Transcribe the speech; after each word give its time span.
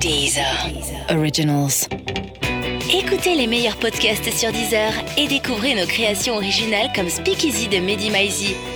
Deezer. 0.00 0.70
Originals. 1.10 1.86
Écoutez 2.90 3.34
les 3.34 3.46
meilleurs 3.46 3.76
podcasts 3.76 4.32
sur 4.32 4.50
Deezer 4.50 4.94
et 5.18 5.28
découvrez 5.28 5.74
nos 5.74 5.86
créations 5.86 6.36
originales 6.36 6.90
comme 6.94 7.10
Speakeasy 7.10 7.68
de 7.68 7.80
Mehdi 7.80 8.10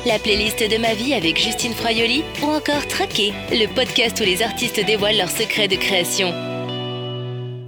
la 0.04 0.18
playlist 0.18 0.58
de 0.58 0.76
ma 0.76 0.92
vie 0.92 1.14
avec 1.14 1.40
Justine 1.40 1.72
Froyoli 1.72 2.24
ou 2.42 2.50
encore 2.50 2.86
Traqué, 2.88 3.32
le 3.50 3.66
podcast 3.74 4.20
où 4.20 4.24
les 4.24 4.42
artistes 4.42 4.84
dévoilent 4.84 5.16
leurs 5.16 5.30
secrets 5.30 5.66
de 5.66 5.76
création. 5.76 6.30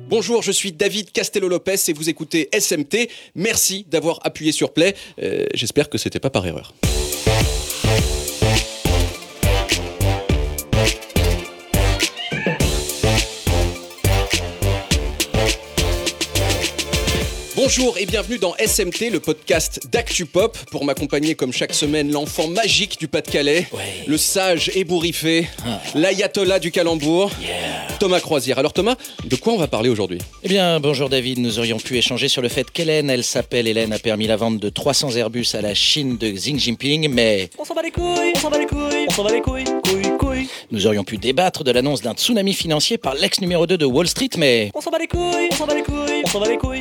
Bonjour, 0.09 0.43
je 0.43 0.53
suis 0.53 0.73
David 0.73 1.11
Castello-Lopez 1.11 1.89
et 1.89 1.93
vous 1.95 2.11
écoutez 2.11 2.51
SMT. 2.53 3.09
Merci 3.35 3.87
d'avoir 3.89 4.21
appuyé 4.25 4.53
sur 4.53 4.75
Play. 4.75 4.95
Euh, 5.23 5.47
J'espère 5.55 5.89
que 5.89 5.97
c'était 5.97 6.21
pas 6.21 6.31
par 6.31 6.47
erreur. 6.47 6.75
Bonjour 17.69 17.99
et 17.99 18.07
bienvenue 18.07 18.39
dans 18.39 18.55
SMT, 18.65 19.11
le 19.11 19.19
podcast 19.19 19.89
d'ActuPop. 19.91 20.57
Pour 20.71 20.85
m'accompagner 20.85 21.35
comme 21.35 21.53
chaque 21.53 21.75
semaine, 21.75 22.13
l'enfant 22.13 22.47
magique 22.47 22.97
du 22.97 23.09
Pas-de-Calais, 23.09 23.67
le 24.07 24.17
sage 24.17 24.71
ébouriffé, 24.77 25.49
l'ayatollah 25.97 26.61
du 26.61 26.71
calembour, 26.71 27.33
Thomas 27.99 28.21
Croisière. 28.21 28.61
Alors 28.61 28.73
Thomas, 28.73 28.95
de 29.25 29.35
quoi 29.35 29.53
on 29.53 29.57
va 29.57 29.67
parler 29.67 29.89
aujourd'hui? 29.89 30.19
Eh 30.45 30.49
bien, 30.49 30.79
bonjour 30.79 31.09
David, 31.09 31.41
nous 31.41 31.59
aurions 31.59 31.79
pu 31.79 31.99
échanger 31.99 32.29
sur 32.29 32.41
le 32.41 32.49
fait 32.49 32.71
qu'Hélène, 32.71 33.11
elle 33.11 33.25
s'appelle 33.25 33.67
Hélène, 33.67 33.93
a 33.93 33.99
permis 33.99 34.29
la 34.29 34.37
vente 34.37 34.61
de 34.61 34.69
300 34.69 35.17
Airbus 35.17 35.47
à 35.55 35.61
la 35.61 35.75
Chine 35.75 36.19
de 36.19 36.31
Xi 36.31 36.57
Jinping, 36.57 37.09
mais 37.11 37.51
On 37.59 37.65
s'en 37.65 37.75
bat 37.75 37.83
les 37.83 37.91
couilles, 37.91 38.33
on 38.37 38.39
s'en 38.39 38.49
bat 38.51 38.59
les 38.59 38.67
couilles, 38.67 39.07
on 39.09 39.13
s'en 39.13 39.25
bat 39.25 39.33
les 39.33 39.41
couilles, 39.41 39.65
couilles, 39.83 40.17
couilles. 40.21 40.49
nous 40.71 40.87
aurions 40.87 41.03
pu 41.03 41.19
débattre 41.19 41.65
de 41.65 41.73
l'annonce 41.73 42.01
d'un 42.01 42.15
tsunami 42.15 42.55
financier 42.55 42.97
par 42.97 43.15
l'ex 43.17 43.41
numéro 43.41 43.67
2 43.67 43.77
de 43.77 43.87
Wall 43.87 44.07
Street, 44.07 44.31
mais 44.39 44.71
On 44.73 44.81
s'en 44.81 44.93
bat 44.93 44.99
les 45.01 45.09
couilles, 45.09 45.49
on 45.51 45.57
s'en 45.57 45.67
bat 45.67 45.75
les 45.75 45.83
couilles, 45.83 46.23
on 46.25 46.29
s'en 46.29 46.39
bat 46.39 46.49
les 46.49 46.59
couilles. 46.59 46.81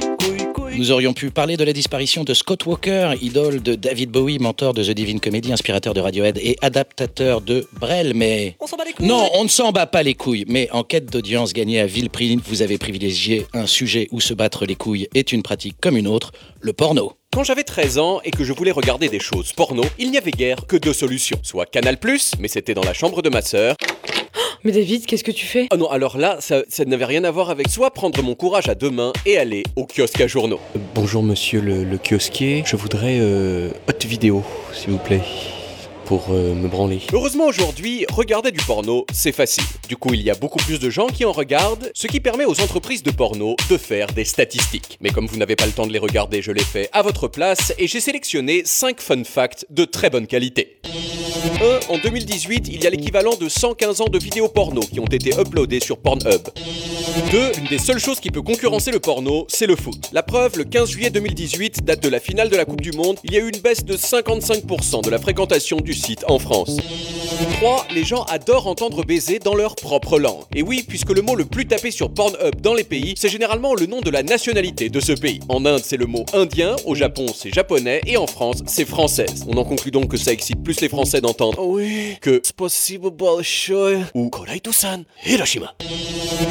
Nous 0.77 0.91
aurions 0.91 1.13
pu 1.13 1.31
parler 1.31 1.57
de 1.57 1.63
la 1.63 1.73
disparition 1.73 2.23
de 2.23 2.33
Scott 2.33 2.65
Walker, 2.65 3.13
idole 3.21 3.61
de 3.61 3.75
David 3.75 4.11
Bowie, 4.11 4.39
mentor 4.39 4.73
de 4.73 4.83
The 4.83 4.91
Divine 4.91 5.19
Comedy, 5.19 5.53
inspirateur 5.53 5.93
de 5.93 6.01
Radiohead 6.01 6.37
et 6.37 6.57
adaptateur 6.61 7.41
de 7.41 7.67
Brel, 7.79 8.13
mais... 8.13 8.55
On 8.59 8.67
s'en 8.67 8.75
bat 8.75 8.83
les 8.85 8.93
couilles. 8.93 9.07
Non, 9.07 9.29
on 9.35 9.43
ne 9.43 9.49
s'en 9.49 9.71
bat 9.71 9.85
pas 9.85 10.03
les 10.03 10.15
couilles, 10.15 10.45
mais 10.47 10.69
en 10.71 10.83
quête 10.83 11.11
d'audience 11.11 11.53
gagnée 11.53 11.79
à 11.79 11.85
vil 11.85 12.09
prix, 12.09 12.37
vous 12.45 12.61
avez 12.61 12.77
privilégié 12.77 13.45
un 13.53 13.67
sujet 13.67 14.07
où 14.11 14.19
se 14.19 14.33
battre 14.33 14.65
les 14.65 14.75
couilles 14.75 15.07
est 15.13 15.31
une 15.31 15.43
pratique 15.43 15.75
comme 15.81 15.97
une 15.97 16.07
autre, 16.07 16.31
le 16.59 16.73
porno. 16.73 17.13
Quand 17.33 17.43
j'avais 17.43 17.63
13 17.63 17.97
ans 17.97 18.21
et 18.23 18.31
que 18.31 18.43
je 18.43 18.53
voulais 18.53 18.71
regarder 18.71 19.09
des 19.09 19.19
choses 19.19 19.51
porno, 19.53 19.83
il 19.99 20.11
n'y 20.11 20.17
avait 20.17 20.31
guère 20.31 20.65
que 20.67 20.77
deux 20.77 20.93
solutions. 20.93 21.39
Soit 21.43 21.65
Canal+, 21.65 21.97
mais 22.39 22.47
c'était 22.47 22.73
dans 22.73 22.83
la 22.83 22.93
chambre 22.93 23.21
de 23.21 23.29
ma 23.29 23.41
sœur. 23.41 23.75
Mais 24.65 24.71
David, 24.71 25.05
qu'est-ce 25.05 25.23
que 25.23 25.31
tu 25.31 25.45
fais? 25.45 25.67
Ah 25.69 25.77
non, 25.77 25.87
alors 25.91 26.17
là, 26.17 26.37
ça, 26.39 26.63
ça 26.69 26.85
n'avait 26.85 27.05
rien 27.05 27.23
à 27.23 27.29
voir 27.29 27.51
avec 27.51 27.69
soit 27.69 27.91
prendre 27.91 28.19
mon 28.23 28.33
courage 28.33 28.67
à 28.67 28.73
deux 28.73 28.89
mains 28.89 29.13
et 29.27 29.37
aller 29.37 29.61
au 29.75 29.85
kiosque 29.85 30.19
à 30.21 30.25
journaux. 30.25 30.59
Bonjour 30.95 31.21
monsieur 31.21 31.61
le, 31.61 31.83
le 31.83 31.99
kiosquier, 31.99 32.63
je 32.65 32.75
voudrais 32.75 33.19
euh, 33.19 33.69
haute 33.87 34.05
vidéo, 34.05 34.43
s'il 34.73 34.89
vous 34.89 34.97
plaît, 34.97 35.21
pour 36.05 36.27
euh, 36.29 36.53
me 36.53 36.67
branler. 36.67 37.01
Heureusement 37.11 37.45
aujourd'hui, 37.45 38.05
regarder 38.11 38.51
du 38.51 38.63
porno, 38.65 39.05
c'est 39.11 39.31
facile. 39.31 39.63
Du 39.89 39.97
coup, 39.97 40.13
il 40.13 40.21
y 40.21 40.29
a 40.29 40.35
beaucoup 40.35 40.59
plus 40.59 40.79
de 40.79 40.89
gens 40.89 41.07
qui 41.07 41.25
en 41.25 41.31
regardent, 41.31 41.91
ce 41.93 42.07
qui 42.07 42.19
permet 42.19 42.45
aux 42.45 42.61
entreprises 42.61 43.03
de 43.03 43.11
porno 43.11 43.55
de 43.69 43.77
faire 43.77 44.07
des 44.07 44.25
statistiques. 44.25 44.97
Mais 45.01 45.09
comme 45.09 45.25
vous 45.25 45.37
n'avez 45.37 45.55
pas 45.55 45.65
le 45.65 45.71
temps 45.71 45.87
de 45.87 45.93
les 45.93 45.99
regarder, 45.99 46.41
je 46.41 46.51
les 46.51 46.63
fais 46.63 46.89
à 46.93 47.01
votre 47.01 47.27
place 47.27 47.73
et 47.77 47.87
j'ai 47.87 47.99
sélectionné 47.99 48.61
5 48.65 49.01
fun 49.01 49.23
facts 49.23 49.65
de 49.69 49.85
très 49.85 50.09
bonne 50.09 50.27
qualité. 50.27 50.77
1. 51.89 51.93
En 51.93 51.97
2018, 51.97 52.67
il 52.67 52.83
y 52.83 52.87
a 52.87 52.89
l'équivalent 52.89 53.35
de 53.35 53.47
115 53.47 54.01
ans 54.01 54.07
de 54.09 54.19
vidéos 54.19 54.49
porno 54.49 54.81
qui 54.81 54.99
ont 54.99 55.05
été 55.05 55.31
uploadées 55.39 55.79
sur 55.79 55.97
Pornhub. 55.97 56.41
2. 57.31 57.51
Une 57.59 57.67
des 57.67 57.77
seules 57.77 57.99
choses 57.99 58.19
qui 58.19 58.29
peut 58.29 58.41
concurrencer 58.41 58.91
le 58.91 58.99
porno, 58.99 59.45
c'est 59.47 59.67
le 59.67 59.75
foot. 59.75 60.09
La 60.11 60.23
preuve, 60.23 60.57
le 60.57 60.63
15 60.63 60.89
juillet 60.89 61.09
2018, 61.09 61.83
date 61.83 62.03
de 62.03 62.09
la 62.09 62.19
finale 62.19 62.49
de 62.49 62.55
la 62.55 62.65
Coupe 62.65 62.81
du 62.81 62.91
Monde, 62.91 63.17
il 63.23 63.33
y 63.33 63.37
a 63.37 63.39
eu 63.39 63.49
une 63.49 63.61
baisse 63.61 63.85
de 63.85 63.95
55% 63.95 65.03
de 65.03 65.09
la 65.09 65.17
fréquentation 65.17 65.77
du 65.77 65.93
site 65.95 66.25
en 66.27 66.39
France. 66.39 66.77
3. 67.57 67.87
Les 67.93 68.03
gens 68.03 68.23
adorent 68.23 68.67
entendre 68.67 69.03
baiser 69.03 69.39
dans 69.39 69.55
leur 69.55 69.75
propre 69.75 70.19
langue. 70.19 70.43
Et 70.53 70.61
oui, 70.61 70.85
puisque 70.87 71.11
le 71.11 71.21
mot 71.21 71.35
le 71.35 71.45
plus 71.45 71.67
tapé 71.67 71.91
sur 71.91 72.09
Pornhub 72.09 72.61
dans 72.61 72.73
les 72.73 72.83
pays, 72.83 73.15
c'est 73.17 73.29
généralement 73.29 73.73
le 73.73 73.85
nom 73.85 74.01
de 74.01 74.09
la 74.09 74.23
nationalité 74.23 74.89
de 74.89 74.99
ce 74.99 75.13
pays. 75.13 75.39
En 75.49 75.65
Inde, 75.65 75.81
c'est 75.83 75.97
le 75.97 76.05
mot 76.05 76.25
indien, 76.33 76.75
au 76.85 76.95
Japon, 76.95 77.25
c'est 77.33 77.53
japonais, 77.53 78.01
et 78.05 78.17
en 78.17 78.27
France, 78.27 78.59
c'est 78.67 78.85
française. 78.85 79.45
On 79.47 79.57
en 79.57 79.65
conclut 79.65 79.91
donc 79.91 80.09
que 80.09 80.17
ça 80.17 80.31
excite 80.31 80.63
plus 80.63 80.79
les 80.81 80.89
Français 80.89 81.21
d'entendre 81.21 81.65
oui 81.65 82.17
que 82.21 82.41
possible 82.55 83.07
ou 84.13 84.29
Koraito-san 84.29 85.03
Hiroshima. 85.25 85.73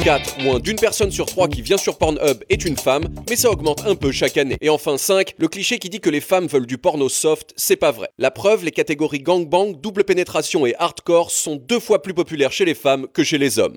4. 0.03 0.43
Moins 0.43 0.59
d'une 0.59 0.75
personne 0.75 1.11
sur 1.11 1.25
trois 1.25 1.47
qui 1.47 1.61
vient 1.61 1.77
sur 1.77 1.97
Pornhub 1.97 2.43
est 2.49 2.65
une 2.65 2.77
femme, 2.77 3.05
mais 3.29 3.35
ça 3.35 3.49
augmente 3.49 3.83
un 3.85 3.95
peu 3.95 4.11
chaque 4.11 4.37
année. 4.37 4.57
Et 4.61 4.69
enfin 4.69 4.97
5. 4.97 5.33
Le 5.37 5.47
cliché 5.47 5.79
qui 5.79 5.89
dit 5.89 5.99
que 5.99 6.09
les 6.09 6.21
femmes 6.21 6.47
veulent 6.47 6.65
du 6.65 6.77
porno 6.77 7.09
soft, 7.09 7.53
c'est 7.55 7.75
pas 7.75 7.91
vrai. 7.91 8.09
La 8.17 8.31
preuve, 8.31 8.63
les 8.63 8.71
catégories 8.71 9.19
double 9.39 10.03
pénétration 10.03 10.65
et 10.65 10.75
hardcore 10.77 11.31
sont 11.31 11.55
deux 11.55 11.79
fois 11.79 12.01
plus 12.01 12.13
populaires 12.13 12.51
chez 12.51 12.65
les 12.65 12.75
femmes 12.75 13.07
que 13.13 13.23
chez 13.23 13.37
les 13.37 13.59
hommes. 13.59 13.75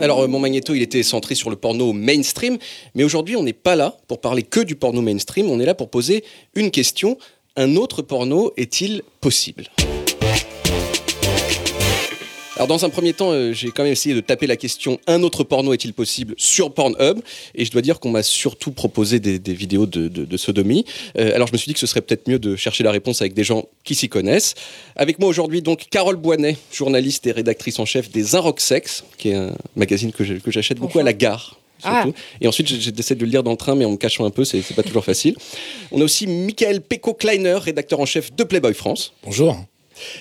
Alors, 0.00 0.20
euh, 0.20 0.28
mon 0.28 0.38
magnéto, 0.38 0.74
il 0.74 0.82
était 0.82 1.02
centré 1.02 1.34
sur 1.34 1.50
le 1.50 1.56
porno 1.56 1.92
mainstream, 1.92 2.58
mais 2.94 3.02
aujourd'hui, 3.02 3.36
on 3.36 3.42
n'est 3.42 3.52
pas 3.52 3.74
là 3.74 3.96
pour 4.06 4.20
parler 4.20 4.42
que 4.42 4.60
du 4.60 4.76
porno 4.76 5.02
mainstream, 5.02 5.50
on 5.50 5.58
est 5.58 5.66
là 5.66 5.74
pour 5.74 5.90
poser 5.90 6.24
une 6.54 6.70
question. 6.70 7.18
Un 7.56 7.74
autre 7.74 8.02
porno 8.02 8.52
est-il 8.56 9.02
possible? 9.20 9.64
Alors 12.58 12.66
dans 12.66 12.84
un 12.84 12.88
premier 12.90 13.12
temps, 13.12 13.30
euh, 13.30 13.52
j'ai 13.52 13.70
quand 13.70 13.84
même 13.84 13.92
essayé 13.92 14.14
de 14.14 14.20
taper 14.20 14.46
la 14.48 14.56
question 14.56 14.98
un 15.06 15.22
autre 15.22 15.44
porno 15.44 15.72
est-il 15.72 15.92
possible 15.94 16.34
sur 16.36 16.72
Pornhub? 16.74 17.20
Et 17.54 17.64
je 17.64 17.70
dois 17.70 17.82
dire 17.82 18.00
qu'on 18.00 18.10
m'a 18.10 18.24
surtout 18.24 18.72
proposé 18.72 19.20
des, 19.20 19.38
des 19.38 19.54
vidéos 19.54 19.86
de, 19.86 20.08
de- 20.08 20.24
de 20.24 20.36
sodomie. 20.36 20.84
Euh, 21.18 21.34
alors 21.34 21.46
je 21.46 21.52
me 21.52 21.58
suis 21.58 21.68
dit 21.68 21.74
que 21.74 21.78
ce 21.80 21.86
serait 21.86 22.00
peut-être 22.00 22.28
mieux 22.28 22.38
de 22.40 22.56
chercher 22.56 22.82
la 22.82 22.90
réponse 22.90 23.20
avec 23.22 23.32
des 23.34 23.44
gens 23.44 23.66
qui 23.84 23.94
s'y 23.94 24.08
connaissent. 24.08 24.54
Avec 24.96 25.20
moi 25.20 25.28
aujourd'hui 25.28 25.62
donc 25.62 25.86
Carole 25.90 26.16
Boinet, 26.16 26.56
journaliste 26.72 27.26
et 27.28 27.32
rédactrice 27.32 27.78
en 27.78 27.84
chef 27.86 28.10
des 28.10 28.34
Inrock 28.34 28.60
Sex, 28.60 29.04
qui 29.18 29.28
est 29.30 29.34
un 29.34 29.52
magazine 29.76 30.10
que 30.12 30.24
j'achète 30.50 30.78
beaucoup 30.78 30.98
à 30.98 31.02
la 31.04 31.12
gare. 31.12 31.58
Surtout. 31.80 32.12
Et 32.40 32.48
ensuite, 32.48 32.66
j'ai- 32.66 32.80
j'essaie 32.80 33.14
de 33.14 33.24
le 33.24 33.30
lire 33.30 33.44
dans 33.44 33.52
le 33.52 33.56
train, 33.56 33.76
mais 33.76 33.84
en 33.84 33.92
me 33.92 33.96
cachant 33.96 34.24
un 34.24 34.30
peu, 34.30 34.44
c'est 34.44 34.60
c'est 34.62 34.74
pas 34.74 34.82
toujours 34.82 35.04
facile. 35.04 35.36
On 35.92 36.00
a 36.00 36.04
aussi 36.04 36.26
Michael 36.26 36.80
Pecco-Kleiner, 36.80 37.58
rédacteur 37.62 38.00
en 38.00 38.04
chef 38.04 38.34
de 38.34 38.42
Playboy 38.42 38.74
France. 38.74 39.12
Bonjour. 39.22 39.56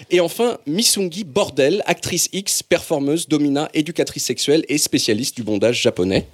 Et 0.09 0.19
enfin, 0.19 0.57
Misungi 0.65 1.23
Bordel, 1.23 1.83
actrice 1.85 2.29
X, 2.33 2.63
performeuse, 2.63 3.27
domina, 3.27 3.69
éducatrice 3.73 4.25
sexuelle 4.25 4.63
et 4.69 4.77
spécialiste 4.77 5.35
du 5.35 5.43
bondage 5.43 5.81
japonais. 5.81 6.27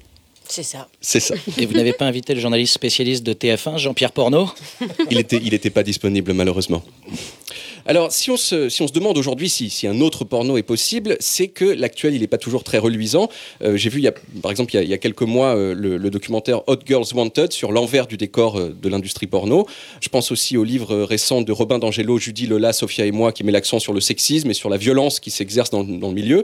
C'est 0.48 0.64
ça. 0.64 0.88
C'est 1.02 1.20
ça. 1.20 1.36
Et 1.58 1.66
vous 1.66 1.74
n'avez 1.74 1.94
pas 1.94 2.06
invité 2.06 2.34
le 2.34 2.40
journaliste 2.40 2.74
spécialiste 2.74 3.24
de 3.24 3.34
TF1, 3.34 3.78
Jean-Pierre 3.78 4.12
Porno? 4.12 4.50
Il 5.10 5.18
était, 5.18 5.42
il 5.44 5.54
était 5.54 5.70
pas 5.70 5.84
disponible 5.84 6.34
malheureusement. 6.34 6.84
Alors, 7.86 8.14
si 8.14 8.32
on 8.32 8.38
se, 8.38 8.70
si 8.70 8.82
on 8.82 8.88
se 8.88 8.94
demande 8.94 9.18
aujourd'hui 9.18 9.50
si, 9.50 9.70
si 9.70 9.88
un 9.88 10.00
autre 10.00 10.24
porno 10.24 10.56
est 10.58 10.64
possible, 10.64 11.18
c'est 11.20 11.50
que 11.50 11.66
l'actuel, 11.66 12.14
il 12.14 12.22
n'est 12.22 12.28
pas 12.28 12.38
toujours 12.38 12.64
très 12.64 12.78
reluisant. 12.78 13.28
Euh, 13.62 13.76
J'ai 13.76 13.90
vu, 13.90 14.00
il 14.00 14.04
y 14.04 14.08
a, 14.08 14.14
par 14.42 14.52
exemple, 14.52 14.74
il 14.74 14.78
y 14.78 14.80
a, 14.80 14.84
il 14.84 14.90
y 14.90 14.94
a 14.94 14.98
quelques 14.98 15.24
mois, 15.24 15.56
euh, 15.56 15.74
le, 15.74 15.98
le 15.98 16.10
documentaire 16.10 16.62
Hot 16.68 16.80
Girls 16.86 17.08
Wanted 17.14 17.52
sur 17.52 17.74
l'envers 17.74 18.08
du 18.08 18.16
décor 18.16 18.58
euh, 18.58 18.70
de 18.70 18.88
l'industrie 18.88 19.28
porno. 19.28 19.68
Je 20.00 20.08
pense 20.08 20.32
aussi 20.32 20.56
au 20.56 20.64
livre 20.64 20.96
récent 21.04 21.42
de 21.42 21.52
Robin 21.52 21.78
d'Angelo, 21.78 22.18
Judy 22.18 22.48
Lola, 22.48 22.72
Sophia 22.72 23.06
et 23.06 23.12
moi, 23.12 23.34
qui 23.34 23.44
met 23.44 23.52
l'accent 23.52 23.80
sur 23.80 23.92
le 23.92 24.00
sexisme 24.00 24.50
et 24.50 24.54
sur 24.54 24.70
la 24.70 24.78
violence 24.78 25.20
qui 25.20 25.30
s'exerce 25.32 25.70
dans, 25.70 25.84
dans 25.84 26.08
le 26.08 26.14
milieu. 26.16 26.44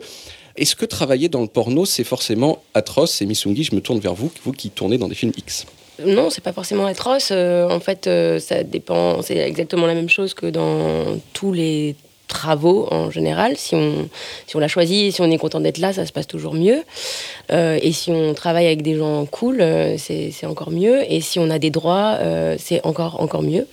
Est-ce 0.60 0.76
que 0.76 0.86
travailler 0.86 1.30
dans 1.30 1.42
le 1.42 1.48
porno, 1.48 1.86
c'est 1.86 2.04
forcément 2.04 2.62
atroce 2.74 3.22
Et 3.22 3.26
Misungi, 3.26 3.64
je 3.64 3.74
me 3.74 3.80
tourne 3.80 4.00
vers 4.00 4.14
vous, 4.14 4.30
vous 4.44 4.52
qui 4.52 4.70
tournez 4.70 4.98
dans 4.98 5.08
des 5.08 5.16
films 5.16 5.32
X. 5.38 5.66
Non, 6.06 6.30
c'est 6.30 6.44
pas 6.44 6.52
forcément 6.52 6.86
atroce. 6.86 7.30
Euh, 7.32 7.70
en 7.70 7.80
fait, 7.80 8.08
euh, 8.08 8.40
ça 8.40 8.64
dépend. 8.64 9.22
C'est 9.22 9.38
exactement 9.38 9.88
la 9.88 9.94
même 9.94 10.10
chose 10.10 10.34
que 10.34 10.48
dans 10.48 11.18
tous 11.34 11.54
les 11.54 11.96
travaux 12.28 12.88
en 12.92 13.10
général. 13.10 13.56
Si 13.58 13.74
on, 13.74 14.10
si 14.48 14.56
on 14.56 14.60
l'a 14.60 14.68
choisi 14.68 15.12
si 15.12 15.22
on 15.22 15.32
est 15.32 15.38
content 15.38 15.62
d'être 15.62 15.80
là, 15.80 15.94
ça 15.94 16.06
se 16.06 16.12
passe 16.12 16.28
toujours 16.28 16.54
mieux. 16.54 16.84
Euh, 17.52 17.80
et 17.82 17.92
si 17.94 18.12
on 18.12 18.34
travaille 18.34 18.68
avec 18.68 18.82
des 18.82 18.98
gens 18.98 19.26
cool, 19.26 19.64
c'est 19.98 20.46
encore 20.46 20.72
mieux. 20.72 21.02
Et 21.12 21.22
si 21.22 21.40
on 21.40 21.50
a 21.50 21.58
des 21.58 21.72
droits, 21.72 22.20
c'est 22.58 22.86
encore, 22.86 23.22
encore 23.22 23.44
mieux. 23.44 23.66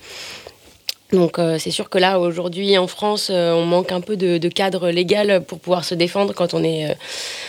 Donc 1.13 1.39
euh, 1.39 1.57
c'est 1.57 1.71
sûr 1.71 1.89
que 1.89 1.97
là, 1.97 2.19
aujourd'hui, 2.19 2.77
en 2.77 2.87
France, 2.87 3.29
euh, 3.31 3.53
on 3.53 3.65
manque 3.65 3.93
un 3.93 4.01
peu 4.01 4.17
de, 4.17 4.37
cadre 4.49 4.89
légal 4.89 5.41
pour 5.45 5.59
pouvoir 5.59 5.85
se 5.85 5.95
défendre 5.95 6.33
quand 6.33 6.53
on 6.53 6.63
est 6.63 6.89
euh, 6.89 6.93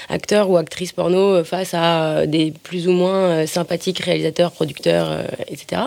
acteur 0.09 0.49
ou 0.49 0.57
actrice 0.57 0.93
porno 0.93 1.43
face 1.43 1.75
à 1.75 2.27
des 2.27 2.53
plus 2.63 2.87
ou 2.87 2.93
moins 2.93 3.47
sympathiques 3.47 3.99
réalisateurs, 3.99 4.53
producteurs, 4.53 5.25
etc. 5.49 5.83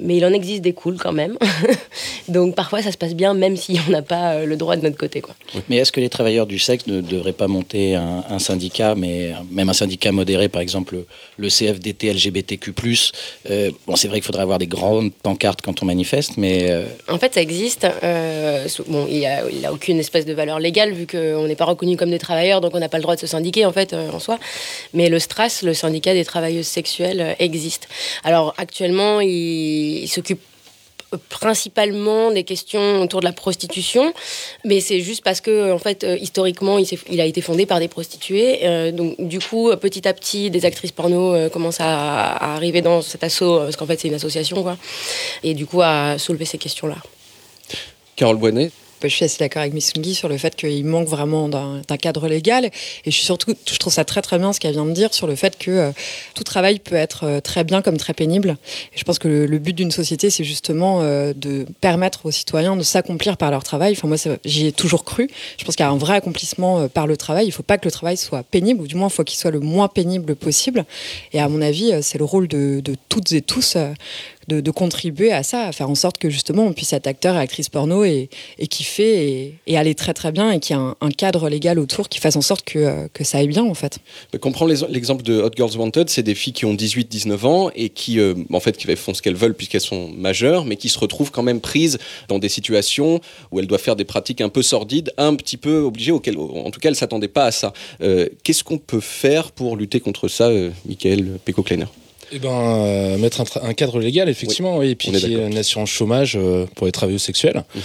Mais 0.00 0.16
il 0.16 0.24
en 0.24 0.32
existe 0.32 0.62
des 0.62 0.72
cools 0.72 0.96
quand 0.98 1.12
même. 1.12 1.36
Donc 2.28 2.54
parfois, 2.54 2.82
ça 2.82 2.90
se 2.90 2.96
passe 2.96 3.14
bien, 3.14 3.34
même 3.34 3.56
si 3.56 3.78
on 3.86 3.90
n'a 3.90 4.02
pas 4.02 4.44
le 4.44 4.56
droit 4.56 4.76
de 4.76 4.82
notre 4.82 4.96
côté. 4.96 5.20
Quoi. 5.20 5.34
Mais 5.68 5.76
est-ce 5.76 5.92
que 5.92 6.00
les 6.00 6.08
travailleurs 6.08 6.46
du 6.46 6.58
sexe 6.58 6.86
ne 6.86 7.00
devraient 7.00 7.32
pas 7.32 7.48
monter 7.48 7.94
un, 7.94 8.38
syndicat, 8.38 8.94
mais 8.94 9.32
même 9.50 9.68
un 9.68 9.74
syndicat 9.74 10.12
modéré, 10.12 10.48
par 10.48 10.62
exemple 10.62 10.96
le, 11.36 11.48
CFDT 11.48 12.12
LGBTQ+. 12.12 12.72
Bon, 13.86 13.96
c'est 13.96 14.08
vrai 14.08 14.18
qu'il 14.18 14.26
faudrait 14.26 14.42
avoir 14.42 14.58
des 14.58 14.66
grandes 14.66 15.12
pancartes 15.12 15.62
quand 15.62 15.82
on 15.82 15.86
manifeste, 15.86 16.36
mais 16.36 16.70
En 17.08 17.18
fait, 17.18 17.34
ça 17.34 17.40
existe. 17.40 17.86
Euh, 18.02 18.66
bon, 18.88 19.06
il 19.10 19.24
a, 19.26 19.48
il 19.50 19.64
a 19.64 19.72
aucune 19.72 19.98
espèce 19.98 20.26
de 20.26 20.32
valeur 20.32 20.58
légale 20.58 20.92
vu 20.92 21.06
qu'on 21.06 21.46
n'est 21.46 21.56
pas 21.56 21.64
reconnu 21.64 21.96
comme 21.96 22.10
des 22.10 22.18
travailleurs, 22.18 22.60
donc 22.60 22.74
on 22.74 22.80
n'a 22.80 22.88
pas 22.88 22.98
le 22.98 23.02
droit 23.02 23.14
de 23.14 23.20
se 23.20 23.26
syndiquer 23.26 23.66
en 23.66 23.72
fait 23.72 23.92
euh, 23.92 24.10
en 24.10 24.18
soi. 24.18 24.38
Mais 24.92 25.08
le 25.08 25.18
STRAS, 25.18 25.60
le 25.62 25.74
syndicat 25.74 26.14
des 26.14 26.24
travailleuses 26.24 26.66
sexuelles, 26.66 27.20
euh, 27.20 27.34
existe. 27.38 27.88
Alors 28.24 28.54
actuellement, 28.56 29.20
il 29.20 30.06
s'occupe 30.08 30.40
principalement 31.16 32.30
des 32.30 32.44
questions 32.44 33.02
autour 33.02 33.20
de 33.20 33.24
la 33.24 33.32
prostitution, 33.32 34.12
mais 34.64 34.80
c'est 34.80 35.00
juste 35.00 35.22
parce 35.22 35.40
que 35.40 35.72
en 35.72 35.78
fait 35.78 36.04
euh, 36.04 36.16
historiquement 36.20 36.78
il, 36.78 37.20
a 37.20 37.24
été 37.24 37.40
fondé 37.40 37.66
par 37.66 37.80
des 37.80 37.88
prostituées, 37.88 38.60
Euh, 38.64 38.92
donc 38.92 39.16
du 39.18 39.40
coup 39.40 39.70
petit 39.76 40.06
à 40.08 40.12
petit 40.12 40.50
des 40.50 40.64
actrices 40.64 40.92
porno 40.92 41.34
euh, 41.34 41.48
commencent 41.48 41.80
à, 41.80 42.54
arriver 42.54 42.82
dans 42.82 43.02
cet 43.02 43.24
assaut 43.24 43.58
parce 43.58 43.76
qu'en 43.76 43.86
fait 43.86 44.00
c'est 44.00 44.08
une 44.08 44.14
association 44.14 44.62
quoi, 44.62 44.76
et 45.42 45.54
du 45.54 45.66
coup 45.66 45.82
à 45.82 46.18
soulever 46.18 46.44
ces 46.44 46.58
questions 46.58 46.86
là. 46.86 46.96
Carole 48.16 48.36
Boinet, 48.36 48.70
Je 49.08 49.14
suis 49.14 49.24
assez 49.24 49.38
d'accord 49.38 49.62
avec 49.62 49.74
Missungi 49.74 50.14
sur 50.14 50.28
le 50.28 50.38
fait 50.38 50.54
qu'il 50.56 50.84
manque 50.84 51.08
vraiment 51.08 51.48
d'un 51.48 51.96
cadre 51.96 52.28
légal. 52.28 52.66
Et 52.66 52.70
je 53.06 53.10
suis 53.10 53.24
surtout, 53.24 53.54
je 53.70 53.78
trouve 53.78 53.92
ça 53.92 54.04
très 54.04 54.22
très 54.22 54.38
bien 54.38 54.52
ce 54.52 54.60
qu'elle 54.60 54.72
vient 54.72 54.86
de 54.86 54.92
dire 54.92 55.12
sur 55.12 55.26
le 55.26 55.34
fait 55.34 55.58
que 55.58 55.70
euh, 55.70 55.90
tout 56.34 56.44
travail 56.44 56.78
peut 56.78 56.94
être 56.94 57.24
euh, 57.24 57.40
très 57.40 57.64
bien 57.64 57.82
comme 57.82 57.96
très 57.96 58.14
pénible. 58.14 58.56
Je 58.94 59.04
pense 59.04 59.18
que 59.18 59.28
le, 59.28 59.58
but 59.58 59.74
d'une 59.74 59.90
société, 59.90 60.30
c'est 60.30 60.44
justement 60.44 61.00
euh, 61.02 61.32
de 61.34 61.66
permettre 61.80 62.26
aux 62.26 62.30
citoyens 62.30 62.76
de 62.76 62.82
s'accomplir 62.82 63.36
par 63.36 63.50
leur 63.50 63.62
travail. 63.62 63.94
Enfin, 63.96 64.08
moi, 64.08 64.16
j'y 64.44 64.66
ai 64.66 64.72
toujours 64.72 65.04
cru. 65.04 65.28
Je 65.58 65.64
pense 65.64 65.76
qu'il 65.76 65.84
y 65.84 65.88
a 65.88 65.92
un 65.92 65.98
vrai 65.98 66.14
accomplissement 66.14 66.88
par 66.88 67.06
le 67.06 67.16
travail. 67.16 67.46
Il 67.46 67.48
ne 67.48 67.54
faut 67.54 67.62
pas 67.62 67.78
que 67.78 67.86
le 67.86 67.92
travail 67.92 68.16
soit 68.16 68.42
pénible, 68.42 68.82
ou 68.82 68.86
du 68.86 68.94
moins, 68.94 69.08
il 69.08 69.12
faut 69.12 69.24
qu'il 69.24 69.38
soit 69.38 69.50
le 69.50 69.60
moins 69.60 69.88
pénible 69.88 70.34
possible. 70.34 70.84
Et 71.32 71.40
à 71.40 71.48
mon 71.48 71.62
avis, 71.62 71.92
c'est 72.02 72.18
le 72.18 72.24
rôle 72.24 72.48
de 72.48 72.82
toutes 73.08 73.32
et 73.32 73.42
tous. 73.42 73.76
Euh, 74.52 74.60
de, 74.60 74.70
contribuer 74.70 75.32
à 75.32 75.42
ça, 75.42 75.66
à 75.66 75.72
faire 75.72 75.88
en 75.88 75.94
sorte 75.94 76.18
que 76.18 76.30
justement 76.30 76.64
on 76.64 76.72
puisse 76.72 76.92
être 76.92 77.06
acteur 77.06 77.36
et 77.36 77.38
actrice 77.38 77.68
porno 77.68 78.04
et, 78.04 78.28
et 78.58 78.66
kiffer 78.66 79.54
et, 79.66 79.76
aller 79.76 79.94
très 79.94 80.14
très 80.14 80.32
bien 80.32 80.50
et 80.52 80.60
qu'il 80.60 80.76
y 80.76 80.78
ait 80.78 80.82
un, 81.00 81.10
cadre 81.10 81.48
légal 81.48 81.78
autour 81.78 82.08
qui 82.08 82.18
fasse 82.18 82.36
en 82.36 82.42
sorte 82.42 82.64
que, 82.64 82.78
euh, 82.78 83.08
que 83.12 83.24
ça 83.24 83.38
aille 83.38 83.48
bien 83.48 83.64
en 83.64 83.74
fait. 83.74 83.98
on 84.42 84.52
prend 84.52 84.66
l'exemple 84.66 85.22
de 85.22 85.40
Hot 85.40 85.50
Girls 85.56 85.76
Wanted, 85.76 86.08
c'est 86.08 86.22
des 86.22 86.34
filles 86.34 86.52
qui 86.52 86.64
ont 86.64 86.74
18-19 86.74 87.46
ans 87.46 87.70
et 87.74 87.88
qui, 87.88 88.18
euh, 88.18 88.34
en 88.52 88.60
fait, 88.60 88.76
qui 88.76 88.94
font 88.96 89.14
ce 89.14 89.22
qu'elles 89.22 89.34
veulent 89.34 89.54
puisqu'elles 89.54 89.80
sont 89.80 90.08
majeures, 90.08 90.64
mais 90.64 90.76
qui 90.76 90.88
se 90.88 90.98
retrouvent 90.98 91.30
quand 91.30 91.42
même 91.42 91.60
prises 91.60 91.98
dans 92.28 92.38
des 92.38 92.48
situations 92.48 93.20
où 93.50 93.60
elles 93.60 93.66
doivent 93.66 93.80
faire 93.80 93.96
des 93.96 94.04
pratiques 94.04 94.40
un 94.40 94.48
peu 94.48 94.62
sordides, 94.62 95.12
un 95.16 95.34
petit 95.34 95.56
peu 95.56 95.78
obligées, 95.78 96.12
auxquelles, 96.12 96.38
en 96.38 96.70
tout 96.70 96.80
cas, 96.80 96.88
elles 96.88 96.94
ne 96.94 96.98
s'attendaient 96.98 97.28
pas 97.28 97.46
à 97.46 97.52
ça. 97.52 97.72
Euh, 98.02 98.28
Qu'est-ce 98.42 98.64
qu'on 98.64 98.78
peut 98.78 99.00
faire 99.00 99.52
pour 99.52 99.76
lutter 99.76 100.00
contre 100.00 100.28
ça, 100.28 100.48
euh, 100.48 100.70
Michael 100.86 101.38
Pecco-Kleiner? 101.44 101.86
Eh 102.32 102.38
ben, 102.38 102.50
euh, 102.50 103.18
mettre 103.18 103.42
un, 103.62 103.74
cadre 103.74 103.98
légal, 104.00 104.28
effectivement, 104.28 104.78
oui, 104.78 104.90
et 104.90 104.94
puis 104.94 105.10
qu'il 105.12 105.30
y 105.30 105.34
ait 105.34 105.46
une 105.46 105.56
assurance 105.58 105.90
chômage 105.90 106.36
euh, 106.36 106.66
pour 106.74 106.86
les 106.86 106.92
travailleurs 106.92 107.20
sexuels. 107.20 107.64
Mhm. 107.74 107.82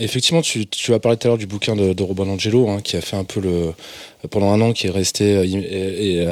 Effectivement, 0.00 0.42
tu, 0.42 0.66
tu 0.66 0.92
as 0.92 0.98
parlé 0.98 1.16
tout 1.16 1.26
à 1.26 1.30
l'heure 1.30 1.38
du 1.38 1.46
bouquin 1.46 1.76
de, 1.76 1.92
de 1.92 2.02
Robin 2.02 2.26
Angelo, 2.28 2.68
hein, 2.68 2.80
qui 2.82 2.96
a 2.96 3.00
fait 3.00 3.14
un 3.16 3.22
peu 3.22 3.40
le. 3.40 3.72
pendant 4.28 4.50
un 4.50 4.60
an, 4.60 4.72
qui 4.72 4.88
est 4.88 4.90
resté 4.90 5.36
euh, 5.36 5.42
im- 5.44 5.62
et- 5.62 6.16
et, 6.16 6.26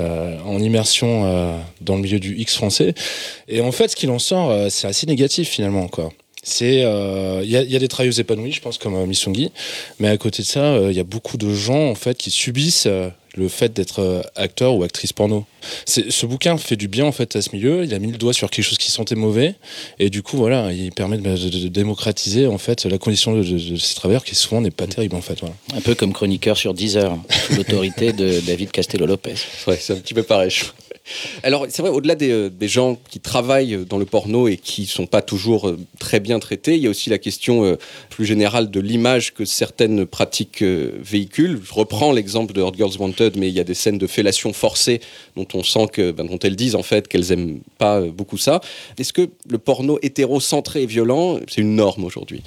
en 0.44 0.58
immersion 0.60 1.54
dans 1.80 1.94
le 1.96 2.02
milieu 2.02 2.18
du 2.18 2.36
X 2.38 2.56
français. 2.56 2.92
Et 3.48 3.60
en 3.60 3.70
fait, 3.70 3.88
ce 3.88 3.96
qu'il 3.96 4.10
en 4.10 4.18
sort, 4.18 4.52
c'est 4.70 4.88
assez 4.88 5.06
négatif 5.06 5.48
finalement, 5.48 5.86
quoi. 5.86 6.10
C'est, 6.44 6.82
euh, 6.82 7.40
il 7.44 7.50
y, 7.52 7.56
a, 7.56 7.62
il 7.62 7.70
y 7.70 7.76
a 7.76 7.78
des 7.78 7.86
travailleuses 7.86 8.18
épanouies, 8.18 8.50
je 8.50 8.60
pense, 8.60 8.76
comme 8.76 8.96
euh, 8.96 9.06
Missungi, 9.06 9.52
mais 10.00 10.08
à 10.08 10.16
côté 10.16 10.42
de 10.42 10.48
ça, 10.48 10.58
euh, 10.74 10.88
il 10.90 10.96
y 10.96 11.00
a 11.00 11.04
beaucoup 11.04 11.36
de 11.36 11.54
gens 11.54 11.88
en 11.88 11.94
fait 11.94 12.18
qui 12.18 12.32
subissent 12.32 12.88
le 13.34 13.48
fait 13.48 13.72
d'être 13.72 14.00
euh, 14.00 14.22
acteur 14.36 14.74
ou 14.74 14.82
actrice 14.82 15.12
porno. 15.12 15.46
Ce 15.86 16.26
bouquin 16.26 16.56
fait 16.58 16.76
du 16.76 16.88
bien 16.88 17.04
en 17.06 17.12
fait 17.12 17.34
à 17.36 17.42
ce 17.42 17.50
milieu. 17.54 17.84
Il 17.84 17.94
a 17.94 17.98
mis 17.98 18.10
le 18.10 18.18
doigt 18.18 18.32
sur 18.32 18.50
quelque 18.50 18.64
chose 18.64 18.78
qui 18.78 18.90
sentait 18.90 19.14
mauvais, 19.14 19.54
et 19.98 20.10
du 20.10 20.22
coup 20.22 20.36
voilà, 20.36 20.72
il 20.72 20.90
permet 20.92 21.16
de, 21.18 21.22
de- 21.22 21.48
de 21.48 21.68
démocratiser 21.68 22.46
en 22.46 22.58
fait 22.58 22.84
la 22.84 22.98
condition 22.98 23.34
de, 23.36 23.42
de- 23.42 23.70
de 23.70 23.76
ces 23.76 23.94
travailleurs 23.94 24.24
qui 24.24 24.34
souvent 24.34 24.60
n'est 24.60 24.70
pas 24.70 24.86
terrible 24.86 25.14
en 25.16 25.22
fait. 25.22 25.38
Voilà. 25.40 25.54
Un 25.74 25.80
peu 25.80 25.94
comme 25.94 26.12
chroniqueur 26.12 26.56
sur 26.56 26.74
Deezer, 26.74 27.16
sous 27.46 27.54
l'autorité 27.56 28.12
de 28.12 28.40
David 28.40 28.70
Castello-Lopez. 28.70 29.34
Ouais, 29.66 29.78
c'est 29.80 29.92
un 29.92 29.96
petit 29.96 30.14
peu 30.14 30.22
pareil. 30.24 30.50
Alors, 31.42 31.66
c'est 31.68 31.82
vrai, 31.82 31.90
au-delà 31.90 32.14
des, 32.14 32.30
euh, 32.30 32.50
des 32.50 32.68
gens 32.68 32.98
qui 33.10 33.20
travaillent 33.20 33.84
dans 33.88 33.98
le 33.98 34.04
porno 34.04 34.48
et 34.48 34.56
qui 34.56 34.86
sont 34.86 35.06
pas 35.06 35.22
toujours 35.22 35.68
euh, 35.68 35.78
très 35.98 36.20
bien 36.20 36.38
traités, 36.38 36.76
il 36.76 36.82
y 36.82 36.86
a 36.86 36.90
aussi 36.90 37.10
la 37.10 37.18
question 37.18 37.64
euh, 37.64 37.76
plus 38.10 38.24
générale 38.24 38.70
de 38.70 38.80
l'image 38.80 39.34
que 39.34 39.44
certaines 39.44 40.06
pratiques 40.06 40.62
véhiculent. 40.62 41.60
Je 41.64 41.74
reprends 41.74 42.12
l'exemple 42.12 42.52
de 42.52 42.62
Hot 42.62 42.72
Girls 42.76 42.96
Wanted, 42.98 43.36
mais 43.36 43.48
il 43.48 43.54
y 43.54 43.60
a 43.60 43.64
des 43.64 43.74
scènes 43.74 43.98
de 43.98 44.06
fellation 44.06 44.52
forcée 44.52 45.00
dont 45.36 45.46
on 45.54 45.62
sent 45.62 45.86
que, 45.92 46.12
ben, 46.12 46.24
dont 46.24 46.38
elles 46.38 46.56
disent 46.56 46.74
en 46.74 46.82
fait 46.82 47.08
qu'elles 47.08 47.32
aiment 47.32 47.60
pas 47.78 48.00
beaucoup 48.00 48.38
ça. 48.38 48.60
Est-ce 48.98 49.12
que 49.12 49.28
le 49.48 49.58
porno 49.58 49.98
hétérocentré 50.02 50.82
et 50.82 50.86
violent, 50.86 51.40
c'est 51.48 51.60
une 51.60 51.74
norme 51.74 52.04
aujourd'hui? 52.04 52.42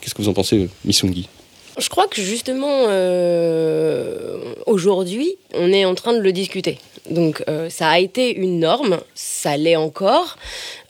Qu'est-ce 0.00 0.14
que 0.14 0.22
vous 0.22 0.28
en 0.28 0.34
pensez, 0.34 0.68
Missungi? 0.84 1.28
Je 1.78 1.88
crois 1.88 2.06
que 2.08 2.20
justement, 2.20 2.86
euh, 2.88 4.54
aujourd'hui, 4.66 5.36
on 5.54 5.72
est 5.72 5.84
en 5.84 5.94
train 5.94 6.12
de 6.12 6.20
le 6.20 6.32
discuter. 6.32 6.78
Donc 7.08 7.42
euh, 7.48 7.70
ça 7.70 7.88
a 7.88 7.98
été 7.98 8.34
une 8.36 8.60
norme, 8.60 8.98
ça 9.14 9.56
l'est 9.56 9.76
encore, 9.76 10.36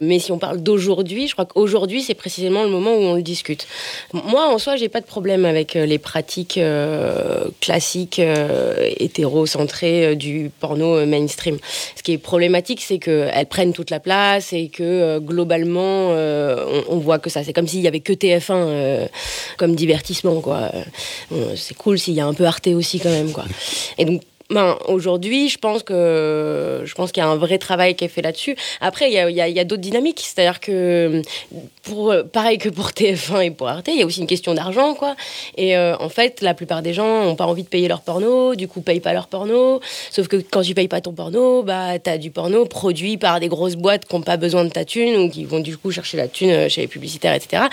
mais 0.00 0.19
si 0.19 0.32
on 0.32 0.38
parle 0.38 0.62
d'aujourd'hui, 0.62 1.29
je 1.29 1.32
crois 1.32 1.47
qu'aujourd'hui 1.47 2.03
c'est 2.03 2.15
précisément 2.15 2.65
le 2.65 2.69
moment 2.69 2.93
où 2.93 3.00
on 3.00 3.15
le 3.15 3.23
discute. 3.23 3.67
Moi 4.12 4.47
en 4.53 4.59
soi 4.59 4.77
j'ai 4.77 4.88
pas 4.88 5.00
de 5.00 5.06
problème 5.06 5.44
avec 5.44 5.77
euh, 5.77 5.87
les 5.87 5.99
pratiques 5.99 6.59
euh, 6.59 7.44
classiques 7.61 8.21
hétérocentrées 8.21 10.17
du 10.17 10.50
porno 10.61 11.06
mainstream. 11.06 11.59
Ce 11.97 12.03
qui 12.03 12.12
est 12.12 12.19
problématique 12.19 12.82
c'est 12.82 12.99
qu'elles 12.99 13.47
prennent 13.47 13.73
toute 13.73 13.91
la 13.91 14.00
place 14.00 14.53
et 14.53 14.69
que 14.69 15.19
globalement 15.21 16.11
on, 16.11 16.85
on 16.88 16.99
voit 16.99 17.19
que 17.19 17.31
ça. 17.31 17.44
C'est 17.44 17.53
comme 17.53 17.69
s'il 17.69 17.81
y 17.81 17.88
avait 17.88 18.00
que 18.00 18.12
TF1 18.12 18.50
euh, 18.50 19.06
comme 19.56 19.75
divertissement 19.75 20.41
quoi. 20.41 20.69
Bon, 21.31 21.55
c'est 21.56 21.75
cool 21.75 21.99
s'il 21.99 22.14
y 22.14 22.20
a 22.20 22.26
un 22.26 22.34
peu 22.34 22.44
Arte 22.44 22.69
aussi 22.69 23.00
quand 23.00 23.11
même 23.11 23.32
quoi. 23.32 23.44
Ben, 24.50 24.76
aujourd'hui, 24.88 25.49
je 25.49 25.58
pense 25.58 25.85
que 25.85 26.82
je 26.85 26.94
pense 26.94 27.12
qu'il 27.12 27.23
y 27.23 27.26
a 27.26 27.29
un 27.29 27.37
vrai 27.37 27.58
travail 27.58 27.94
qui 27.94 28.05
est 28.05 28.08
fait 28.08 28.23
là-dessus. 28.23 28.56
Après, 28.81 29.08
il 29.08 29.14
y 29.14 29.58
a, 29.58 29.64
d'autres 29.64 29.81
dynamiques, 29.81 30.20
c'est-à-dire 30.20 30.58
que 30.58 31.23
pareil 32.32 32.58
que 32.58 32.69
pour 32.69 32.88
TF1 32.88 33.47
et 33.47 33.50
pour 33.52 33.69
Arte, 33.69 33.88
il 33.88 34.00
y 34.00 34.02
a 34.02 34.06
aussi 34.06 34.20
une 34.20 34.26
question 34.26 34.52
d'argent, 34.52 34.94
quoi. 34.94 35.14
Et 35.56 35.76
euh, 35.76 35.97
en 35.99 36.08
fait, 36.08 36.41
la 36.41 36.55
plupart 36.55 36.82
des 36.82 36.93
gens 36.93 37.25
n'ont 37.25 37.37
pas 37.37 37.47
envie 37.47 37.62
de 37.62 37.69
payer 37.69 37.87
leur 37.87 38.00
porno, 38.00 38.56
du 38.56 38.67
coup, 38.67 38.81
payent 38.81 39.00
pas 39.00 39.12
leur 39.12 39.29
porno. 39.29 39.81
Sauf 40.11 40.26
que 40.26 40.37
quand 40.37 40.62
tu 40.62 40.75
payes 40.75 40.88
pas 40.88 41.00
ton 41.00 41.12
porno, 41.12 41.62
bah 41.62 41.99
t'as 42.00 42.19
du 42.19 42.32
porno 42.32 42.64
produit 42.64 43.19
par 43.19 43.38
des 43.38 43.49
grosses 43.49 43.76
boîtes 43.76 44.05
qui 44.06 44.17
n'ont 44.17 44.23
pas 44.23 44.37
besoin 44.37 44.64
de 44.64 44.70
ta 44.70 44.85
thune 44.85 45.17
ou 45.17 45.31
qui 45.31 45.44
vont 45.44 45.61
du 45.61 45.76
coup 45.76 45.93
chercher 45.93 46.17
la 46.17 46.26
thune 46.26 46.50
euh, 46.50 46.69
chez 46.69 46.81
les 46.81 46.88
publicitaires, 46.88 47.35
etc. 47.35 47.64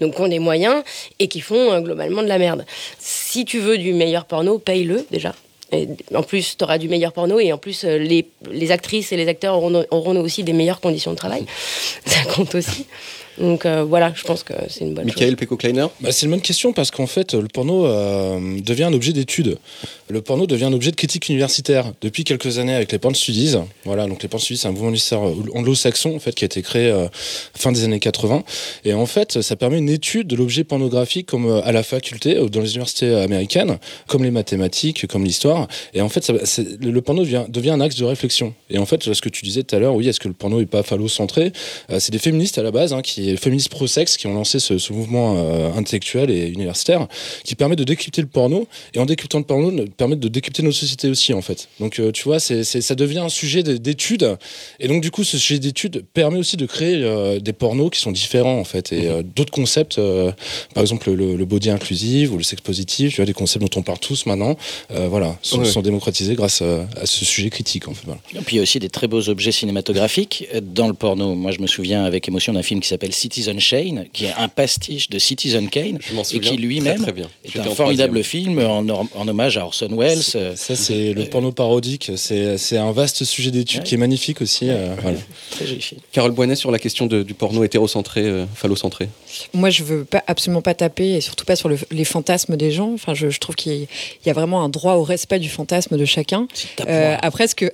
Donc, 0.00 0.14
qui 0.14 0.20
ont 0.22 0.28
des 0.28 0.38
moyens 0.38 0.82
et 1.18 1.28
qui 1.28 1.40
font 1.40 1.72
euh, 1.72 1.80
globalement 1.80 2.22
de 2.22 2.28
la 2.28 2.38
merde. 2.38 2.64
Si 2.98 3.44
tu 3.44 3.58
veux 3.58 3.76
du 3.76 3.92
meilleur 3.92 4.24
porno, 4.24 4.58
paye-le 4.58 5.06
déjà. 5.10 5.34
En 6.14 6.22
plus, 6.22 6.56
tu 6.56 6.64
auras 6.64 6.78
du 6.78 6.88
meilleur 6.88 7.12
porno 7.12 7.40
et 7.40 7.52
en 7.52 7.58
plus, 7.58 7.84
euh, 7.84 7.98
les, 7.98 8.28
les 8.50 8.70
actrices 8.70 9.12
et 9.12 9.16
les 9.16 9.28
acteurs 9.28 9.56
auront, 9.56 9.84
auront 9.90 10.16
aussi 10.20 10.44
des 10.44 10.52
meilleures 10.52 10.80
conditions 10.80 11.12
de 11.12 11.16
travail. 11.16 11.46
Ça 12.06 12.24
compte 12.34 12.54
aussi. 12.54 12.86
Donc 13.38 13.66
euh, 13.66 13.84
voilà, 13.84 14.12
je 14.14 14.22
pense 14.24 14.42
que 14.42 14.52
c'est 14.68 14.80
une 14.80 14.94
bonne 14.94 15.04
chose. 15.08 15.14
Michael 15.14 15.36
Pecco-Kleiner 15.36 15.86
Bah, 16.00 16.12
c'est 16.12 16.26
une 16.26 16.32
bonne 16.32 16.40
question 16.40 16.72
parce 16.72 16.90
qu'en 16.90 17.06
fait, 17.06 17.34
le 17.34 17.48
porno 17.48 17.86
euh, 17.86 18.60
devient 18.60 18.84
un 18.84 18.92
objet 18.92 19.12
d'étude. 19.12 19.58
Le 20.08 20.20
porno 20.20 20.46
devient 20.46 20.64
un 20.64 20.72
objet 20.72 20.90
de 20.90 20.96
critique 20.96 21.28
universitaire 21.28 21.92
depuis 22.02 22.24
quelques 22.24 22.58
années 22.58 22.74
avec 22.74 22.92
les 22.92 22.98
porn 22.98 23.14
studies. 23.14 23.54
Voilà, 23.84 24.06
donc 24.06 24.22
les 24.22 24.28
porn 24.28 24.42
studies, 24.42 24.58
c'est 24.58 24.68
un 24.68 24.72
mouvement 24.72 24.88
universitaire 24.88 25.22
anglo-saxon 25.54 26.14
en 26.14 26.18
fait 26.18 26.34
qui 26.34 26.44
a 26.44 26.46
été 26.46 26.60
créé 26.60 26.90
euh, 26.90 27.08
fin 27.54 27.72
des 27.72 27.84
années 27.84 27.98
80. 28.00 28.44
Et 28.84 28.92
en 28.92 29.06
fait, 29.06 29.40
ça 29.40 29.56
permet 29.56 29.78
une 29.78 29.88
étude 29.88 30.26
de 30.26 30.36
l'objet 30.36 30.64
pornographique 30.64 31.26
comme 31.26 31.46
euh, 31.46 31.62
à 31.64 31.72
la 31.72 31.82
faculté, 31.82 32.36
euh, 32.36 32.48
dans 32.48 32.60
les 32.60 32.72
universités 32.72 33.14
américaines, 33.14 33.78
comme 34.06 34.24
les 34.24 34.30
mathématiques, 34.30 35.06
comme 35.06 35.24
l'histoire. 35.24 35.68
Et 35.94 36.02
en 36.02 36.08
fait, 36.08 36.22
ça, 36.24 36.34
le 36.80 37.00
porno 37.00 37.22
devient, 37.22 37.44
devient 37.48 37.70
un 37.70 37.80
axe 37.80 37.96
de 37.96 38.04
réflexion. 38.04 38.54
Et 38.70 38.78
en 38.78 38.86
fait, 38.86 39.02
ce 39.14 39.20
que 39.20 39.28
tu 39.28 39.44
disais 39.44 39.62
tout 39.62 39.74
à 39.74 39.78
l'heure, 39.78 39.94
oui, 39.94 40.08
est-ce 40.08 40.20
que 40.20 40.28
le 40.28 40.34
porno 40.34 40.60
est 40.60 40.66
pas 40.66 40.82
phallocentré? 40.82 41.52
Euh, 41.90 41.98
C'est 42.00 42.12
des 42.12 42.18
féministes 42.18 42.58
à 42.58 42.62
la 42.62 42.70
base, 42.70 42.92
hein, 42.92 43.02
qui 43.02 43.21
féministes 43.36 43.68
pro-sexe, 43.70 44.16
qui 44.16 44.26
ont 44.26 44.34
lancé 44.34 44.58
ce, 44.60 44.78
ce 44.78 44.92
mouvement 44.92 45.36
euh, 45.36 45.72
intellectuel 45.74 46.30
et 46.30 46.48
universitaire, 46.48 47.06
qui 47.44 47.54
permet 47.54 47.76
de 47.76 47.84
décrypter 47.84 48.20
le 48.22 48.28
porno. 48.28 48.66
Et 48.94 48.98
en 48.98 49.06
décryptant 49.06 49.38
le 49.38 49.44
porno, 49.44 49.72
permet 49.96 50.16
de 50.16 50.28
décrypter 50.28 50.62
notre 50.62 50.76
société 50.76 51.08
aussi, 51.08 51.32
en 51.32 51.42
fait. 51.42 51.68
Donc, 51.80 51.98
euh, 51.98 52.12
tu 52.12 52.24
vois, 52.24 52.40
c'est, 52.40 52.64
c'est- 52.64 52.80
ça 52.80 52.94
devient 52.94 53.18
un 53.20 53.28
sujet 53.28 53.62
de- 53.62 53.76
d'étude. 53.76 54.36
Et 54.80 54.88
donc, 54.88 55.02
du 55.02 55.10
coup, 55.10 55.24
ce 55.24 55.38
sujet 55.38 55.58
d'étude 55.58 56.04
permet 56.14 56.38
aussi 56.38 56.56
de 56.56 56.66
créer 56.66 56.96
euh, 57.02 57.38
des 57.40 57.52
pornos 57.52 57.90
qui 57.90 58.00
sont 58.00 58.12
différents, 58.12 58.58
en 58.58 58.64
fait. 58.64 58.92
Et 58.92 59.08
euh, 59.08 59.22
d'autres 59.22 59.52
concepts, 59.52 60.00
par 60.74 60.82
exemple 60.82 61.10
le, 61.12 61.36
le 61.36 61.44
body 61.44 61.70
inclusive 61.70 62.32
ou 62.32 62.36
le 62.38 62.42
sexe 62.42 62.62
positif, 62.62 63.10
tu 63.10 63.16
vois, 63.16 63.26
des 63.26 63.32
concepts 63.32 63.64
dont 63.64 63.80
on 63.80 63.82
parle 63.82 63.98
tous 63.98 64.26
maintenant, 64.26 64.56
voilà, 64.90 65.36
sont, 65.42 65.60
Ouais. 65.60 65.64
sont 65.64 65.82
démocratisés 65.82 66.34
grâce 66.34 66.62
à, 66.62 66.86
à 67.00 67.06
ce 67.06 67.24
sujet 67.24 67.50
critique, 67.50 67.88
en 67.88 67.94
fait. 67.94 68.04
Voilà. 68.06 68.20
Et 68.34 68.38
puis 68.40 68.56
il 68.56 68.58
y 68.58 68.60
a 68.60 68.62
aussi 68.62 68.78
des 68.78 68.88
très 68.90 69.06
beaux 69.08 69.28
objets 69.28 69.52
cinématographiques 69.52 70.46
dans 70.62 70.88
le 70.88 70.94
porno. 70.94 71.34
Moi, 71.34 71.50
je 71.52 71.60
me 71.60 71.66
souviens 71.66 72.04
avec 72.04 72.28
émotion 72.28 72.52
d'un 72.52 72.62
film 72.62 72.80
qui 72.80 72.88
s'appelle 72.88 73.11
s'appelle 73.12 73.32
Citizen 73.32 73.60
Shane, 73.60 74.06
qui 74.12 74.24
est 74.26 74.32
un 74.36 74.48
pastiche 74.48 75.08
de 75.10 75.18
Citizen 75.18 75.68
Kane, 75.68 75.98
et 76.32 76.40
qui 76.40 76.56
lui-même 76.56 77.04
est 77.44 77.58
un 77.58 77.74
formidable 77.74 78.22
film 78.24 78.58
en, 78.58 78.86
hommage 79.28 79.56
à 79.58 79.64
Orson 79.64 79.88
Welles. 79.96 80.18
euh, 80.34 80.54
Ça, 80.56 80.76
c'est 80.76 81.12
le 81.12 81.24
porno 81.26 81.52
parodique. 81.52 82.10
C'est 82.16 82.58
c'est 82.58 82.78
un 82.78 82.92
vaste 82.92 83.24
sujet 83.24 83.50
d'étude 83.50 83.80
Ouais. 83.80 83.84
qui 83.86 83.94
est 83.94 83.98
magnifique 83.98 84.40
aussi. 84.42 84.68
euh, 84.68 84.94
voilà. 85.00 85.18
Très 85.50 85.66
joli 85.66 85.80
film. 85.80 86.00
Carole 86.12 86.32
Boinet 86.32 86.56
sur 86.56 86.70
la 86.70 86.78
question 86.78 87.06
de- 87.06 87.22
du 87.22 87.34
porno 87.34 87.62
hétérocentré, 87.64 88.22
euh, 88.22 88.44
phallocentré. 88.54 89.08
Moi, 89.54 89.70
je 89.70 89.82
veux 89.84 90.04
pas, 90.04 90.22
absolument 90.26 90.62
pas 90.62 90.74
taper, 90.74 91.14
et 91.16 91.20
surtout 91.20 91.44
pas 91.44 91.56
sur 91.56 91.68
le- 91.68 91.78
les 91.90 92.04
fantasmes 92.04 92.56
des 92.56 92.70
gens. 92.70 92.92
Enfin, 92.94 93.14
je, 93.14 93.30
je 93.30 93.40
trouve 93.40 93.54
qu'il 93.54 93.72
y, 93.72 93.82
a- 93.82 93.86
il 94.24 94.26
y 94.26 94.30
a 94.30 94.32
vraiment 94.32 94.62
un 94.64 94.68
droit 94.68 94.94
au 94.94 95.02
respect 95.02 95.38
du 95.38 95.48
fantasme 95.48 95.96
de 95.96 96.04
chacun. 96.04 96.46
Euh, 96.88 97.16
après, 97.22 97.48
ce 97.48 97.54
que. 97.54 97.66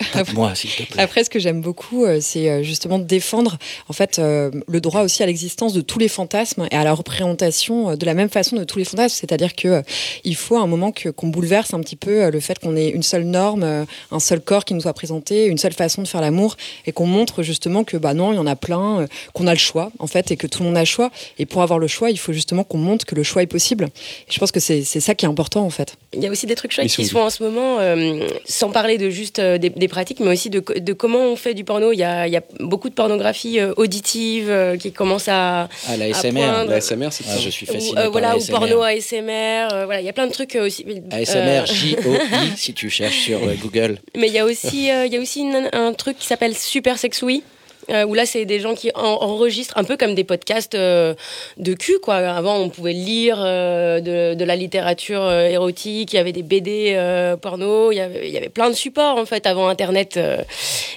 Après, 0.99 1.25
ce 1.25 1.31
que 1.31 1.38
j'aime 1.38 1.61
beaucoup, 1.61 2.05
euh, 2.05 2.19
c'est 2.21 2.49
euh, 2.50 2.62
justement 2.62 2.99
de 2.99 3.05
défendre 3.05 3.59
en 3.88 3.93
fait 3.93 4.19
euh, 4.19 4.50
le 4.67 4.81
droit 4.81 5.03
aussi 5.03 5.23
à 5.23 5.27
l'existence 5.27 5.73
de 5.73 5.81
tous 5.81 5.99
les 5.99 6.09
fantasmes 6.09 6.67
et 6.71 6.77
à 6.77 6.85
la 6.85 6.93
représentation 6.95 7.97
de 7.97 8.07
la 8.07 8.15
même 8.15 8.29
façon 8.31 8.57
de 8.57 8.65
tous 8.65 8.79
les 8.79 8.85
fantasmes. 8.85 9.17
C'est-à-dire 9.19 9.55
que 9.55 9.69
euh, 9.69 9.83
il 10.25 10.37
faut 10.37 10.57
à 10.57 10.61
un 10.61 10.67
moment 10.67 10.93
que 10.93 11.09
qu'on 11.09 11.29
bouleverse 11.29 11.75
un 11.75 11.81
petit 11.81 11.97
peu 11.97 12.31
le 12.31 12.41
fait 12.41 12.59
qu'on 12.59 12.77
ait 12.77 12.88
une 12.91 13.03
seule 13.03 13.25
norme, 13.25 13.87
un 14.11 14.21
seul 14.21 14.41
corps 14.41 14.65
qui 14.65 14.75
nous 14.75 14.81
soit 14.83 14.93
présenté, 14.95 15.47
une 15.47 15.59
seule 15.59 15.73
façon 15.73 16.03
de 16.03 16.09
faire 16.09 16.21
l'amour, 16.21 16.57
et 16.87 16.93
qu'on 16.93 17.07
montre 17.07 17.43
justement 17.43 17.85
que 17.85 17.97
bah 17.97 18.15
non, 18.15 18.33
il 18.33 18.37
y 18.37 18.38
en 18.38 18.47
a 18.47 18.57
plein, 18.57 19.07
qu'on 19.35 19.47
a 19.47 19.53
le 19.53 19.59
choix 19.59 19.91
en 19.99 20.07
fait, 20.07 20.31
et 20.31 20.37
que 20.37 20.47
tout 20.47 20.61
le 20.61 20.67
monde 20.69 20.77
a 20.77 20.81
le 20.81 20.87
choix. 20.87 21.11
Et 21.38 21.47
pour 21.49 21.62
avoir 21.62 21.78
le 21.78 21.87
choix, 21.87 22.11
il 22.11 22.19
faut 22.19 22.33
justement 22.33 22.64
qu'on 22.64 22.78
montre 22.78 23.05
que 23.07 23.14
le 23.14 23.23
choix 23.23 23.43
est 23.43 23.47
possible. 23.47 23.85
Et 23.85 24.33
je 24.33 24.38
pense 24.38 24.52
que 24.52 24.61
c'est 24.61 24.83
c'est 24.85 25.00
ça 25.00 25.14
qui 25.14 25.25
est 25.25 25.28
important 25.28 25.64
en 25.64 25.71
fait. 25.71 25.97
Il 26.12 26.23
y 26.23 26.26
a 26.26 26.31
aussi 26.31 26.47
des 26.47 26.55
trucs 26.55 26.73
chouettes 26.73 26.88
qui 26.88 27.05
se 27.05 27.11
font 27.11 27.23
en 27.23 27.31
ce 27.31 27.43
moment, 27.43 27.78
euh, 27.81 28.26
sans 28.47 28.71
parler 28.71 28.99
de 28.99 29.11
juste 29.11 29.38
euh, 29.38 29.59
des, 29.59 29.71
des 29.71 29.88
pratiques, 29.88 30.21
mais 30.21 30.31
aussi 30.33 30.50
de, 30.50 30.61
de 30.61 30.93
comment 30.93 31.19
on 31.21 31.37
fait 31.37 31.55
du 31.55 31.64
porno. 31.64 31.93
Il 31.93 31.99
y 31.99 32.05
a, 32.05 32.26
il 32.26 32.33
y 32.33 32.37
a 32.37 32.43
beaucoup 32.61 32.88
de 32.88 32.95
pornographie 32.95 33.61
euh, 33.61 33.73
auditive 33.76 34.49
euh, 34.50 34.76
qui 34.76 34.93
commence 34.93 35.28
à. 35.28 35.69
Ah, 35.88 35.97
la 35.97 36.12
SMR. 36.12 36.67
La 36.69 36.76
ASMR, 36.76 37.09
c'est 37.11 37.25
Ah, 37.28 37.37
je 37.38 37.49
suis 37.50 37.67
ou, 37.69 37.73
fasciné 37.73 37.99
euh, 37.99 38.02
par 38.05 38.11
voilà, 38.12 38.37
ou 38.37 38.45
porno 38.47 38.83
ASMR. 38.83 39.69
euh, 39.73 39.85
voilà, 39.85 40.00
il 40.00 40.07
y 40.07 40.09
a 40.11 40.12
plein 40.12 40.26
de 40.26 40.33
trucs 40.33 40.55
euh, 40.57 40.67
aussi. 40.67 40.85
ASMR, 41.11 41.64
J-O-I, 41.73 42.57
si 42.57 42.75
tu 42.75 42.90
cherches 42.90 43.19
sur 43.21 43.38
euh, 43.43 43.55
Google. 43.62 43.99
Mais 44.17 44.28
il 44.28 44.33
y 44.35 44.38
a 44.38 44.45
aussi, 44.45 44.90
euh, 44.90 45.07
il 45.07 45.12
y 45.12 45.17
a 45.17 45.21
aussi 45.21 45.40
une- 45.40 45.69
un 45.73 45.93
truc 45.93 46.19
qui 46.19 46.26
s'appelle 46.26 46.55
Super 46.55 46.99
Sex 46.99 47.23
Oui. 47.23 47.43
Euh, 47.90 48.04
où 48.04 48.14
là, 48.14 48.26
c'est 48.26 48.45
des 48.45 48.61
gens 48.61 48.75
qui 48.75 48.90
en- 48.95 49.00
enregistrent 49.23 49.76
un 49.78 49.85
peu 49.85 49.97
comme 49.97 50.14
des 50.14 50.25
podcasts 50.25 50.75
euh, 50.75 51.14
de 51.57 51.75
cul, 51.75 51.99
quoi. 52.02 52.16
Avant, 52.16 52.57
on 52.59 52.68
pouvait 52.68 52.92
lire 52.92 53.38
euh, 53.40 54.00
de, 54.00 54.35
de 54.38 54.45
la 54.45 54.57
littérature 54.57 55.23
euh, 55.23 55.47
érotique, 55.49 56.12
il 56.12 56.16
y 56.16 56.18
avait 56.18 56.33
des 56.33 56.42
BD 56.42 56.92
euh, 56.95 57.37
porno, 57.37 57.92
il 57.92 57.97
y 57.97 58.00
avait, 58.00 58.28
il 58.28 58.33
y 58.33 58.37
avait 58.37 58.49
plein 58.49 58.71
de 58.71 58.75
supports, 58.75 59.16
en 59.16 59.26
fait, 59.26 59.47
avant 59.47 59.68
Internet. 59.68 60.16
euh. 60.16 60.38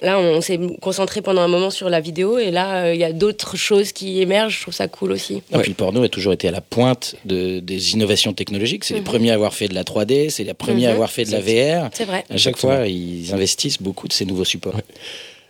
Là, 0.01 0.19
on 0.19 0.41
s'est 0.41 0.60
concentré 0.81 1.21
pendant 1.21 1.41
un 1.41 1.48
moment 1.48 1.69
sur 1.69 1.89
la 1.89 2.00
vidéo, 2.00 2.38
et 2.39 2.51
là, 2.51 2.86
euh, 2.86 2.93
il 2.93 3.00
y 3.00 3.03
a 3.03 3.13
d'autres 3.13 3.55
choses 3.57 3.91
qui 3.91 4.21
émergent. 4.21 4.57
Je 4.57 4.62
trouve 4.63 4.74
ça 4.74 4.88
cool 4.88 5.12
aussi. 5.12 5.41
Et 5.53 5.57
puis 5.60 5.69
le 5.69 5.75
porno 5.75 6.03
a 6.03 6.10
toujours 6.10 6.33
été 6.33 6.48
à 6.48 6.51
la 6.51 6.62
pointe 6.62 7.15
de- 7.25 7.60
des 7.60 7.93
innovations 7.93 8.33
technologiques. 8.33 8.83
C'est 8.83 8.93
les 8.95 9.00
Mhm. 9.01 9.05
premiers 9.05 9.31
à 9.31 9.36
avoir 9.36 9.53
fait 9.53 9.67
de 9.67 9.74
la 9.75 9.83
3D, 9.83 10.29
c'est 10.29 10.43
les 10.43 10.53
premiers 10.53 10.86
à 10.86 10.89
Mhm. 10.89 10.95
avoir 10.95 11.12
fait 11.12 11.25
de 11.25 11.31
la 11.31 11.39
VR. 11.39 11.89
C'est 11.93 12.05
vrai. 12.05 12.24
À 12.29 12.38
chaque 12.38 12.57
fois, 12.57 12.88
ils 12.88 13.33
investissent 13.33 13.81
beaucoup 13.81 14.07
de 14.07 14.13
ces 14.13 14.25
nouveaux 14.25 14.45
supports. 14.45 14.75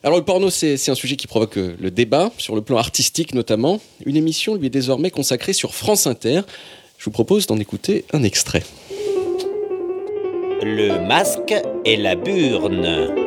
Alors 0.04 0.18
le 0.18 0.26
porno, 0.26 0.50
c'est 0.50 0.90
un 0.90 0.96
sujet 0.96 1.16
qui 1.16 1.28
provoque 1.28 1.58
euh, 1.58 1.76
le 1.80 1.92
débat, 1.92 2.32
sur 2.40 2.56
le 2.56 2.62
plan 2.62 2.78
artistique 2.78 3.36
notamment. 3.36 3.80
Une 4.06 4.16
émission 4.16 4.56
lui 4.56 4.66
est 4.66 4.72
désormais 4.72 5.12
consacrée 5.12 5.54
sur 5.54 5.76
France 5.76 6.08
Inter. 6.08 6.42
Je 6.98 7.06
vous 7.06 7.12
propose 7.12 7.46
d'en 7.46 7.58
écouter 7.58 8.06
un 8.12 8.24
extrait. 8.24 8.64
Le 10.64 11.08
masque 11.08 11.54
et 11.86 11.98
la 11.98 12.16
burne. 12.16 13.21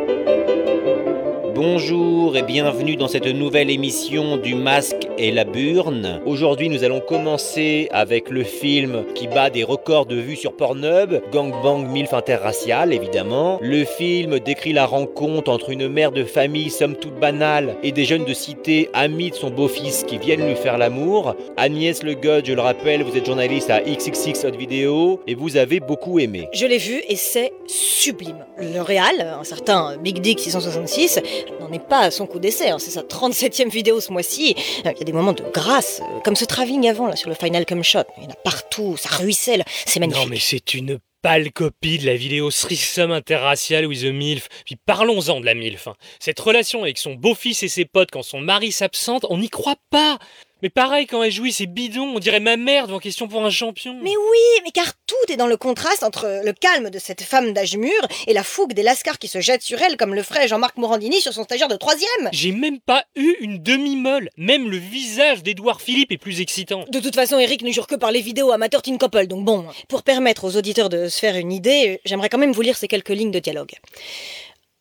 Bonjour 1.54 2.36
et 2.36 2.42
bienvenue 2.42 2.96
dans 2.96 3.06
cette 3.06 3.26
nouvelle 3.26 3.70
émission 3.70 4.36
du 4.38 4.56
masque 4.56 5.06
et 5.18 5.30
la 5.30 5.44
burne. 5.44 6.20
Aujourd'hui 6.26 6.68
nous 6.68 6.82
allons 6.82 6.98
commencer 6.98 7.86
avec 7.92 8.28
le 8.28 8.42
film 8.42 9.04
qui 9.14 9.28
bat 9.28 9.50
des 9.50 9.62
records 9.62 10.06
de 10.06 10.16
vues 10.16 10.34
sur 10.34 10.56
Pornhub, 10.56 11.20
Gangbang 11.30 11.86
Milf 11.86 12.12
Interracial 12.12 12.92
évidemment. 12.92 13.60
Le 13.62 13.84
film 13.84 14.40
décrit 14.40 14.72
la 14.72 14.84
rencontre 14.84 15.48
entre 15.48 15.70
une 15.70 15.86
mère 15.86 16.10
de 16.10 16.24
famille 16.24 16.70
somme 16.70 16.96
toute 16.96 17.20
banale 17.20 17.76
et 17.84 17.92
des 17.92 18.04
jeunes 18.04 18.24
de 18.24 18.34
cité 18.34 18.90
amis 18.92 19.30
de 19.30 19.36
son 19.36 19.50
beau-fils 19.50 20.02
qui 20.02 20.18
viennent 20.18 20.44
lui 20.44 20.56
faire 20.56 20.76
l'amour. 20.76 21.36
Agnès 21.56 22.02
Le 22.02 22.14
God, 22.14 22.46
je 22.46 22.52
le 22.52 22.62
rappelle, 22.62 23.04
vous 23.04 23.16
êtes 23.16 23.26
journaliste 23.26 23.70
à 23.70 23.80
XXX 23.80 24.44
Hot 24.44 24.56
Vidéo 24.58 25.20
et 25.28 25.36
vous 25.36 25.56
avez 25.56 25.78
beaucoup 25.78 26.18
aimé. 26.18 26.48
Je 26.52 26.66
l'ai 26.66 26.78
vu 26.78 27.00
et 27.08 27.14
c'est 27.14 27.52
sublime. 27.68 28.44
Le 28.58 28.80
Réal, 28.80 29.20
un 29.20 29.44
certain 29.44 29.96
Big 29.98 30.18
Dick 30.20 30.40
666, 30.40 31.20
n'en 31.60 31.72
est 31.72 31.78
pas 31.86 32.00
à 32.00 32.10
son 32.10 32.26
coup 32.26 32.38
d'essai. 32.38 32.70
hein. 32.70 32.78
C'est 32.78 32.90
sa 32.90 33.02
37e 33.02 33.68
vidéo 33.70 34.00
ce 34.00 34.12
mois-ci. 34.12 34.54
Euh, 34.86 34.90
Il 34.94 34.98
y 34.98 35.02
a 35.02 35.04
des 35.04 35.12
moments 35.12 35.32
de 35.32 35.42
grâce, 35.52 36.00
euh, 36.02 36.20
comme 36.20 36.36
ce 36.36 36.44
travelling 36.44 36.88
avant 36.88 37.06
là 37.06 37.16
sur 37.16 37.28
le 37.28 37.34
Final 37.34 37.64
Come 37.66 37.82
Shot. 37.84 38.04
Il 38.18 38.24
y 38.24 38.26
en 38.26 38.30
a 38.30 38.34
partout, 38.36 38.96
ça 38.96 39.10
ruisselle. 39.16 39.64
C'est 39.86 40.00
magnifique. 40.00 40.22
Non 40.24 40.28
mais 40.30 40.38
c'est 40.40 40.74
une 40.74 40.98
pâle 41.22 41.50
copie 41.52 41.96
de 41.98 42.04
la 42.06 42.16
vidéo 42.16 42.50
Threesome 42.50 43.10
interracial 43.12 43.86
with 43.86 44.04
a 44.04 44.12
MILF. 44.12 44.48
Puis 44.66 44.76
parlons-en 44.76 45.40
de 45.40 45.46
la 45.46 45.54
MILF. 45.54 45.88
hein. 45.88 45.94
Cette 46.20 46.38
relation 46.40 46.82
avec 46.82 46.98
son 46.98 47.14
beau-fils 47.14 47.62
et 47.62 47.68
ses 47.68 47.84
potes 47.86 48.10
quand 48.10 48.22
son 48.22 48.40
mari 48.40 48.72
s'absente, 48.72 49.24
on 49.30 49.38
n'y 49.38 49.48
croit 49.48 49.76
pas. 49.90 50.18
Mais 50.64 50.70
pareil, 50.70 51.06
quand 51.06 51.22
elle 51.22 51.30
jouit, 51.30 51.52
c'est 51.52 51.66
bidon, 51.66 52.14
on 52.16 52.18
dirait 52.18 52.40
ma 52.40 52.56
mère 52.56 52.86
devant 52.86 52.98
question 52.98 53.28
pour 53.28 53.44
un 53.44 53.50
champion. 53.50 53.98
Mais 54.02 54.16
oui, 54.16 54.62
mais 54.64 54.70
car 54.70 54.94
tout 55.06 55.30
est 55.30 55.36
dans 55.36 55.46
le 55.46 55.58
contraste 55.58 56.02
entre 56.02 56.40
le 56.42 56.54
calme 56.54 56.88
de 56.88 56.98
cette 56.98 57.20
femme 57.20 57.52
d'âge 57.52 57.76
mûr 57.76 57.90
et 58.26 58.32
la 58.32 58.42
fougue 58.42 58.72
des 58.72 58.82
lascars 58.82 59.18
qui 59.18 59.28
se 59.28 59.42
jettent 59.42 59.60
sur 59.60 59.82
elle 59.82 59.98
comme 59.98 60.14
le 60.14 60.22
ferait 60.22 60.48
Jean-Marc 60.48 60.78
Morandini 60.78 61.20
sur 61.20 61.34
son 61.34 61.44
stagiaire 61.44 61.68
de 61.68 61.76
troisième. 61.76 62.30
J'ai 62.32 62.52
même 62.52 62.80
pas 62.80 63.04
eu 63.14 63.34
une 63.40 63.62
demi-molle. 63.62 64.30
Même 64.38 64.70
le 64.70 64.78
visage 64.78 65.42
d'Edouard 65.42 65.82
Philippe 65.82 66.12
est 66.12 66.16
plus 66.16 66.40
excitant. 66.40 66.86
De 66.88 66.98
toute 66.98 67.14
façon, 67.14 67.38
Eric 67.38 67.60
ne 67.60 67.70
jure 67.70 67.86
que 67.86 67.96
par 67.96 68.10
les 68.10 68.22
vidéos 68.22 68.50
amateurs 68.50 68.80
Teen 68.80 68.96
Couple, 68.96 69.26
donc 69.26 69.44
bon, 69.44 69.66
pour 69.88 70.02
permettre 70.02 70.44
aux 70.44 70.56
auditeurs 70.56 70.88
de 70.88 71.10
se 71.10 71.18
faire 71.18 71.36
une 71.36 71.52
idée, 71.52 72.00
j'aimerais 72.06 72.30
quand 72.30 72.38
même 72.38 72.52
vous 72.52 72.62
lire 72.62 72.78
ces 72.78 72.88
quelques 72.88 73.10
lignes 73.10 73.32
de 73.32 73.38
dialogue. 73.38 73.72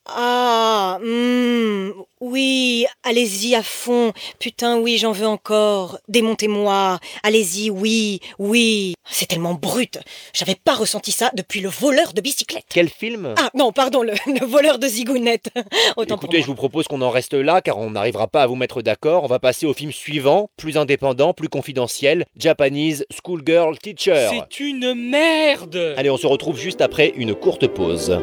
Ah, 0.06 1.00
hmm, 1.02 1.92
oui, 2.20 2.86
allez-y 3.04 3.56
à 3.56 3.64
fond. 3.64 4.12
Putain, 4.38 4.78
oui, 4.80 4.98
j'en 4.98 5.14
veux 5.14 5.26
encore. 5.28 5.98
Démontez-moi. 6.10 7.00
Allez-y, 7.24 7.70
oui, 7.70 8.20
oui. 8.38 8.96
C'est 9.10 9.28
tellement 9.28 9.54
brut. 9.54 10.00
J'avais 10.34 10.56
pas 10.56 10.74
ressenti 10.74 11.12
ça 11.14 11.32
depuis 11.36 11.62
le 11.62 11.70
voleur 11.70 12.14
de 12.14 12.20
bicyclette. 12.20 12.66
Quel 12.70 12.90
film? 12.90 13.34
Ah, 13.38 13.50
non, 13.54 13.72
pardon, 13.72 14.04
le, 14.04 14.12
le 14.28 14.46
voleur 14.46 14.78
de 14.78 14.88
zigounette. 14.88 15.48
Autant 15.96 16.18
pour 16.18 16.26
Écoutez, 16.26 16.40
moi. 16.40 16.42
je 16.44 16.48
vous 16.48 16.56
propose 16.56 16.88
qu'on 16.88 17.02
en 17.02 17.10
reste 17.10 17.34
là 17.34 17.62
car 17.62 17.78
on 17.78 17.92
n'arrivera 17.92 18.28
pas 18.28 18.44
à 18.44 18.48
vous 18.48 18.56
mettre 18.56 18.82
d'accord. 18.82 19.24
On 19.24 19.28
va 19.28 19.40
passer 19.40 19.66
au 19.66 19.74
film 19.74 19.94
suivant, 19.94 20.50
plus 20.58 20.78
indépendant, 20.78 21.34
plus 21.34 21.50
confidentiel, 21.50 22.26
Japanese 22.36 23.06
Schoolgirl 23.10 23.78
Teacher. 23.78 24.28
C'est 24.32 24.60
une 24.60 24.94
merde 24.96 25.94
Allez, 25.96 26.10
on 26.10 26.18
se 26.18 26.28
retrouve 26.28 26.60
juste 26.60 26.82
après 26.82 27.14
une 27.16 27.34
courte 27.36 27.68
pause. 27.68 28.20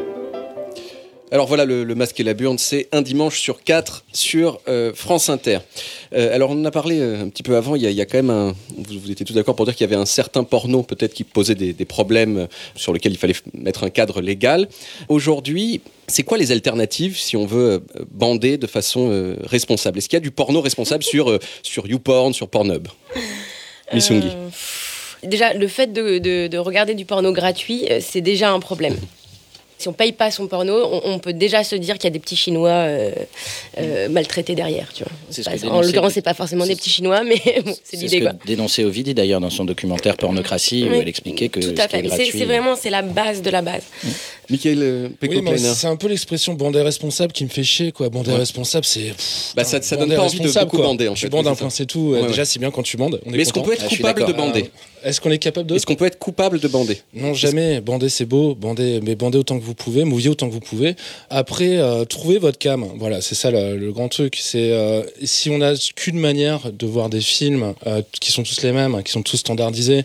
Alors 1.33 1.47
voilà, 1.47 1.63
le, 1.63 1.85
le 1.85 1.95
masque 1.95 2.19
et 2.19 2.23
la 2.23 2.33
burne, 2.33 2.57
c'est 2.57 2.89
un 2.91 3.01
dimanche 3.01 3.39
sur 3.39 3.63
quatre 3.63 4.03
sur 4.11 4.59
euh, 4.67 4.91
France 4.93 5.29
Inter. 5.29 5.59
Euh, 6.13 6.35
alors 6.35 6.49
on 6.51 6.59
en 6.59 6.65
a 6.65 6.71
parlé 6.71 6.99
euh, 6.99 7.21
un 7.23 7.29
petit 7.29 7.41
peu 7.41 7.55
avant, 7.55 7.77
il 7.77 7.83
y 7.83 7.87
a, 7.87 7.89
il 7.89 7.95
y 7.95 8.01
a 8.01 8.05
quand 8.05 8.17
même 8.17 8.29
un... 8.29 8.53
Vous, 8.75 8.99
vous 8.99 9.11
étiez 9.11 9.25
tous 9.25 9.31
d'accord 9.33 9.55
pour 9.55 9.65
dire 9.65 9.73
qu'il 9.73 9.85
y 9.85 9.89
avait 9.89 9.99
un 10.01 10.05
certain 10.05 10.43
porno 10.43 10.83
peut-être 10.83 11.13
qui 11.13 11.23
posait 11.23 11.55
des, 11.55 11.71
des 11.71 11.85
problèmes 11.85 12.49
sur 12.75 12.91
lesquels 12.91 13.13
il 13.13 13.17
fallait 13.17 13.35
mettre 13.53 13.85
un 13.85 13.89
cadre 13.89 14.19
légal. 14.19 14.67
Aujourd'hui, 15.07 15.79
c'est 16.07 16.23
quoi 16.23 16.37
les 16.37 16.51
alternatives 16.51 17.17
si 17.17 17.37
on 17.37 17.45
veut 17.45 17.81
bander 18.11 18.57
de 18.57 18.67
façon 18.67 19.35
responsable? 19.43 19.99
Est-ce 19.99 20.09
qu'il 20.09 20.17
y 20.17 20.21
a 20.21 20.21
du 20.21 20.31
porno 20.31 20.59
responsable 20.59 21.03
sur, 21.03 21.39
sur 21.63 21.87
YouPorn, 21.87 22.33
sur 22.33 22.49
Pornhub? 22.49 22.89
Missungi. 23.93 24.31
Déjà, 25.23 25.53
le 25.53 25.67
fait 25.69 25.93
de, 25.93 26.17
de- 26.17 26.47
de 26.47 26.57
regarder 26.57 26.93
du 26.93 27.05
porno 27.05 27.31
gratuit, 27.31 27.87
c'est 28.01 28.21
déjà 28.21 28.51
un 28.51 28.59
problème. 28.59 28.97
Si 29.81 29.87
on 29.87 29.93
paye 29.93 30.11
pas 30.11 30.29
son 30.31 30.47
porno, 30.47 30.73
on, 30.91 31.01
on 31.05 31.19
peut 31.19 31.33
déjà 31.33 31.63
se 31.63 31.75
dire 31.75 31.95
qu'il 31.95 32.03
y 32.05 32.07
a 32.07 32.11
des 32.11 32.19
petits 32.19 32.35
Chinois 32.35 32.69
euh, 32.69 33.11
euh, 33.79 34.09
maltraités 34.09 34.53
derrière. 34.55 34.91
Tu 34.93 35.03
vois. 35.03 35.11
Pas- 35.43 35.67
en 35.69 35.81
l'occurrence, 35.81 36.13
c'est 36.13 36.21
pas 36.21 36.33
forcément 36.35 36.65
des 36.65 36.75
petits 36.75 36.89
Chinois, 36.91 37.23
mais 37.23 37.35
bon, 37.65 37.73
c'est 37.83 37.97
C'est 37.97 37.97
ce 37.97 38.01
l'idée. 38.15 38.19
que 38.21 38.45
dénonçait 38.47 38.83
Ovidie 38.83 39.13
d'ailleurs 39.13 39.41
dans 39.41 39.49
son 39.49 39.65
documentaire 39.65 40.17
Pornocratie 40.17 40.83
où 40.87 40.93
elle 40.93 41.07
expliquait 41.09 41.49
que 41.49 41.59
Tout 41.59 41.81
à 41.81 41.87
fait. 41.87 42.07
C'est- 42.09 42.45
vraiment 42.45 42.75
c'est 42.75 42.89
la 42.89 43.01
base 43.01 43.41
de 43.41 43.49
la 43.49 43.61
base. 43.61 43.83
Michael 44.51 44.79
euh, 44.81 45.07
Oui, 45.07 45.15
mais 45.21 45.27
Pecco-Kleiner. 45.29 45.73
c'est 45.73 45.87
un 45.87 45.95
peu 45.95 46.07
l'expression 46.07 46.53
bander 46.53 46.81
responsable 46.81 47.31
qui 47.33 47.43
me 47.43 47.49
fait 47.49 47.63
chier, 47.63 47.91
quoi. 47.91 48.09
Bander 48.09 48.31
Ouais. 48.31 48.37
responsable, 48.37 48.85
c'est. 48.85 49.13
Bah, 49.55 49.63
ça- 49.63 49.81
ça 49.81 49.95
donne 49.95 50.13
pas 50.13 50.21
envie 50.21 50.39
de 50.39 50.59
beaucoup 50.59 50.77
bander, 50.77 51.07
en 51.07 51.13
Tu 51.13 51.21
fait, 51.21 51.29
bandes 51.29 51.45
oui, 51.45 51.51
un 51.51 51.55
c'est 51.55 51.59
point, 51.61 51.69
c'est 51.69 51.85
tout. 51.85 51.99
Ouais, 52.11 52.27
Déjà, 52.27 52.41
ouais. 52.41 52.45
c'est 52.45 52.59
bien 52.59 52.69
quand 52.71 52.83
tu 52.83 52.97
bandes. 52.97 53.19
On 53.25 53.29
est 53.33 53.37
Mais 53.37 53.41
est-ce 53.43 53.53
qu'on 53.53 53.61
peut 53.63 53.73
être 53.73 53.83
Ah, 53.85 53.89
coupable 53.95 54.25
de 54.27 54.33
bander 54.33 54.69
Est-ce 55.03 55.19
qu'on 55.19 55.31
est 55.31 55.39
capable 55.39 55.67
de 55.67 55.75
Est-ce 55.75 55.85
qu'on 55.87 55.95
peut 55.95 56.05
être 56.05 56.19
coupable 56.19 56.59
de 56.59 56.67
bander? 56.67 57.01
Non, 57.15 57.33
jamais. 57.33 57.81
Bander, 57.81 58.09
c'est 58.09 58.25
beau. 58.25 58.53
Bander, 58.53 58.99
mais 59.01 59.15
bandez 59.15 59.37
autant 59.39 59.57
que 59.57 59.63
vous 59.63 59.73
pouvez, 59.73 60.03
mouillez 60.03 60.29
autant 60.29 60.47
que 60.47 60.53
vous 60.53 60.59
pouvez. 60.59 60.95
Après, 61.31 61.77
euh, 61.77 62.05
trouvez 62.05 62.37
votre 62.37 62.59
cam. 62.59 62.85
Voilà, 62.97 63.21
c'est 63.21 63.33
ça 63.35 63.49
le, 63.49 63.77
le 63.77 63.91
grand 63.91 64.09
truc. 64.09 64.37
C'est 64.39 64.71
euh, 64.71 65.01
si 65.23 65.49
on 65.49 65.57
n'a 65.57 65.73
qu'une 65.95 66.19
manière 66.19 66.71
de 66.71 66.85
voir 66.85 67.09
des 67.09 67.21
films 67.21 67.73
euh, 67.87 68.01
qui 68.19 68.31
sont 68.31 68.43
tous 68.43 68.61
les 68.61 68.71
mêmes, 68.73 69.01
qui 69.03 69.11
sont 69.11 69.23
tous 69.23 69.37
standardisés, 69.37 70.03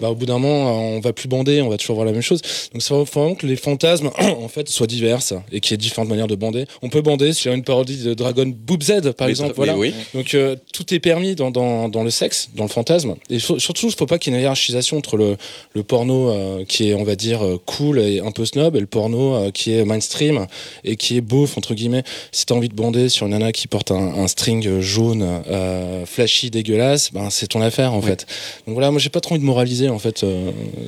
bah, 0.00 0.10
au 0.10 0.14
bout 0.14 0.26
d'un 0.26 0.38
moment, 0.38 0.68
euh, 0.68 0.96
on 0.96 1.00
va 1.00 1.12
plus 1.12 1.28
bander, 1.28 1.60
on 1.62 1.68
va 1.68 1.76
toujours 1.76 1.96
voir 1.96 2.06
la 2.06 2.12
même 2.12 2.22
chose. 2.22 2.40
Donc, 2.42 2.82
il 2.82 2.82
faut 2.82 3.02
vraiment 3.02 3.34
que 3.34 3.46
les 3.46 3.56
fantasmes 3.56 3.76
fantasmes 3.86 4.10
en 4.44 4.48
fait 4.48 4.68
soient 4.68 4.86
diverses 4.86 5.34
et 5.52 5.60
qu'il 5.60 5.72
y 5.72 5.74
ait 5.74 5.78
différentes 5.78 6.08
manières 6.08 6.26
de 6.26 6.34
bander. 6.34 6.66
On 6.82 6.88
peut 6.88 7.02
bander 7.02 7.32
sur 7.32 7.52
une 7.52 7.62
parodie 7.62 8.02
de 8.02 8.14
Dragon 8.14 8.46
Boob 8.46 8.82
Z 8.82 9.12
par 9.16 9.26
Mais 9.26 9.30
exemple. 9.32 9.54
Voilà. 9.56 9.76
oui. 9.76 9.94
Donc 10.14 10.34
euh, 10.34 10.56
tout 10.72 10.92
est 10.94 11.00
permis 11.00 11.34
dans, 11.34 11.50
dans, 11.50 11.88
dans 11.88 12.02
le 12.02 12.10
sexe, 12.10 12.50
dans 12.54 12.64
le 12.64 12.68
fantasme. 12.68 13.14
Et 13.30 13.38
surtout, 13.38 13.86
il 13.86 13.90
ne 13.90 13.94
faut 13.96 14.06
pas 14.06 14.18
qu'il 14.18 14.32
y 14.32 14.36
ait 14.36 14.38
une 14.38 14.42
hiérarchisation 14.42 14.98
entre 14.98 15.16
le, 15.16 15.36
le 15.74 15.82
porno 15.82 16.30
euh, 16.30 16.64
qui 16.64 16.90
est, 16.90 16.94
on 16.94 17.04
va 17.04 17.16
dire, 17.16 17.44
euh, 17.44 17.60
cool 17.64 17.98
et 17.98 18.20
un 18.20 18.30
peu 18.30 18.44
snob 18.44 18.76
et 18.76 18.80
le 18.80 18.86
porno 18.86 19.34
euh, 19.34 19.50
qui 19.50 19.72
est 19.72 19.84
mainstream 19.84 20.46
et 20.84 20.96
qui 20.96 21.16
est 21.16 21.20
beauf, 21.20 21.56
entre 21.56 21.74
guillemets. 21.74 22.02
Si 22.32 22.46
tu 22.46 22.52
as 22.52 22.56
envie 22.56 22.68
de 22.68 22.74
bander 22.74 23.08
sur 23.08 23.26
une 23.26 23.32
nana 23.32 23.52
qui 23.52 23.68
porte 23.68 23.90
un, 23.90 24.14
un 24.14 24.28
string 24.28 24.80
jaune, 24.80 25.26
flashy, 26.06 26.50
dégueulasse, 26.50 27.12
ben, 27.12 27.30
c'est 27.30 27.48
ton 27.48 27.60
affaire 27.60 27.92
en 27.92 28.02
fait. 28.02 28.26
Donc 28.66 28.74
voilà, 28.74 28.90
moi 28.90 29.00
j'ai 29.00 29.08
pas 29.08 29.20
trop 29.20 29.34
envie 29.34 29.40
de 29.40 29.46
moraliser 29.46 29.88
en 29.88 29.98
fait 29.98 30.24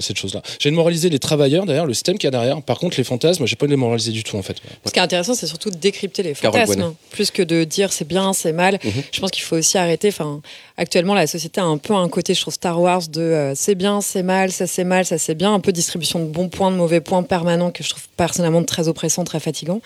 cette 0.00 0.16
chose-là. 0.16 0.42
J'ai 0.58 0.68
envie 0.68 0.74
de 0.74 0.76
moraliser 0.76 1.08
les 1.08 1.18
travailleurs 1.18 1.66
derrière, 1.66 1.86
le 1.86 1.94
système 1.94 2.18
qu'il 2.18 2.26
y 2.26 2.28
a 2.28 2.30
derrière. 2.30 2.62
Par 2.62 2.78
contre, 2.78 2.87
les 2.96 3.04
fantasmes, 3.04 3.46
j'ai 3.46 3.56
pas 3.56 3.66
moraliser 3.66 4.12
du 4.12 4.24
tout 4.24 4.36
en 4.36 4.42
fait. 4.42 4.56
Ce 4.84 4.90
qui 4.90 4.98
est 4.98 5.02
intéressant, 5.02 5.34
c'est 5.34 5.46
surtout 5.46 5.70
de 5.70 5.76
décrypter 5.76 6.22
les 6.22 6.34
fantasmes, 6.34 6.80
hein, 6.80 6.94
plus 7.10 7.30
que 7.30 7.42
de 7.42 7.64
dire 7.64 7.92
c'est 7.92 8.06
bien, 8.06 8.32
c'est 8.32 8.52
mal. 8.52 8.78
Mhm. 8.82 8.92
Je 9.12 9.20
pense 9.20 9.30
qu'il 9.30 9.42
faut 9.42 9.56
aussi 9.56 9.78
arrêter. 9.78 10.08
Enfin, 10.08 10.40
actuellement, 10.76 11.14
la 11.14 11.26
société 11.26 11.60
a 11.60 11.64
un 11.64 11.78
peu 11.78 11.94
un 11.94 12.08
côté, 12.08 12.34
je 12.34 12.40
trouve, 12.40 12.54
Star 12.54 12.80
Wars 12.80 13.08
de 13.08 13.20
euh, 13.20 13.54
c'est 13.54 13.74
bien, 13.74 14.00
c'est 14.00 14.22
mal, 14.22 14.50
ça 14.50 14.66
c'est 14.66 14.84
mal, 14.84 15.04
ça 15.04 15.18
c'est 15.18 15.34
bien, 15.34 15.52
un 15.54 15.60
peu 15.60 15.72
distribution 15.72 16.20
de 16.20 16.26
bons 16.26 16.48
points, 16.48 16.70
de 16.70 16.76
mauvais 16.76 17.00
points 17.00 17.22
permanents 17.22 17.70
que 17.70 17.82
je 17.82 17.90
trouve 17.90 18.06
personnellement 18.16 18.62
très 18.64 18.88
oppressant, 18.88 19.24
très 19.24 19.40
fatigant. 19.40 19.80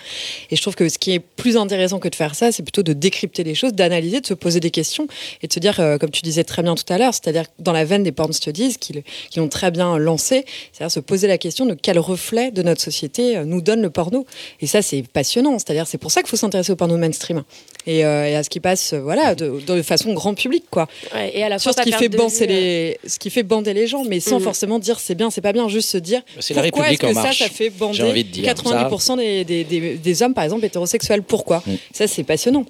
Et 0.51 0.57
je 0.57 0.63
trouve 0.63 0.75
que 0.75 0.89
ce 0.89 0.99
qui 0.99 1.13
est 1.13 1.21
plus 1.21 1.57
intéressant 1.57 1.99
que 1.99 2.09
de 2.09 2.15
faire 2.15 2.35
ça, 2.35 2.53
c'est 2.53 2.63
plutôt 2.63 2.83
de 2.83 2.93
décrypter 2.93 3.45
les 3.45 3.55
choses, 3.55 3.73
d'analyser, 3.73 4.21
de 4.21 4.27
se 4.27 4.35
poser 4.35 4.61
des 4.61 4.71
questions 4.71 5.07
et 5.43 5.49
de 5.49 5.53
se 5.53 5.61
dire, 5.61 5.81
euh, 5.81 5.99
comme 5.99 6.11
tu 6.11 6.23
disais 6.23 6.45
très 6.45 6.63
bien 6.63 6.75
tout 6.75 6.91
à 6.93 6.99
l'heure, 6.99 7.15
c'est-à-dire 7.15 7.45
dans 7.59 7.73
la 7.73 7.85
veine 7.85 8.03
des 8.03 8.13
porn 8.13 8.33
studies 8.33 8.77
qui, 8.79 9.03
qui 9.31 9.39
l'ont 9.39 9.49
très 9.49 9.71
bien 9.71 9.99
lancé, 9.99 10.45
c'est-à-dire 10.73 10.91
se 10.91 11.01
poser 11.01 11.27
la 11.27 11.39
question 11.39 11.67
de 11.67 11.75
quel 11.75 11.99
reflet 11.99 12.51
de 12.51 12.63
notre 12.63 12.82
société 12.83 13.37
euh, 13.37 13.45
nous 13.45 13.61
donne 13.63 13.81
le 13.83 13.91
porno. 13.91 14.27
Et 14.61 14.67
ça, 14.67 14.83
c'est 14.83 15.03
passionnant. 15.03 15.59
C'est-à-dire, 15.59 15.87
c'est 15.87 15.99
pour 15.99 16.11
ça 16.11 16.21
qu'il 16.21 16.29
faut 16.29 16.37
s'intéresser 16.37 16.73
au 16.73 16.77
porno 16.77 16.97
mainstream 16.99 17.43
et, 17.87 18.05
euh, 18.05 18.27
et 18.29 18.35
à 18.37 18.43
ce 18.43 18.51
qui 18.51 18.61
passe, 18.61 18.93
euh, 18.93 19.01
voilà, 19.01 19.35
de, 19.35 19.61
de 19.67 19.83
façon 19.83 20.13
grand 20.13 20.35
public, 20.35 20.65
quoi. 20.71 20.87
Ouais, 21.15 21.31
et 21.37 21.43
à 21.43 21.49
la 21.49 21.59
Sur 21.59 21.73
fois 21.73 21.83
ce 21.83 21.89
qui 21.89 21.93
fait 21.97 22.11
euh, 22.15 22.47
les, 22.47 22.99
ce 23.07 23.19
qui 23.19 23.31
fait 23.31 23.43
bander 23.43 23.73
les 23.75 23.87
gens, 23.87 24.05
mais 24.05 24.21
sans 24.21 24.39
Mhm. 24.39 24.45
forcément 24.45 24.79
dire 24.79 24.99
c'est 25.01 25.15
bien, 25.15 25.31
c'est 25.31 25.41
pas 25.41 25.53
bien, 25.53 25.69
juste 25.69 25.89
se 25.91 25.99
dire 25.99 26.21
C'est 26.41 26.55
la 26.55 26.63
pourquoi 26.63 26.91
est-ce 26.91 27.01
République 27.01 27.05
en 27.05 27.09
que 27.09 27.15
ça, 27.15 27.23
marche. 27.23 27.39
ça 27.39 27.49
fait 27.49 27.71
bander 27.71 27.95
J'ai 27.97 28.03
envie 28.05 28.25
de 28.25 28.31
dire. 28.31 28.45
90% 28.55 29.17
des, 29.17 29.45
des, 29.45 29.65
des- 29.65 29.95
des 29.97 30.23
hommes, 30.23 30.35
par 30.35 30.45
exemple, 30.45 30.65
hétérosexuels. 30.65 31.23
Pourquoi 31.23 31.63
Ça, 31.93 32.07
c'est 32.07 32.25
passionnant. 32.25 32.65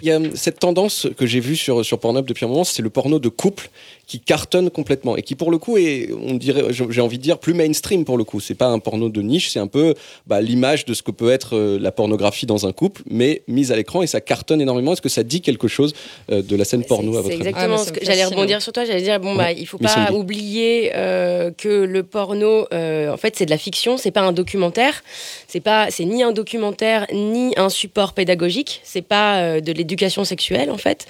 Il 0.00 0.06
y 0.08 0.12
a 0.12 0.20
cette 0.36 0.60
tendance 0.60 1.08
que 1.18 1.26
j'ai 1.26 1.40
vue 1.40 1.56
sur, 1.56 1.84
sur 1.84 1.98
Pornhub 1.98 2.24
depuis 2.24 2.44
un 2.44 2.48
moment, 2.48 2.62
c'est 2.62 2.82
le 2.82 2.90
porno 2.90 3.18
de 3.18 3.28
couple 3.28 3.68
qui 4.06 4.20
cartonne 4.20 4.68
complètement 4.70 5.16
et 5.16 5.22
qui 5.22 5.34
pour 5.34 5.50
le 5.50 5.58
coup 5.58 5.76
est, 5.78 6.10
on 6.12 6.34
dirait, 6.34 6.64
j'ai 6.70 7.00
envie 7.00 7.18
de 7.18 7.22
dire, 7.22 7.38
plus 7.38 7.54
mainstream 7.54 8.04
pour 8.04 8.18
le 8.18 8.24
coup. 8.24 8.40
C'est 8.40 8.54
pas 8.54 8.66
un 8.66 8.78
porno 8.78 9.08
de 9.08 9.22
niche, 9.22 9.50
c'est 9.50 9.58
un 9.60 9.66
peu 9.66 9.94
bah, 10.26 10.40
l'image 10.40 10.84
de 10.84 10.92
ce 10.94 11.02
que 11.02 11.10
peut 11.10 11.30
être 11.30 11.56
euh, 11.56 11.78
la 11.80 11.92
pornographie 11.92 12.46
dans 12.46 12.66
un 12.66 12.72
couple, 12.72 13.02
mais 13.08 13.42
mise 13.48 13.72
à 13.72 13.76
l'écran 13.76 14.02
et 14.02 14.06
ça 14.06 14.20
cartonne 14.20 14.60
énormément. 14.60 14.92
Est-ce 14.92 15.02
que 15.02 15.08
ça 15.08 15.22
dit 15.22 15.40
quelque 15.40 15.68
chose 15.68 15.94
euh, 16.30 16.42
de 16.42 16.56
la 16.56 16.64
scène 16.64 16.84
porno 16.84 17.12
à 17.16 17.22
votre 17.22 17.28
C'est 17.28 17.40
avis? 17.40 17.48
exactement 17.48 17.84
que 17.84 18.04
j'allais 18.04 18.24
rebondir 18.24 18.60
sur 18.60 18.72
toi. 18.72 18.84
J'allais 18.84 19.02
dire 19.02 19.18
bon 19.20 19.34
bah 19.34 19.42
Ouais. 19.44 19.56
il 19.58 19.66
faut 19.66 19.78
Mais 19.80 19.88
pas 19.88 20.12
oublier 20.12 20.92
euh, 20.94 21.50
que 21.50 21.68
le 21.68 22.02
porno 22.02 22.66
euh, 22.72 23.12
en 23.12 23.16
fait 23.16 23.34
c'est 23.36 23.44
de 23.46 23.50
la 23.50 23.58
fiction, 23.58 23.96
c'est 23.96 24.10
pas 24.10 24.20
un 24.20 24.32
documentaire, 24.32 25.02
c'est 25.48 25.60
pas 25.60 25.90
c'est 25.90 26.04
ni 26.04 26.22
un 26.22 26.32
documentaire 26.32 27.06
ni 27.12 27.52
un 27.56 27.68
support 27.68 28.12
pédagogique, 28.12 28.80
c'est 28.84 29.02
pas 29.02 29.38
euh, 29.40 29.60
de 29.60 29.72
l'éducation 29.72 30.24
sexuelle 30.24 30.70
en 30.70 30.76
fait. 30.78 31.06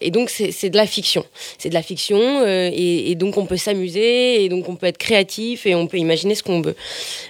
Et 0.00 0.10
donc 0.10 0.30
c'est 0.30 0.70
de 0.70 0.76
la 0.76 0.86
fiction, 0.86 1.24
c'est 1.58 1.68
de 1.68 1.74
la 1.74 1.82
fiction 1.82 2.20
euh, 2.42 2.70
et, 2.72 3.10
et 3.10 3.14
donc 3.14 3.36
on 3.36 3.46
peut 3.46 3.56
s'amuser 3.56 4.44
et 4.44 4.48
donc 4.48 4.68
on 4.68 4.76
peut 4.76 4.86
être 4.86 4.98
créatif 4.98 5.66
et 5.66 5.74
on 5.74 5.86
peut 5.86 5.98
imaginer 5.98 6.34
ce 6.34 6.42
qu'on 6.42 6.60
veut. 6.60 6.76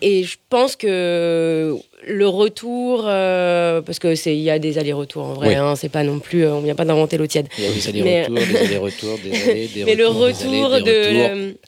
Et 0.02 0.24
je 0.24 0.36
pense 0.48 0.76
que 0.76 1.76
le 2.06 2.26
retour, 2.28 3.04
euh, 3.06 3.82
parce 3.82 3.98
que 3.98 4.14
c'est 4.14 4.34
il 4.34 4.40
y 4.42 4.48
a 4.50 4.58
des 4.58 4.78
allers-retours 4.78 5.22
en 5.24 5.34
vrai, 5.34 5.48
Oui. 5.48 5.54
hein, 5.54 5.74
c'est 5.76 5.90
pas 5.90 6.02
non 6.02 6.18
plus, 6.18 6.44
euh, 6.44 6.54
on 6.54 6.60
vient 6.60 6.74
pas 6.74 6.86
d'inventer 6.86 7.18
l'eau 7.18 7.26
tiède. 7.26 7.46
Il 7.58 7.64
y 7.64 7.88
a 7.88 7.92
des 7.92 8.02
Mais- 8.02 8.24
allers-retours, 8.24 8.38
des 8.38 8.56
allers-retours, 8.66 9.18
des 9.22 9.50
allers, 9.50 9.68
des 9.68 9.84
Mais 9.84 9.94
le 9.94 10.04
des 10.04 10.04
retour 10.10 10.72
allers, 10.72 10.84
des 10.84 10.92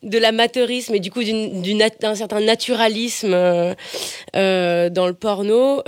de, 0.02 0.08
de 0.10 0.18
l'amateurisme 0.18 0.94
et 0.94 1.00
du 1.00 1.10
coup 1.10 1.22
d'un 1.22 2.14
certain 2.14 2.40
naturalisme 2.40 3.34
euh, 3.34 4.88
dans 4.90 5.06
le 5.06 5.14
porno, 5.14 5.82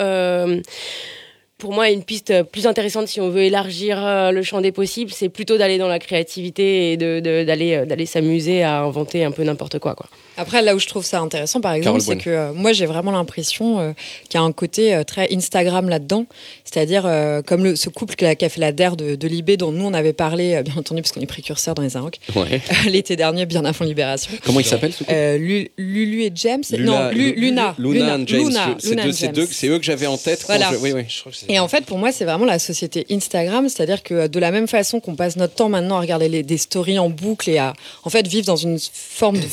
pour 1.64 1.73
moi, 1.73 1.88
une 1.88 2.04
piste 2.04 2.42
plus 2.42 2.66
intéressante 2.66 3.09
si 3.09 3.23
on 3.23 3.30
veut 3.30 3.44
élargir 3.44 3.97
euh, 4.04 4.33
le 4.33 4.42
champ 4.42 4.61
des 4.61 4.71
possibles, 4.71 5.11
c'est 5.11 5.30
plutôt 5.30 5.56
d'aller 5.56 5.78
dans 5.78 5.88
la 5.88 5.99
créativité 5.99 6.92
et 6.92 6.99
de- 6.99 7.21
de- 7.21 7.42
d'aller 7.42 7.73
euh, 7.75 7.87
d'aller 7.87 8.04
s'amuser 8.04 8.62
à 8.62 8.83
inventer 8.83 9.25
un 9.25 9.30
peu 9.30 9.42
n'importe 9.44 9.78
quoi. 9.78 9.97
Après, 10.36 10.62
là 10.62 10.74
où 10.74 10.78
je 10.78 10.86
trouve 10.86 11.04
ça 11.04 11.20
intéressant, 11.20 11.60
par 11.60 11.72
exemple, 11.72 12.00
c'est 12.00 12.16
que 12.16 12.30
euh, 12.30 12.52
moi, 12.52 12.72
j'ai 12.72 12.86
vraiment 12.86 13.10
l'impression 13.12 13.78
euh, 13.80 13.92
qu'il 14.28 14.38
y 14.40 14.42
a 14.42 14.44
un 14.44 14.52
côté 14.52 14.94
euh, 14.94 15.04
très 15.04 15.32
Instagram 15.34 15.88
là-dedans. 15.88 16.26
C'est-à-dire, 16.64 17.04
euh, 17.06 17.42
comme 17.42 17.62
le, 17.64 17.76
ce 17.76 17.88
couple 17.88 18.14
qui 18.16 18.24
a, 18.26 18.35
qui 18.35 18.44
a 18.44 18.48
fait 18.48 18.61
la 18.61 18.72
DER 18.72 18.90
de, 18.96 19.14
de 19.14 19.28
Libé, 19.28 19.56
dont 19.56 19.70
nous, 19.72 19.85
on 19.85 19.94
avait 19.94 20.12
parlé, 20.12 20.54
euh, 20.54 20.62
bien 20.62 20.74
entendu, 20.76 21.02
parce 21.02 21.12
qu'on 21.12 21.20
est 21.20 21.26
précurseurs 21.26 21.74
dans 21.74 21.82
les 21.82 21.96
Inrocks, 21.96 22.18
Ouais. 22.35 22.61
l'été 22.88 23.16
dernier, 23.16 23.46
bien 23.46 23.64
avant 23.64 23.85
Libération. 23.85 24.32
Comment 24.44 24.61
il 24.61 24.66
s'appelle 24.66 24.92
ce 24.92 24.98
couple? 24.98 25.12
Euh, 25.12 25.38
Lu- 25.38 25.70
Lulu 25.78 26.22
et 26.24 26.32
James? 26.35 26.62
Non, 26.78 27.11
Lu- 27.11 27.32
Lu- 27.35 27.40
Luna. 27.40 27.74
Luna 27.78 28.14
and 28.16 28.24
James. 28.26 28.48
Luna, 28.48 28.76
C'est 28.78 28.90
Luna 28.90 29.04
deux- 29.04 29.12
c'est 29.12 29.28
deux- 29.28 29.46
c'est 29.50 29.68
eux 29.68 29.78
que 29.78 29.85
j'avais 29.85 30.06
en 30.06 30.16
tête. 30.18 30.40
quand 30.46 30.56
Voilà. 30.56 30.70
je- 30.72 30.78
Oui, 30.78 30.92
oui. 30.92 31.02
Je 31.09 31.20
crois 31.20 31.32
que 31.32 31.52
Et 31.52 31.59
en 31.59 31.68
fait, 31.68 31.85
pour 31.85 31.98
moi, 31.98 32.11
c'est 32.12 32.24
vraiment 32.24 32.44
la 32.44 32.59
société 32.59 33.06
Instagram, 33.11 33.68
c'est-à-dire 33.68 34.02
que 34.02 34.14
euh, 34.14 34.28
de 34.28 34.38
la 34.40 34.50
même 34.50 34.66
façon 34.66 34.98
qu'on 35.00 35.14
passe 35.14 35.37
notre 35.37 35.54
temps 35.54 35.68
maintenant 35.68 35.96
à 35.96 36.00
regarder 36.00 36.28
les- 36.28 36.42
des 36.42 36.59
stories 36.59 36.98
en 36.98 37.09
boucle 37.11 37.48
et 37.50 37.59
à, 37.59 37.72
en 38.02 38.11
fait, 38.11 38.26
vivre 38.26 38.46
dans 38.46 38.56
une 38.56 38.78
forme 38.92 39.38
de 39.38 39.46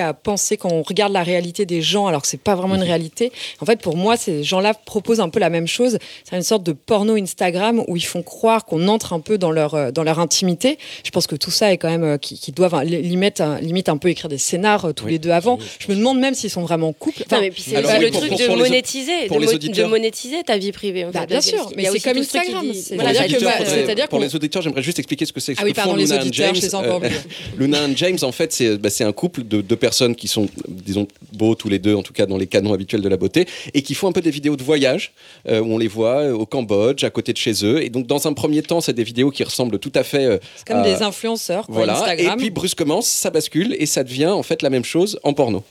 à 0.00 0.14
penser 0.14 0.56
qu'on 0.56 0.82
regarde 0.82 1.12
la 1.12 1.22
réalité 1.22 1.66
des 1.66 1.82
gens 1.82 2.06
alors 2.06 2.22
que 2.22 2.28
c'est 2.28 2.40
pas 2.40 2.54
vraiment 2.54 2.74
une 2.76 2.82
réalité. 2.82 3.32
En 3.60 3.66
fait, 3.66 3.80
pour 3.80 3.96
moi, 3.96 4.16
ces 4.16 4.42
gens-là 4.44 4.74
proposent 4.74 5.20
un 5.20 5.28
peu 5.28 5.40
la 5.40 5.50
même 5.50 5.66
chose. 5.66 5.98
C'est 6.28 6.36
une 6.36 6.42
sorte 6.42 6.62
de 6.62 6.72
porno 6.72 7.14
Instagram 7.16 7.82
où 7.88 7.96
ils 7.96 8.04
font 8.04 8.22
croire 8.22 8.64
qu'on 8.64 8.88
entre 8.88 9.12
un 9.12 9.20
peu 9.20 9.38
dans 9.38 9.50
leur, 9.50 9.74
euh, 9.74 9.90
dans 9.90 10.02
leur 10.02 10.18
intimité. 10.18 10.78
Je 11.04 11.10
pense 11.10 11.26
que 11.26 11.36
tout 11.36 11.50
ça 11.50 11.72
est 11.72 11.76
quand 11.78 11.90
même, 11.90 12.04
euh, 12.04 12.18
qui, 12.18 12.38
qui 12.38 12.52
doivent 12.52 12.74
euh, 12.74 12.84
limite, 12.84 13.40
un- 13.40 13.58
limite 13.60 13.88
un 13.88 13.96
peu 13.96 14.08
écrire 14.08 14.28
des 14.28 14.38
scénars 14.38 14.86
euh, 14.86 14.92
tous 14.92 15.06
les 15.06 15.18
deux 15.18 15.30
avant. 15.30 15.58
Je 15.78 15.90
me 15.90 15.96
demande 15.96 16.18
même 16.18 16.34
s'ils 16.34 16.50
sont 16.50 16.62
vraiment 16.62 16.88
en 16.88 16.92
couple. 16.92 17.20
Non, 17.20 17.24
Enfin, 17.30 17.40
mais 17.40 17.50
puis 17.50 17.62
c'est 17.62 17.76
oui, 17.76 17.82
le 18.00 18.10
pour- 18.10 18.20
truc 18.20 18.30
pour- 18.30 18.38
de 18.38 18.46
pour 18.46 18.56
monétiser, 18.56 19.26
pour 19.28 19.40
de, 19.40 19.82
mo- 19.82 19.88
monétiser 19.88 20.42
ta 20.44 20.56
vie 20.58 20.72
privée. 20.72 21.04
En 21.04 21.10
Bah, 21.10 21.20
fait. 21.20 21.26
bien 21.26 21.40
sûr, 21.40 21.70
mais 21.76 21.84
c'est 21.86 22.00
comme 22.00 22.18
Instagram, 22.18 22.66
c'est-à-dire 22.74 24.08
pour 24.08 24.20
les 24.20 24.34
auditeurs, 24.34 24.62
j'aimerais 24.62 24.82
juste 24.82 24.98
expliquer 24.98 25.26
ce 25.26 25.32
que 25.32 25.40
c'est. 25.40 25.54
ce 25.54 25.60
Ah 25.60 25.64
oui, 25.64 25.72
que 25.72 25.80
font 25.80 25.86
pardon, 25.88 25.96
les 25.96 26.04
Luna 26.04 26.16
and 26.16 26.20
auditeurs, 26.20 26.54
James. 26.54 27.12
Luna 27.58 27.84
and 27.84 27.92
James, 27.96 28.18
en 28.22 28.32
fait, 28.32 28.52
c'est 28.52 28.76
bah, 28.76 28.90
c'est 28.90 29.04
un 29.04 29.12
couple 29.12 29.31
de 29.40 29.62
deux 29.62 29.76
personnes 29.76 30.14
qui 30.14 30.28
sont, 30.28 30.48
disons, 30.68 31.08
beaux 31.32 31.54
tous 31.54 31.68
les 31.68 31.78
deux, 31.78 31.94
en 31.94 32.02
tout 32.02 32.12
cas 32.12 32.26
dans 32.26 32.36
les 32.36 32.46
canons 32.46 32.72
habituels 32.74 33.00
de 33.00 33.08
la 33.08 33.16
beauté, 33.16 33.46
et 33.72 33.82
qui 33.82 33.94
font 33.94 34.08
un 34.08 34.12
peu 34.12 34.20
des 34.20 34.30
vidéos 34.30 34.56
de 34.56 34.62
voyage, 34.62 35.12
euh, 35.48 35.60
où 35.60 35.72
on 35.72 35.78
les 35.78 35.88
voit 35.88 36.18
euh, 36.22 36.32
au 36.34 36.44
Cambodge, 36.46 37.04
à 37.04 37.10
côté 37.10 37.32
de 37.32 37.38
chez 37.38 37.64
eux. 37.64 37.82
Et 37.82 37.88
donc, 37.88 38.06
dans 38.06 38.26
un 38.28 38.32
premier 38.34 38.62
temps, 38.62 38.80
c'est 38.80 38.92
des 38.92 39.04
vidéos 39.04 39.30
qui 39.30 39.42
ressemblent 39.44 39.78
tout 39.78 39.92
à 39.94 40.02
fait. 40.04 40.26
euh, 40.26 40.38
C'est 40.56 40.66
comme 40.66 40.78
à- 40.78 40.82
des 40.82 41.02
influenceurs, 41.02 41.66
quoi, 41.66 41.74
Voilà. 41.76 41.94
Instagram. 42.00 42.34
Et 42.34 42.36
puis, 42.36 42.50
brusquement, 42.50 43.00
ça 43.00 43.30
bascule 43.30 43.74
et 43.78 43.86
ça 43.86 44.04
devient, 44.04 44.26
en 44.26 44.42
fait, 44.42 44.60
la 44.62 44.70
même 44.70 44.84
chose 44.84 45.18
en 45.22 45.32
porno. 45.32 45.64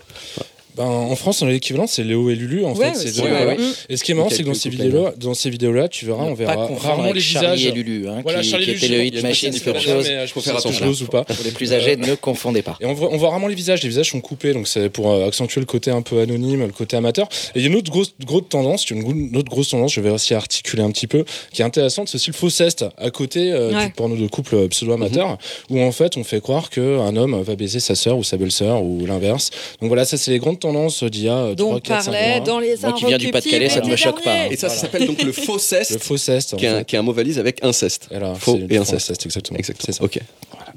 Ben, 0.78 0.84
en 0.86 1.16
France, 1.16 1.42
on 1.42 1.48
a 1.48 1.52
l'équivalent, 1.52 1.86
c'est 1.88 2.04
Léo 2.04 2.30
et 2.30 2.36
Lulu. 2.36 2.64
En 2.66 2.74
Ouais, 2.74 2.94
fait, 2.94 2.96
c'est 3.00 3.10
aussi, 3.10 3.22
ouais, 3.22 3.46
ouais. 3.46 3.58
Mm. 3.58 3.74
Et 3.90 3.98
ce 3.98 4.04
qui 4.04 4.12
est 4.12 4.16
marrant, 4.16 4.30
c'est 4.30 4.44
que 4.44 4.48
dans 4.48 4.54
ces 4.54 4.70
couple, 4.70 4.84
vidéos-là, 4.84 5.14
dans 5.18 5.34
ces 5.34 5.50
vidéos-là, 5.50 5.88
tu 5.90 6.06
verras, 6.06 6.24
on 6.24 6.34
verra 6.34 6.56
rarement 6.56 7.12
les 7.12 7.20
Charlie 7.20 7.58
visages. 7.58 7.66
et 7.66 7.72
Lulu, 7.72 8.08
hein, 8.08 8.22
Voilà, 8.24 8.42
qui, 8.42 8.50
Charlie 8.50 8.66
qui 8.66 8.72
était 8.72 8.88
Lulu, 8.88 8.98
le 9.00 9.06
hit 9.06 9.24
machine 9.24 9.52
c'est 9.52 9.60
chose. 9.80 10.06
je 10.06 10.34
peux 10.34 10.42
faire 10.42 10.54
Voilà. 10.54 10.60
attention 10.60 11.06
ou 11.06 11.08
pas. 11.10 11.24
Pour 11.26 11.36
les 11.44 11.52
plus 11.52 11.74
âgés, 11.74 11.96
ne 11.98 12.16
confondez 12.16 12.62
pas. 12.62 12.78
Et 12.80 12.86
on 12.86 12.94
voit, 12.94 13.10
on 13.12 13.18
voit 13.18 13.30
rarement 13.30 13.48
les 13.48 13.56
visages. 13.56 13.82
Les 13.84 13.90
visages 13.90 14.12
sont 14.12 14.22
coupés, 14.22 14.54
donc 14.54 14.68
c'est 14.68 14.90
pour 14.90 15.12
euh, 15.12 15.28
accentuer 15.28 15.60
le 15.62 15.66
côté 15.66 15.92
un 15.92 16.02
peu 16.02 16.20
anonyme, 16.22 16.62
le 16.66 16.72
côté 16.72 16.96
amateur. 16.98 17.28
Et 17.56 17.60
il 17.60 17.62
y 17.62 17.66
a 17.66 17.68
une 17.70 17.76
autre 17.76 17.92
grosse, 17.92 18.14
grosse 18.26 18.44
tendance, 18.50 18.90
une, 18.90 19.36
autre 19.36 19.50
grosse 19.50 19.70
tendance, 19.70 19.94
je 19.94 20.02
vais 20.02 20.10
aussi 20.10 20.34
articuler 20.34 20.84
un 20.84 20.92
petit 20.92 21.08
peu, 21.08 21.26
qui 21.52 21.62
est 21.62 21.66
intéressante, 21.66 22.08
c'est 22.10 22.16
aussi 22.16 22.30
le 22.32 22.36
faux 22.36 22.50
ceste 22.50 22.86
à 22.98 23.10
côté 23.12 23.52
euh, 23.52 23.72
Ouais. 23.72 23.88
du 23.88 23.92
porno 23.94 24.16
de 24.16 24.28
couple 24.28 24.56
euh, 24.56 24.68
pseudo-amateur, 24.68 25.38
où 25.70 25.80
en 25.82 25.92
fait 25.92 26.18
on 26.18 26.24
fait 26.24 26.42
croire 26.42 26.70
qu'un 26.70 27.16
homme 27.16 27.42
va 27.42 27.56
baiser 27.56 27.80
sa 27.80 27.96
sœur 27.96 28.18
ou 28.18 28.24
sa 28.24 28.38
belle-sœur 28.38 28.84
ou 28.84 29.06
l'inverse. 29.06 29.50
Donc 29.82 29.88
voilà, 29.90 30.06
ça 30.06 30.18
c'est 30.18 30.32
les 30.32 30.40
grandes 30.40 30.60
tendances 30.60 30.71
d'il 31.04 31.24
y 31.24 31.30
a 31.30 31.54
dont 31.56 31.70
3, 31.70 31.82
4, 31.82 32.04
5 32.04 32.12
parlait 32.12 32.30
mois. 32.38 32.40
dans 32.46 32.60
les 32.60 32.78
Moi 32.78 32.94
qui 32.94 33.06
viens 33.06 33.18
du 33.18 33.32
Pas-de-Calais, 33.32 33.70
ça 33.70 33.82
ne 33.82 33.90
me 33.90 33.96
choque 33.96 34.24
pas. 34.24 34.34
hein. 34.34 34.48
Et 34.52 34.56
ça, 34.56 34.70
ça 34.70 34.76
s'appelle 34.78 35.08
donc 35.08 35.22
le 35.24 35.32
faux 35.32 35.60
ceste, 35.60 35.92
Le 35.92 36.00
faux 36.00 36.18
ceste. 36.18 36.56
qui 36.58 36.66
est, 36.66 36.94
un, 36.96 37.02
mot 37.02 37.14
valise 37.14 37.40
avec 37.40 37.64
inceste. 37.64 38.10
Faux 38.40 38.60
et 38.70 38.78
inceste. 38.78 39.26
Exactement. 39.26 39.60
C'est 39.80 39.92
ça. 39.92 40.04
Ok. 40.04 40.20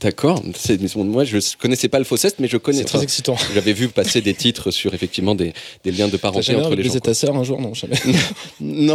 D'accord. 0.01 0.43
Moi, 0.97 1.25
je 1.25 1.39
connaissais 1.59 1.89
pas 1.89 1.99
le 1.99 2.05
faux 2.05 2.17
ceste, 2.17 2.39
mais 2.39 2.49
je 2.49 2.57
connais. 2.57 2.79
C'est 2.79 2.85
très 2.85 2.99
enfin, 2.99 3.05
excitant. 3.05 3.37
J'avais 3.55 3.73
vu 3.73 3.89
passer 3.89 4.21
des 4.21 4.35
titres 4.35 4.71
sur 4.71 4.93
effectivement 4.95 5.35
des, 5.35 5.53
des 5.85 5.93
liens 5.93 6.09
de 6.09 6.17
parenté 6.17 6.55
entre 6.57 6.71
les 6.71 6.83
gens. 6.83 6.89
baisé 6.89 7.01
quoi. 7.01 7.01
ta 7.01 7.15
sœur 7.15 7.37
un 7.37 7.45
jour? 7.45 7.61
Non, 7.61 7.75
jamais. 7.75 7.97
Non, 8.61 8.95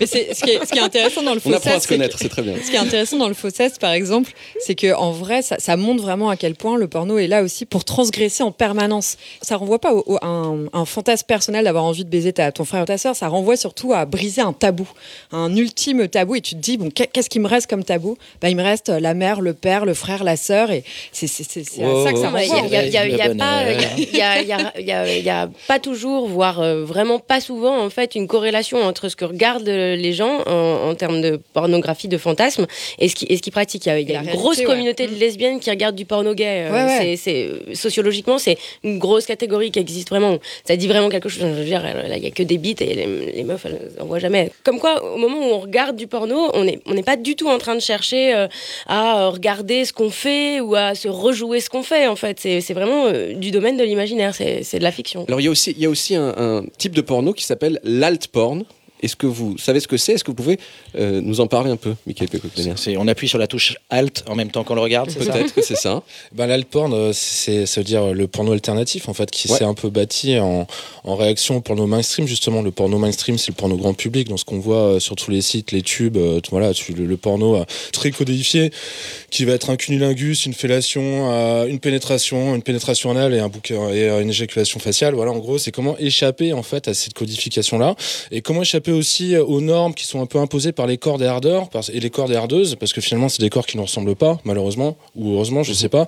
Mais 0.00 0.06
c'est 0.06 0.34
ce 0.34 0.42
qui 0.42 0.50
est, 0.50 0.64
ce 0.64 0.70
qui 0.72 0.78
est 0.78 0.82
intéressant 0.82 1.22
dans 1.22 1.34
le 1.34 1.38
on 1.44 1.50
faux 1.50 1.54
apprend 1.54 1.74
à 1.74 1.80
se 1.80 1.88
connaître, 1.88 2.16
c'est 2.18 2.28
très 2.28 2.42
bien. 2.42 2.54
Ce 2.64 2.70
qui 2.70 2.76
est 2.76 2.80
intéressant 2.80 3.16
dans 3.18 3.28
le 3.28 3.34
faux 3.34 3.50
ceste, 3.50 3.80
par 3.80 3.92
exemple, 3.92 4.32
c'est 4.60 4.74
que 4.74 4.94
en 4.94 5.10
vrai, 5.12 5.42
ça, 5.42 5.56
ça 5.58 5.76
montre 5.76 6.02
vraiment 6.02 6.30
à 6.30 6.36
quel 6.36 6.54
point 6.54 6.76
le 6.76 6.88
porno 6.88 7.18
est 7.18 7.26
là 7.26 7.42
aussi 7.42 7.64
pour 7.66 7.84
transgresser 7.84 8.42
en 8.42 8.52
permanence. 8.52 9.16
Ça 9.42 9.56
renvoie 9.56 9.78
pas 9.80 9.92
au, 9.94 10.02
au- 10.06 10.18
un, 10.24 10.66
un 10.72 10.84
fantasme 10.84 11.26
personnel 11.26 11.64
d'avoir 11.64 11.84
envie 11.84 12.04
de 12.04 12.10
baiser 12.10 12.32
ta, 12.32 12.52
ton 12.52 12.64
frère 12.64 12.82
ou 12.82 12.86
ta 12.86 12.98
sœur, 12.98 13.16
ça 13.16 13.28
renvoie 13.28 13.56
surtout 13.56 13.92
à 13.92 14.04
briser 14.06 14.40
un 14.42 14.52
tabou, 14.52 14.88
un 15.32 15.54
ultime 15.56 16.08
tabou. 16.08 16.36
Et 16.36 16.40
tu 16.40 16.54
te 16.54 16.60
dis, 16.60 16.76
bon, 16.76 16.90
qu'est- 16.90 17.08
qu'est-ce 17.08 17.30
qui 17.30 17.40
me 17.40 17.48
reste 17.48 17.68
comme 17.68 17.84
tabou? 17.84 18.16
Bah, 18.40 18.48
Il 18.50 18.56
me 18.56 18.62
reste 18.62 18.88
la 18.88 19.14
mère, 19.14 19.40
le 19.40 19.52
père, 19.54 19.84
le 19.84 19.94
frère, 19.94 20.24
la 20.24 20.31
sœur. 20.36 20.70
Et 20.70 20.84
c'est 21.12 21.26
à 21.26 22.04
ça 22.04 22.12
que 22.12 22.18
ça 22.18 22.26
renvoie. 22.30 22.40
Il 22.42 24.16
y 24.16 25.30
a- 25.30 25.48
pas- 25.68 25.78
toujours, 25.78 26.28
voire 26.28 26.60
euh, 26.60 26.84
vraiment 26.84 27.18
pas 27.18 27.40
souvent, 27.40 27.78
en 27.84 27.90
fait, 27.90 28.14
une 28.14 28.28
corrélation 28.28 28.78
entre 28.82 29.08
ce 29.08 29.16
que 29.16 29.24
regardent 29.24 29.66
les 29.68 30.12
gens 30.12 30.40
en, 30.46 30.88
en 30.90 30.94
termes 30.94 31.20
de 31.20 31.40
pornographie, 31.52 32.06
de 32.08 32.18
fantasme, 32.18 32.66
et 32.98 33.08
ce 33.08 33.14
qui- 33.16 33.26
et 33.28 33.36
ce 33.36 33.42
qu'ils 33.42 33.52
pratiquent. 33.52 33.86
Il 33.86 33.88
y 33.88 33.92
a, 33.92 33.98
une 33.98 34.06
réalité, 34.08 34.36
grosse 34.36 34.58
ouais. 34.58 34.64
communauté 34.64 35.06
de 35.08 35.14
lesbiennes 35.14 35.58
qui 35.60 35.70
regardent 35.70 35.96
du 35.96 36.04
porno 36.04 36.34
gay. 36.34 36.68
euh, 36.68 36.72
Ouais, 36.72 36.98
ouais. 37.08 37.16
c'est- 37.16 37.46
euh, 37.46 37.74
sociologiquement, 37.74 38.38
c'est 38.38 38.56
une 38.84 38.98
grosse 38.98 39.26
catégorie 39.26 39.70
qui 39.72 39.78
existe 39.80 40.08
vraiment. 40.10 40.38
Ça 40.66 40.76
dit 40.76 40.86
vraiment 40.86 41.08
quelque 41.08 41.28
chose. 41.28 41.40
Je 41.42 41.46
veux 41.46 41.64
dire, 41.64 41.82
là, 41.82 42.16
il 42.16 42.22
y 42.22 42.26
a 42.26 42.30
que 42.30 42.42
des 42.44 42.58
bites 42.58 42.80
et 42.80 42.94
les, 42.94 43.32
les 43.34 43.44
meufs, 43.44 43.64
elles 43.66 43.90
en 44.00 44.04
voient 44.04 44.18
jamais. 44.20 44.50
Comme 44.62 44.78
quoi, 44.78 45.02
au 45.14 45.18
moment 45.18 45.38
où 45.38 45.52
on 45.54 45.58
regarde 45.58 45.96
du 45.96 46.06
porno, 46.06 46.50
on 46.54 46.64
n'est 46.64 46.78
on 46.86 46.94
n'est 46.94 47.02
pas 47.02 47.16
du 47.16 47.34
tout 47.34 47.48
en 47.48 47.58
train 47.58 47.74
de 47.74 47.80
chercher 47.80 48.34
euh, 48.34 48.46
à 48.86 49.28
regarder 49.28 49.84
ce 49.84 49.92
qu'on 49.92 50.10
fait 50.12 50.60
ou 50.60 50.74
à 50.74 50.94
se 50.94 51.08
rejouer 51.08 51.60
ce 51.60 51.68
qu'on 51.68 51.82
fait. 51.82 52.06
En 52.06 52.16
fait, 52.16 52.38
c'est 52.40 52.72
vraiment 52.74 53.06
euh, 53.06 53.34
du 53.34 53.50
domaine 53.50 53.76
de 53.76 53.84
l'imaginaire. 53.84 54.34
C'est 54.34 54.78
de 54.78 54.82
la 54.82 54.92
fiction. 54.92 55.24
Alors 55.26 55.40
il 55.40 55.44
y 55.44 55.48
a 55.48 55.50
aussi, 55.50 55.74
y 55.78 55.86
a 55.86 55.90
aussi 55.90 56.14
un, 56.14 56.34
un 56.36 56.64
type 56.78 56.94
de 56.94 57.00
porno 57.00 57.32
qui 57.32 57.44
s'appelle 57.44 57.80
l'alt 57.82 58.28
porn. 58.28 58.64
Est-ce 59.02 59.16
que 59.16 59.26
vous 59.26 59.58
savez 59.58 59.80
ce 59.80 59.88
que 59.88 59.96
c'est? 59.96 60.12
Est-ce 60.12 60.24
que 60.24 60.30
vous 60.30 60.36
pouvez 60.36 60.58
euh, 60.96 61.20
nous 61.22 61.40
en 61.40 61.46
parler 61.48 61.70
un 61.70 61.76
peu, 61.76 61.94
Michael 62.06 62.28
C'est- 62.76 62.96
On 62.96 63.08
appuie 63.08 63.28
sur 63.28 63.38
la 63.38 63.46
touche 63.46 63.76
Alt 63.90 64.24
en 64.28 64.34
même 64.36 64.50
temps 64.50 64.62
qu'on 64.64 64.74
le 64.76 64.80
regarde, 64.80 65.10
c'est 65.10 65.18
Peut-être 65.18 65.54
que 65.54 65.62
c'est 65.62 65.76
ça. 65.76 66.02
Ben, 66.32 66.46
l'alt-porn, 66.46 66.92
euh, 66.94 67.10
c'est, 67.12 67.66
ça 67.66 67.80
veut 67.80 67.84
dire 67.84 68.14
le 68.14 68.26
porno 68.28 68.52
alternatif, 68.52 69.08
en 69.08 69.14
fait, 69.14 69.30
qui 69.30 69.50
Ouais. 69.50 69.58
s'est 69.58 69.64
un 69.64 69.74
peu 69.74 69.90
bâti 69.90 70.38
en, 70.38 70.66
en 71.04 71.16
réaction 71.16 71.56
au 71.56 71.60
porno 71.60 71.86
mainstream, 71.86 72.26
justement. 72.28 72.62
Le 72.62 72.70
porno 72.70 72.98
mainstream, 72.98 73.38
c'est 73.38 73.48
le 73.48 73.54
porno 73.56 73.76
grand 73.76 73.94
public, 73.94 74.28
donc 74.28 74.38
ce 74.38 74.44
qu'on 74.44 74.60
voit 74.60 74.76
euh, 74.94 75.00
sur 75.00 75.16
tous 75.16 75.30
les 75.32 75.40
sites, 75.42 75.72
les 75.72 75.82
tubes, 75.82 76.16
euh, 76.16 76.40
voilà, 76.50 76.70
le, 76.96 77.04
le 77.04 77.16
porno 77.16 77.56
euh, 77.56 77.64
très 77.92 78.12
codifié, 78.12 78.70
qui 79.30 79.44
va 79.44 79.54
être 79.54 79.70
un 79.70 79.76
cunilingus, 79.76 80.46
une 80.46 80.54
fellation, 80.54 81.02
euh, 81.32 81.66
une 81.66 81.80
pénétration, 81.80 82.54
une 82.54 82.62
pénétration 82.62 83.10
anale 83.10 83.34
et, 83.34 83.40
un 83.40 83.48
bouc- 83.48 83.72
et 83.72 83.74
euh, 84.08 84.20
une 84.22 84.30
éjaculation 84.30 84.78
faciale. 84.78 85.14
Voilà, 85.14 85.32
en 85.32 85.38
gros, 85.38 85.58
c'est 85.58 85.72
comment 85.72 85.96
échapper, 85.98 86.52
en 86.52 86.62
fait, 86.62 86.86
à 86.88 86.94
cette 86.94 87.14
codification-là, 87.14 87.96
et 88.30 88.42
comment 88.42 88.62
échapper 88.62 88.91
aussi 88.92 89.34
euh, 89.34 89.44
aux 89.44 89.60
normes 89.60 89.94
qui 89.94 90.06
sont 90.06 90.20
un 90.20 90.26
peu 90.26 90.38
imposées 90.38 90.72
par 90.72 90.86
les 90.86 90.98
corps 90.98 91.18
des 91.18 91.26
hardeurs 91.26 91.68
et 91.92 92.00
les 92.00 92.10
corps 92.10 92.28
des 92.28 92.36
hardeuses, 92.36 92.76
parce 92.76 92.92
que 92.92 93.00
finalement, 93.00 93.28
c'est 93.28 93.40
des 93.42 93.50
corps 93.50 93.66
qui 93.66 93.76
ne 93.76 93.82
ressemblent 93.82 94.14
pas, 94.14 94.38
malheureusement, 94.44 94.96
ou 95.16 95.32
heureusement, 95.34 95.62
je 95.62 95.72
sais 95.72 95.88
pas. 95.88 96.06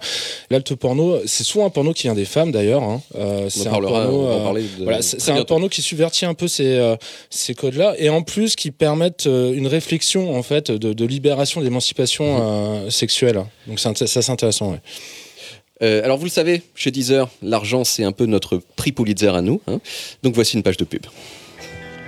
L'alte 0.51 0.75
porno, 0.75 1.19
c'est 1.27 1.45
souvent 1.45 1.67
un 1.67 1.71
porno 1.71 1.93
qui 1.93 2.05
vient 2.05 2.15
des 2.15 2.25
femmes 2.25 2.53
d'ailleurs. 2.53 2.83
hein. 2.83 3.01
Euh, 3.17 3.49
c'est 3.51 3.67
un 3.69 3.73
porno. 3.73 4.27
euh, 4.27 4.63
voilà, 4.83 5.03
c'est 5.03 5.31
un 5.31 5.45
porno 5.45 5.69
qui 5.69 5.83
subvertit 5.83 6.27
un 6.27 6.35
peu 6.35 6.49
ces, 6.49 6.77
euh, 6.77 6.97
ces 7.31 7.55
codes-là 7.55 7.95
et 7.99 8.09
en 8.09 8.23
plus 8.23 8.57
qui 8.57 8.71
permettent 8.71 9.27
une 9.27 9.67
réflexion 9.67 10.35
en 10.37 10.43
fait 10.43 10.71
de, 10.71 10.93
de 10.93 11.05
libération, 11.05 11.61
d'émancipation 11.61 12.39
euh, 12.43 12.91
sexuelle. 12.91 13.45
Donc 13.67 13.81
ça 13.81 13.93
c'est 13.95 14.31
intéressant. 14.31 14.73
Ouais. 14.73 14.81
Euh, 15.83 16.05
alors 16.05 16.19
vous 16.19 16.25
le 16.25 16.31
savez, 16.31 16.63
chez 16.77 16.91
Deezer, 16.93 17.29
l'argent 17.43 17.83
c'est 17.85 18.05
un 18.05 18.13
peu 18.13 18.27
notre 18.27 18.61
prix 18.77 18.93
Pulitzer 18.93 19.29
à 19.35 19.43
nous. 19.43 19.61
hein. 19.67 19.81
Donc 20.23 20.35
voici 20.35 20.57
une 20.57 20.63
page 20.63 20.77
de 20.77 20.85
pub. 20.85 21.05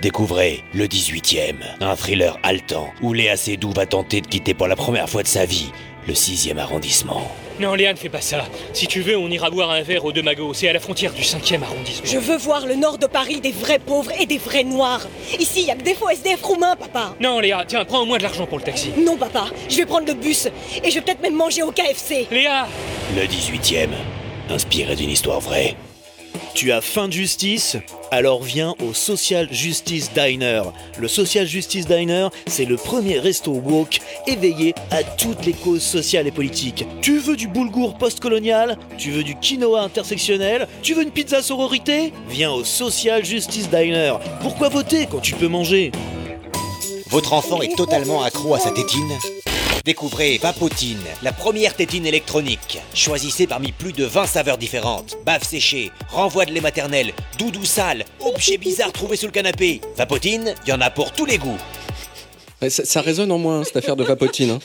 Découvrez 0.07 0.63
Le 0.73 0.87
18e, 0.87 1.57
un 1.81 1.97
thriller 1.97 2.39
haletant 2.45 2.91
où 3.03 3.13
Léa 3.13 3.37
Seydoux 3.37 3.73
va 3.73 3.87
tenter 3.87 4.21
de 4.21 4.29
quitter 4.29 4.55
pour 4.55 4.69
la 4.69 4.77
première 4.77 5.11
fois 5.11 5.25
de 5.25 5.27
sa 5.27 5.47
vie 5.47 5.73
le 6.07 6.15
6e 6.15 6.59
arrondissement. 6.59 7.29
Non, 7.59 7.75
Léa, 7.75 7.93
ne 7.93 7.99
fais 7.99 8.09
pas 8.09 8.21
ça. 8.21 8.45
Si 8.73 8.87
tu 8.87 9.01
veux, 9.01 9.19
on 9.19 9.29
ira 9.29 9.51
boire 9.51 9.73
un 9.73 9.83
verre 9.83 10.05
au 10.05 10.13
Deux 10.13 10.23
Magots. 10.23 10.55
C'est 10.55 10.69
à 10.69 10.73
la 10.73 10.79
frontière 10.79 11.13
du 11.13 11.23
5e 11.23 11.61
arrondissement. 11.65 12.09
Je 12.09 12.19
veux 12.19 12.37
voir 12.37 12.69
le 12.69 12.77
nord 12.77 12.99
de 12.99 13.09
Paris 13.09 13.41
des 13.41 13.51
vrais 13.51 13.81
pauvres 13.81 14.13
et 14.21 14.27
des 14.27 14.39
vrais 14.39 14.63
noirs. 14.63 15.09
Ici, 15.41 15.63
il 15.63 15.67
y 15.67 15.71
a 15.73 15.75
que 15.75 15.83
des 15.83 15.95
faux 15.95 16.09
SDF 16.09 16.41
roumains, 16.41 16.77
papa. 16.77 17.17
Non, 17.19 17.41
Léa, 17.41 17.65
tiens, 17.67 17.85
prends 17.85 18.03
au 18.03 18.07
moins 18.07 18.19
de 18.19 18.23
l'argent 18.23 18.47
pour 18.47 18.59
le 18.59 18.65
taxi. 18.65 18.93
Non, 19.05 19.17
papa, 19.17 19.47
je 19.69 19.77
vais 19.77 19.87
prendre 19.87 20.07
le 20.07 20.15
bus 20.15 20.47
et 20.85 20.89
je 20.89 20.95
vais 20.95 21.01
peut-être 21.01 21.21
même 21.21 21.35
manger 21.35 21.65
au 21.65 21.73
KFC. 21.73 22.29
Léa 22.31 22.69
Le 23.17 23.23
18e, 23.23 23.89
inspiré 24.51 24.95
d'une 24.95 25.11
histoire 25.11 25.41
vraie. 25.41 25.75
Tu 26.57 26.73
as 26.73 26.81
faim 26.81 27.07
de 27.07 27.13
justice 27.13 27.77
Alors 28.11 28.43
viens 28.43 28.75
au 28.83 28.95
Social 28.95 29.47
Justice 29.53 30.11
Diner. 30.15 30.63
Le 30.99 31.07
Social 31.07 31.47
Justice 31.47 31.87
Diner, 31.87 32.29
c'est 32.47 32.65
le 32.65 32.79
premier 32.79 33.19
resto 33.19 33.51
woke 33.51 34.01
éveillé 34.27 34.75
à 34.91 35.03
toutes 35.03 35.45
les 35.45 35.53
causes 35.53 35.83
sociales 35.83 36.27
et 36.27 36.31
politiques. 36.31 36.87
Tu 37.03 37.19
veux 37.19 37.37
du 37.37 37.47
boulgour 37.47 37.99
post-colonial 37.99 38.79
Tu 38.97 39.11
veux 39.11 39.23
du 39.23 39.35
quinoa 39.35 39.83
intersectionnel 39.83 40.67
Tu 40.81 40.95
veux 40.95 41.03
une 41.03 41.11
pizza 41.11 41.43
sororité 41.43 42.15
Viens 42.31 42.53
au 42.53 42.65
Social 42.65 43.23
Justice 43.23 43.69
Diner. 43.69 44.15
Pourquoi 44.41 44.71
voter 44.71 45.07
quand 45.11 45.21
tu 45.21 45.35
peux 45.35 45.49
manger? 45.49 45.93
Votre 47.11 47.35
enfant 47.35 47.61
est 47.61 47.77
totalement 47.77 48.23
accro 48.23 48.55
à 48.55 48.61
sa 48.61 48.71
tétine 48.71 49.13
Découvrez 49.87 50.39
Vapotine, 50.39 50.99
la 51.23 51.33
première 51.33 51.75
tétine 51.77 52.07
électronique. 52.07 52.81
Choisissez 52.93 53.47
parmi 53.47 53.71
plus 53.71 53.93
de 53.93 54.05
20 54.05 54.27
saveurs 54.27 54.59
différentes. 54.59 55.17
Bave 55.25 55.45
séchée, 55.45 55.93
renvoi 56.11 56.45
de 56.45 56.51
lait 56.53 56.61
maternel, 56.61 57.13
doudou 57.39 57.65
sale, 57.65 58.05
objet 58.19 58.59
bizarre 58.59 58.91
trouvé 58.91 59.17
sous 59.17 59.27
le 59.27 59.33
canapé. 59.33 59.81
Vapotine, 59.97 60.55
il 60.67 60.71
y 60.71 60.73
en 60.73 60.81
a 60.81 60.91
pour 60.91 61.13
tous 61.13 61.25
les 61.25 61.39
goûts. 61.39 61.57
Ça, 62.69 62.85
ça 62.87 63.01
résonne 63.03 63.31
en 63.31 63.39
moi, 63.39 63.57
hein, 63.57 63.65
cette 63.65 63.77
affaire 63.77 63.97
de 63.97 64.03
vapotine. 64.03 64.51
hein. 64.51 64.59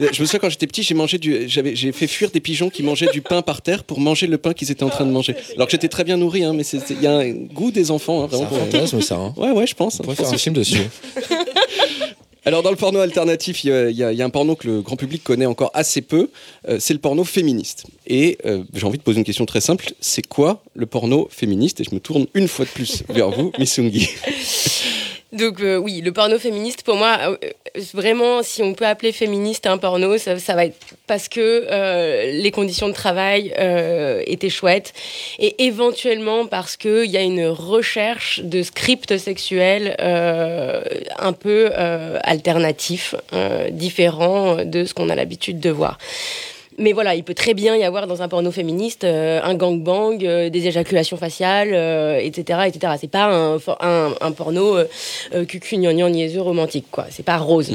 Je 0.00 0.06
me 0.06 0.26
souviens 0.26 0.40
quand 0.40 0.48
j'étais 0.48 0.66
petit, 0.66 0.82
j'ai 0.82 0.94
mangé 0.94 1.18
du, 1.18 1.46
j'avais, 1.46 1.76
j'ai 1.76 1.92
fait 1.92 2.06
fuir 2.06 2.30
des 2.30 2.40
pigeons 2.40 2.70
qui 2.70 2.82
mangeaient 2.82 3.12
du 3.12 3.20
pain 3.20 3.42
par 3.42 3.60
terre 3.62 3.84
pour 3.84 4.00
manger 4.00 4.26
le 4.26 4.38
pain 4.38 4.54
qu'ils 4.54 4.70
étaient 4.72 4.82
en 4.82 4.88
train 4.88 5.04
de 5.04 5.10
manger. 5.12 5.36
Alors 5.54 5.68
que 5.68 5.72
j'étais 5.72 5.88
très 5.88 6.02
bien 6.04 6.16
nourri, 6.16 6.42
hein, 6.42 6.52
mais 6.54 6.64
il 6.64 7.02
y 7.02 7.06
a 7.06 7.18
un 7.18 7.30
goût 7.30 7.70
des 7.70 7.90
enfants. 7.92 8.24
hein, 8.24 8.28
C'est 8.32 8.42
un 8.42 8.46
fantasme 8.46 9.02
ça. 9.02 9.16
Hein. 9.16 9.34
Ouais, 9.36 9.50
ouais, 9.50 9.66
je 9.68 9.74
pense. 9.74 10.00
On 10.00 10.04
pourrait 10.04 10.16
faire 10.16 10.32
un 10.32 10.38
film 10.38 10.54
dessus. 10.56 10.88
Alors 12.46 12.62
dans 12.62 12.70
le 12.70 12.76
porno 12.76 13.00
alternatif, 13.00 13.64
il 13.64 13.70
y, 13.92 14.02
a- 14.02 14.24
un 14.24 14.30
porno 14.30 14.54
que 14.54 14.66
le 14.66 14.82
grand 14.82 14.96
public 14.96 15.24
connaît 15.24 15.46
encore 15.46 15.70
assez 15.72 16.02
peu, 16.02 16.28
euh, 16.68 16.76
c'est 16.78 16.92
le 16.92 17.00
porno 17.00 17.24
féministe. 17.24 17.84
Et 18.06 18.36
euh, 18.44 18.62
j'ai 18.74 18.84
envie 18.84 18.98
de 18.98 19.02
poser 19.02 19.18
une 19.18 19.24
question 19.24 19.46
très 19.46 19.62
simple, 19.62 19.92
c'est 20.00 20.26
quoi 20.26 20.62
le 20.74 20.84
porno 20.86 21.26
féministe? 21.30 21.80
Et 21.80 21.84
je 21.84 21.94
me 21.94 22.00
tourne 22.00 22.26
une 22.34 22.48
fois 22.48 22.66
de 22.66 22.70
plus 22.70 23.02
vers 23.08 23.30
vous, 23.30 23.50
Missungi. 23.58 24.08
Donc 25.34 25.60
euh, 25.60 25.76
oui, 25.76 26.00
le 26.00 26.12
porno 26.12 26.38
féministe, 26.38 26.84
pour 26.84 26.94
moi, 26.94 27.18
euh, 27.22 27.36
euh, 27.44 27.80
vraiment, 27.92 28.44
si 28.44 28.62
on 28.62 28.72
peut 28.72 28.86
appeler 28.86 29.10
féministe 29.10 29.66
un 29.66 29.78
porno, 29.78 30.16
ça, 30.16 30.54
va 30.54 30.66
être 30.66 30.76
parce 31.08 31.28
que 31.28 31.66
les 32.40 32.50
conditions 32.52 32.88
de 32.88 32.94
travail 32.94 33.52
étaient 34.26 34.48
chouettes 34.48 34.92
et 35.40 35.64
éventuellement 35.64 36.46
parce 36.46 36.76
qu'il 36.76 37.06
y 37.06 37.16
a 37.16 37.22
une 37.22 37.46
recherche 37.46 38.40
de 38.44 38.62
scripts 38.62 39.18
sexuels 39.18 39.96
un 39.98 41.32
peu 41.32 41.70
alternatifs, 41.74 43.14
différents 43.70 44.64
de 44.64 44.84
ce 44.84 44.94
qu'on 44.94 45.10
a 45.10 45.14
l'habitude 45.14 45.58
de 45.58 45.70
voir. 45.70 45.98
Mais 46.78 46.92
voilà, 46.92 47.14
il 47.14 47.22
peut 47.24 47.34
très 47.34 47.54
bien 47.54 47.76
y 47.76 47.84
avoir 47.84 48.06
dans 48.06 48.22
un 48.22 48.28
porno 48.28 48.50
féministe 48.50 49.04
euh, 49.04 49.40
un 49.42 49.54
gangbang, 49.54 50.24
euh, 50.24 50.50
des 50.50 50.66
éjaculations 50.66 51.16
faciales, 51.16 51.70
euh, 51.72 52.18
etc., 52.18 52.60
etc. 52.66 52.94
C'est 53.00 53.10
pas 53.10 53.24
un, 53.26 53.56
un, 53.80 54.14
un 54.20 54.32
porno 54.32 54.76
euh, 54.76 55.44
cucu 55.46 55.76
gnangnan 55.76 56.08
niaiseux 56.10 56.40
romantique, 56.40 56.86
quoi. 56.90 57.06
C'est 57.10 57.22
pas 57.24 57.36
rose. 57.36 57.70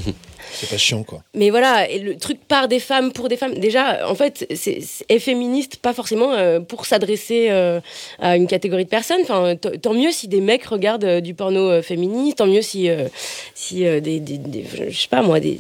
C'est 0.52 0.70
pas 0.70 0.78
chiant 0.78 1.04
quoi. 1.04 1.22
Mais 1.36 1.52
voilà, 1.52 1.88
et 1.90 2.00
le 2.00 2.18
truc 2.18 2.40
par 2.48 2.68
des 2.68 2.80
femmes 2.80 3.12
pour 3.12 3.30
des 3.30 3.38
femmes. 3.38 3.54
Déjà, 3.60 4.10
en 4.10 4.16
fait, 4.16 4.48
c'est 4.56 4.80
est 5.08 5.20
féministe 5.20 5.78
pas 5.78 5.94
forcément 5.94 6.32
pour 6.68 6.86
s'adresser 6.88 7.50
à 8.20 8.36
une 8.36 8.48
catégorie 8.48 8.86
de 8.86 8.90
personnes. 8.90 9.22
Enfin, 9.22 9.56
tant 9.56 9.94
mieux 9.94 10.12
si 10.12 10.28
des 10.28 10.42
mecs 10.42 10.66
regardent 10.66 11.20
du 11.22 11.36
porno 11.36 11.82
féministe, 11.84 12.38
tant 12.40 12.48
mieux 12.48 12.64
si 12.64 12.90
si, 13.54 13.82
des, 13.84 14.02
des- 14.20 14.20
des- 14.40 14.66
je 14.90 15.00
sais 15.00 15.08
pas 15.08 15.22
moi, 15.22 15.40
des, 15.40 15.52
des 15.52 15.60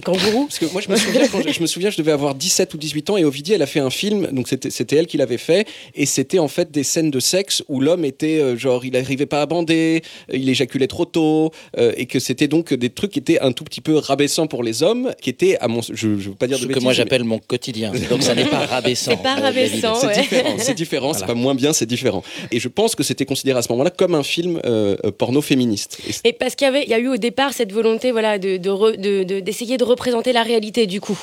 kangourous. 0.00 0.46
Parce 0.46 0.58
que 0.58 0.66
moi, 0.72 0.80
je 0.80 0.90
me 0.90 0.96
souviens, 0.96 1.26
quand 1.28 1.42
je, 1.46 1.52
je 1.52 1.60
me 1.60 1.66
souviens, 1.66 1.90
je 1.90 1.96
devais 1.98 2.12
avoir 2.12 2.34
17 2.34 2.72
ou 2.74 2.78
18 2.78 3.10
ans 3.10 3.16
et 3.16 3.24
Ovidie, 3.24 3.52
elle 3.52 3.62
a 3.62 3.66
fait 3.66 3.80
un 3.80 3.90
film, 3.90 4.28
donc 4.32 4.48
c'était 4.48 4.70
c'était 4.70 4.96
elle 4.96 5.06
qui 5.06 5.16
l'avait 5.16 5.38
fait, 5.38 5.66
et 5.94 6.06
c'était 6.06 6.38
en 6.38 6.48
fait 6.48 6.70
des 6.70 6.82
scènes 6.84 7.10
de 7.10 7.20
sexe 7.20 7.62
où 7.68 7.80
l'homme 7.80 8.04
était 8.04 8.38
euh, 8.40 8.56
genre, 8.56 8.84
il 8.84 8.92
n'arrivait 8.92 9.26
pas 9.26 9.42
à 9.42 9.46
bander, 9.46 10.02
euh, 10.32 10.36
il 10.36 10.48
éjaculait 10.48 10.86
trop 10.86 11.04
tôt, 11.04 11.50
euh, 11.78 11.92
et 11.96 12.06
que 12.06 12.18
c'était 12.18 12.48
donc 12.48 12.72
des 12.74 12.90
trucs 12.90 13.12
qui 13.12 13.18
étaient 13.18 13.40
un 13.40 13.52
tout 13.52 13.64
petit 13.64 13.80
peu 13.80 13.96
rabaissants 13.96 14.46
pour 14.46 14.62
les 14.62 14.82
hommes, 14.82 15.12
qui 15.20 15.30
étaient, 15.30 15.58
à 15.58 15.68
mon, 15.68 15.80
je, 15.82 15.92
je 15.94 16.06
veux 16.30 16.34
pas 16.34 16.46
dire 16.46 16.56
de 16.58 16.62
Ce 16.62 16.66
que 16.66 16.68
bêtises, 16.68 16.82
moi 16.84 16.92
mais- 16.92 16.96
j'appelle 16.96 17.24
mon 17.24 17.38
quotidien. 17.38 17.92
Donc 18.10 18.22
ça 18.22 18.34
n'est 18.34 18.44
pas 18.46 18.66
rabaissant. 18.66 19.12
C'est 19.12 19.22
pas 19.22 19.38
euh, 19.38 19.42
rabaissant, 19.42 19.94
C'est 19.96 20.06
ouais. 20.06 20.20
différent, 20.20 20.54
c'est 20.58 20.74
différent, 20.74 21.12
c'est 21.14 21.26
pas 21.26 21.34
moins 21.34 21.54
bien, 21.54 21.72
c'est 21.72 21.86
différent. 21.86 22.22
Et 22.50 22.60
je 22.60 22.68
pense 22.68 22.94
que 22.94 23.02
c'était 23.02 23.24
considéré 23.26 23.58
à 23.58 23.62
ce 23.62 23.70
moment-là 23.72 23.90
comme 23.90 24.14
un 24.14 24.22
film 24.22 24.60
euh, 24.64 24.96
porno 25.18 25.40
féministe. 25.42 25.98
Et 26.24 26.32
parce 26.32 26.54
qu'il 26.54 26.66
y 26.66 26.68
avait, 26.68 26.82
il 26.84 26.88
y 26.88 26.94
a 26.94 26.98
eu 26.98 27.08
au 27.08 27.16
départ 27.16 27.52
cette 27.52 27.72
volonté, 27.72 28.10
voilà, 28.12 28.38
de, 28.38 28.56
de 28.56 28.70
re- 28.70 28.96
de- 28.96 29.22
de- 29.24 29.40
d'essayer 29.40 29.76
de 29.82 29.88
représenter 29.88 30.32
la 30.32 30.42
réalité 30.42 30.86
du 30.86 31.00
coup. 31.00 31.18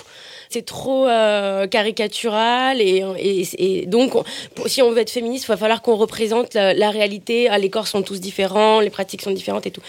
C'est 0.51 0.65
trop 0.65 1.07
euh, 1.07 1.67
caricatural 1.67 2.81
et, 2.81 3.03
et, 3.19 3.47
et 3.81 3.85
donc 3.85 4.15
on- 4.15 4.23
si 4.65 4.81
on 4.81 4.89
veut 4.89 4.97
être 4.97 5.11
féministe, 5.11 5.43
il 5.45 5.47
va 5.47 5.57
falloir 5.57 5.83
qu'on 5.83 5.95
représente 5.95 6.55
la, 6.55 6.73
la 6.73 6.89
réalité. 6.89 7.47
Ah, 7.49 7.59
les 7.59 7.69
corps 7.69 7.85
sont 7.87 8.01
tous 8.01 8.19
différents, 8.19 8.79
les 8.79 8.89
pratiques 8.89 9.21
sont 9.21 9.29
différentes 9.29 9.67
et 9.67 9.71
tout. 9.71 9.81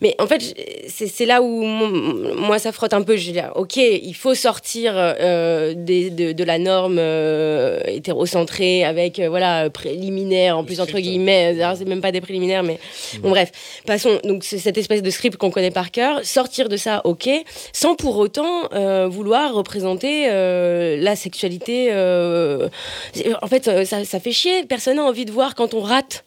Mais 0.00 0.16
en 0.18 0.26
fait, 0.26 0.42
c'est 0.88 1.24
là 1.24 1.40
où 1.40 1.62
mon- 1.62 2.34
moi 2.34 2.58
ça 2.58 2.72
frotte 2.72 2.94
un 2.94 3.02
peu. 3.02 3.16
Je 3.16 3.30
dis, 3.30 3.38
ah, 3.38 3.52
ok, 3.56 3.76
il 3.76 4.14
faut 4.14 4.34
sortir 4.34 4.92
euh, 4.96 5.74
des- 5.76 6.10
de, 6.10 6.32
de 6.32 6.44
la 6.44 6.58
norme 6.58 6.96
euh, 6.98 7.80
hétérocentrée 7.86 8.82
avec 8.84 9.20
voilà 9.20 9.70
préliminaire 9.70 10.58
en 10.58 10.64
plus 10.64 10.80
entre 10.80 10.98
guillemets. 10.98 11.56
C'est 11.76 11.86
même 11.86 12.00
pas 12.00 12.10
des 12.10 12.20
préliminaires, 12.20 12.64
mais 12.64 12.80
bon 13.20 13.30
bref. 13.30 13.52
Passons. 13.86 14.18
Donc 14.24 14.42
c'est 14.42 14.58
cette 14.58 14.78
espèce 14.78 15.02
de 15.02 15.10
script 15.10 15.36
qu'on 15.36 15.50
connaît 15.52 15.70
par 15.70 15.92
cœur. 15.92 16.24
Sortir 16.24 16.68
de 16.68 16.76
ça, 16.76 17.02
ok, 17.04 17.28
sans 17.72 17.94
pour 17.94 18.16
autant 18.18 18.68
vouloir 19.08 19.54
représenter 19.54 19.91
euh, 20.04 20.96
la 21.00 21.16
sexualité. 21.16 21.88
euh, 21.90 22.68
En 23.42 23.46
fait, 23.46 23.84
ça, 23.84 24.04
ça 24.04 24.20
fait 24.20 24.32
chier. 24.32 24.64
Personne 24.64 24.96
n'a 24.96 25.04
envie 25.04 25.24
de 25.24 25.32
voir 25.32 25.54
quand 25.54 25.74
on 25.74 25.80
rate. 25.80 26.24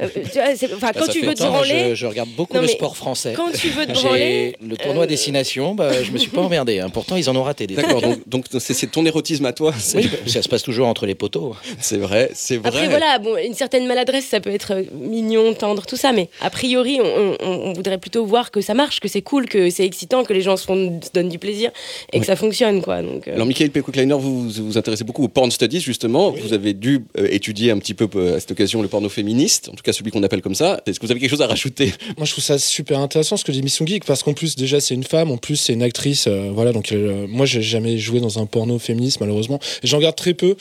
Euh, 0.00 0.08
tu 0.14 0.20
vois, 0.38 0.78
Bah, 0.80 0.90
quand 0.96 1.08
tu 1.08 1.22
veux 1.22 1.34
te 1.34 1.42
branler. 1.42 1.90
je, 1.90 1.94
je 1.94 2.06
regarde 2.06 2.28
beaucoup 2.36 2.54
Non, 2.54 2.60
le 2.62 2.68
sport 2.68 2.96
français. 2.96 3.32
Quand 3.34 3.50
tu 3.52 3.68
veux 3.70 3.86
te 3.86 3.92
branler. 3.92 4.54
le 4.66 4.76
tournoi 4.76 5.04
euh, 5.04 5.06
Destination, 5.06 5.74
bah, 5.74 6.02
je 6.02 6.10
me 6.10 6.18
suis 6.18 6.30
pas 6.30 6.42
emmerdé. 6.42 6.80
hein. 6.80 6.90
Pourtant, 6.90 7.16
ils 7.16 7.28
en 7.30 7.36
ont 7.36 7.42
raté 7.42 7.66
des 7.66 7.74
D'accord, 7.74 8.02
donc 8.02 8.18
donc 8.28 8.44
c'est 8.58 8.74
c'est 8.74 8.86
ton 8.88 9.04
érotisme 9.06 9.46
à 9.46 9.52
toi. 9.52 9.72
Oui, 9.94 10.08
ça 10.26 10.42
se 10.42 10.48
passe 10.48 10.62
toujours 10.62 10.86
entre 10.86 11.06
les 11.06 11.14
poteaux. 11.14 11.56
C'est 11.80 11.96
vrai, 11.96 12.30
c'est 12.34 12.56
vrai. 12.58 12.68
Après 12.68 12.88
voilà, 12.88 13.18
bon, 13.18 13.36
une 13.38 13.54
certaine 13.54 13.86
maladresse, 13.86 14.26
ça 14.26 14.40
peut 14.40 14.52
être 14.52 14.74
mignon, 14.92 15.54
tendre, 15.54 15.86
tout 15.86 15.96
ça, 15.96 16.12
mais 16.12 16.28
a 16.42 16.50
priori, 16.50 17.00
on, 17.02 17.36
on- 17.40 17.56
on 17.66 17.72
voudrait 17.72 17.98
plutôt 17.98 18.24
voir 18.26 18.50
que 18.50 18.60
ça 18.60 18.74
marche, 18.74 19.00
que 19.00 19.08
c'est 19.08 19.22
cool, 19.22 19.48
que 19.48 19.70
c'est 19.70 19.84
excitant, 19.86 20.24
que 20.24 20.32
les 20.32 20.42
gens 20.42 20.56
se, 20.56 20.64
font, 20.66 21.00
se 21.02 21.10
donnent 21.12 21.28
du 21.30 21.38
plaisir 21.38 21.70
et 22.12 22.20
que 22.20 22.26
ça 22.26 22.36
fonctionne, 22.36 22.82
quoi. 22.82 23.00
Donc, 23.06 23.28
euh, 23.28 23.34
Alors, 23.34 23.46
Michael 23.46 23.70
Pekoukleiner, 23.70 24.14
vous 24.14 24.48
vous 24.48 24.66
vous 24.66 24.78
intéressez 24.78 25.04
beaucoup 25.04 25.24
au 25.24 25.28
porn 25.28 25.50
studies, 25.50 25.80
justement. 25.80 26.30
Vous 26.30 26.52
avez 26.52 26.74
dû 26.74 27.04
euh, 27.18 27.28
étudier 27.30 27.70
un 27.70 27.78
petit 27.78 27.94
peu 27.94 28.08
euh, 28.16 28.36
à 28.36 28.40
cette 28.40 28.50
occasion 28.50 28.82
le 28.82 28.88
porno 28.88 29.08
féministe, 29.08 29.68
en 29.70 29.74
tout 29.74 29.82
cas 29.82 29.92
celui 29.92 30.10
qu'on 30.10 30.22
appelle 30.22 30.42
comme 30.42 30.54
ça. 30.54 30.80
Est-ce 30.86 31.00
que 31.00 31.06
vous 31.06 31.12
avez 31.12 31.20
quelque 31.20 31.30
chose 31.30 31.42
à 31.42 31.46
rajouter? 31.46 31.92
Moi, 32.16 32.26
je 32.26 32.32
trouve 32.32 32.44
ça 32.44 32.58
super 32.58 32.98
intéressant 33.00 33.36
ce 33.36 33.44
que 33.44 33.52
dit 33.52 33.62
Miss 33.62 33.82
Geek 33.84 34.04
parce 34.04 34.22
qu'en 34.22 34.34
plus, 34.34 34.56
déjà, 34.56 34.80
c'est 34.80 34.94
une 34.94 35.04
femme, 35.04 35.30
en 35.30 35.36
plus, 35.36 35.56
c'est 35.56 35.72
une 35.72 35.82
actrice. 35.82 36.26
euh, 36.26 36.50
voilà, 36.52 36.72
donc 36.72 36.92
euh, 36.92 37.26
moi, 37.28 37.46
j'ai 37.46 37.62
jamais 37.62 37.98
joué 37.98 38.20
dans 38.20 38.38
un 38.38 38.46
porno 38.46 38.78
féministe, 38.78 39.20
malheureusement. 39.20 39.60
J'en 39.82 39.98
regarde 39.98 40.16
très 40.16 40.34
peu. 40.34 40.56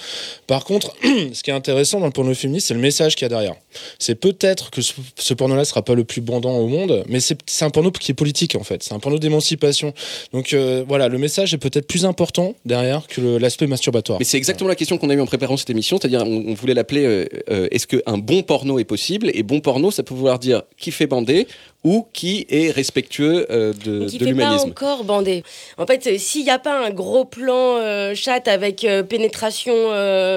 Par 0.47 0.65
contre, 0.65 0.95
ce 1.34 1.43
qui 1.43 1.49
est 1.49 1.53
intéressant 1.53 1.99
dans 1.99 2.05
le 2.05 2.12
porno 2.12 2.34
féministe, 2.34 2.67
c'est 2.67 2.73
le 2.73 2.79
message 2.79 3.15
qu'il 3.15 3.23
y 3.23 3.27
a 3.27 3.29
derrière. 3.29 3.55
C'est 3.99 4.15
peut-être 4.15 4.71
que 4.71 4.81
ce, 4.81 5.33
porno-là 5.33 5.65
sera 5.65 5.83
pas 5.83 5.95
le 5.95 6.03
plus 6.03 6.21
bandant 6.21 6.57
au 6.57 6.67
monde, 6.67 7.03
mais 7.07 7.19
c'est 7.19 7.38
un 7.61 7.69
porno 7.69 7.91
qui 7.91 8.11
est 8.11 8.15
politique, 8.15 8.55
en 8.55 8.63
fait. 8.63 8.83
C'est 8.83 8.93
un 8.93 8.99
porno 8.99 9.19
d'émancipation. 9.19 9.93
Donc, 10.33 10.53
euh, 10.53 10.83
voilà, 10.88 11.07
le 11.07 11.17
message 11.17 11.53
est 11.53 11.57
peut-être 11.57 11.88
plus 11.88 12.05
important 12.05 12.55
derrière 12.65 13.07
que 13.07 13.38
l'aspect 13.38 13.67
masturbatoire. 13.67 14.19
Mais 14.19 14.25
c'est 14.25 14.38
exactement 14.38 14.67
la 14.67 14.75
question 14.75 14.97
qu'on 14.97 15.09
a 15.09 15.13
eue 15.13 15.21
en 15.21 15.25
préparant 15.25 15.57
cette 15.57 15.69
émission, 15.69 15.97
c'est-à-dire 15.99 16.23
on, 16.25 16.45
on 16.47 16.53
voulait 16.53 16.73
l'appeler 16.73 17.05
euh, 17.05 17.25
euh, 17.49 17.67
est-ce 17.71 17.88
qu'un 17.88 18.17
bon 18.17 18.43
porno 18.43 18.79
est 18.79 18.85
possible? 18.85 19.29
Et 19.33 19.43
bon 19.43 19.59
porno, 19.59 19.91
ça 19.91 20.03
peut 20.03 20.13
vouloir 20.13 20.39
dire 20.39 20.63
qui 20.77 20.91
fait 20.91 21.07
bander 21.07 21.47
ou 21.85 22.05
qui 22.13 22.45
est 22.49 22.71
respectueux 22.71 23.45
euh, 23.51 23.71
de, 23.85 24.07
qui 24.07 24.17
de 24.17 24.25
fait 24.25 24.31
pas 24.33 24.41
l'humanisme. 24.41 24.69
encore 24.71 25.03
bandé. 25.05 25.43
En 25.77 25.85
fait, 25.85 26.05
euh, 26.07 26.17
s'il 26.17 26.43
n'y 26.43 26.49
a 26.49 26.59
pas 26.59 26.85
un 26.85 26.89
gros 26.89 27.23
plan 27.25 27.77
euh, 27.77 28.13
chat 28.15 28.47
avec 28.49 28.83
euh, 28.83 29.03
pénétration 29.03 29.73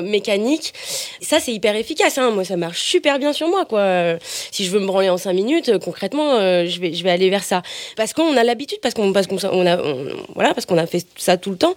mécanique, 0.03 0.75
ça 1.23 1.41
c'est 1.41 1.53
hyper 1.53 1.75
efficace. 1.75 2.19
hein. 2.19 2.31
Moi, 2.31 2.45
ça 2.45 2.57
marche 2.57 2.81
super 2.83 3.19
bien 3.19 3.33
sur 3.33 3.49
moi, 3.49 3.65
quoi. 3.65 4.17
Si 4.53 4.65
je 4.65 4.71
veux 4.71 4.81
me 4.81 4.87
branler 4.87 5.09
en 5.09 5.17
5 5.17 5.33
minutes, 5.33 5.79
concrètement, 5.79 6.39
je 6.67 6.81
vais 6.81 6.93
je 6.93 7.03
vais 7.03 7.11
aller 7.11 7.31
vers 7.31 7.45
ça. 7.45 7.63
Parce 7.97 8.13
qu'on 8.13 8.37
a 8.37 8.45
l'habitude, 8.45 8.79
parce 8.83 8.95
qu'on 8.95 9.13
parce 9.13 9.27
qu'on 9.27 9.39
on 9.51 9.67
a 9.67 9.79
on- 9.83 10.07
voilà, 10.35 10.53
parce 10.53 10.67
qu'on 10.67 10.77
a 10.79 10.87
fait 10.87 11.05
ça 11.17 11.37
tout 11.39 11.51
le 11.51 11.57
temps. 11.57 11.75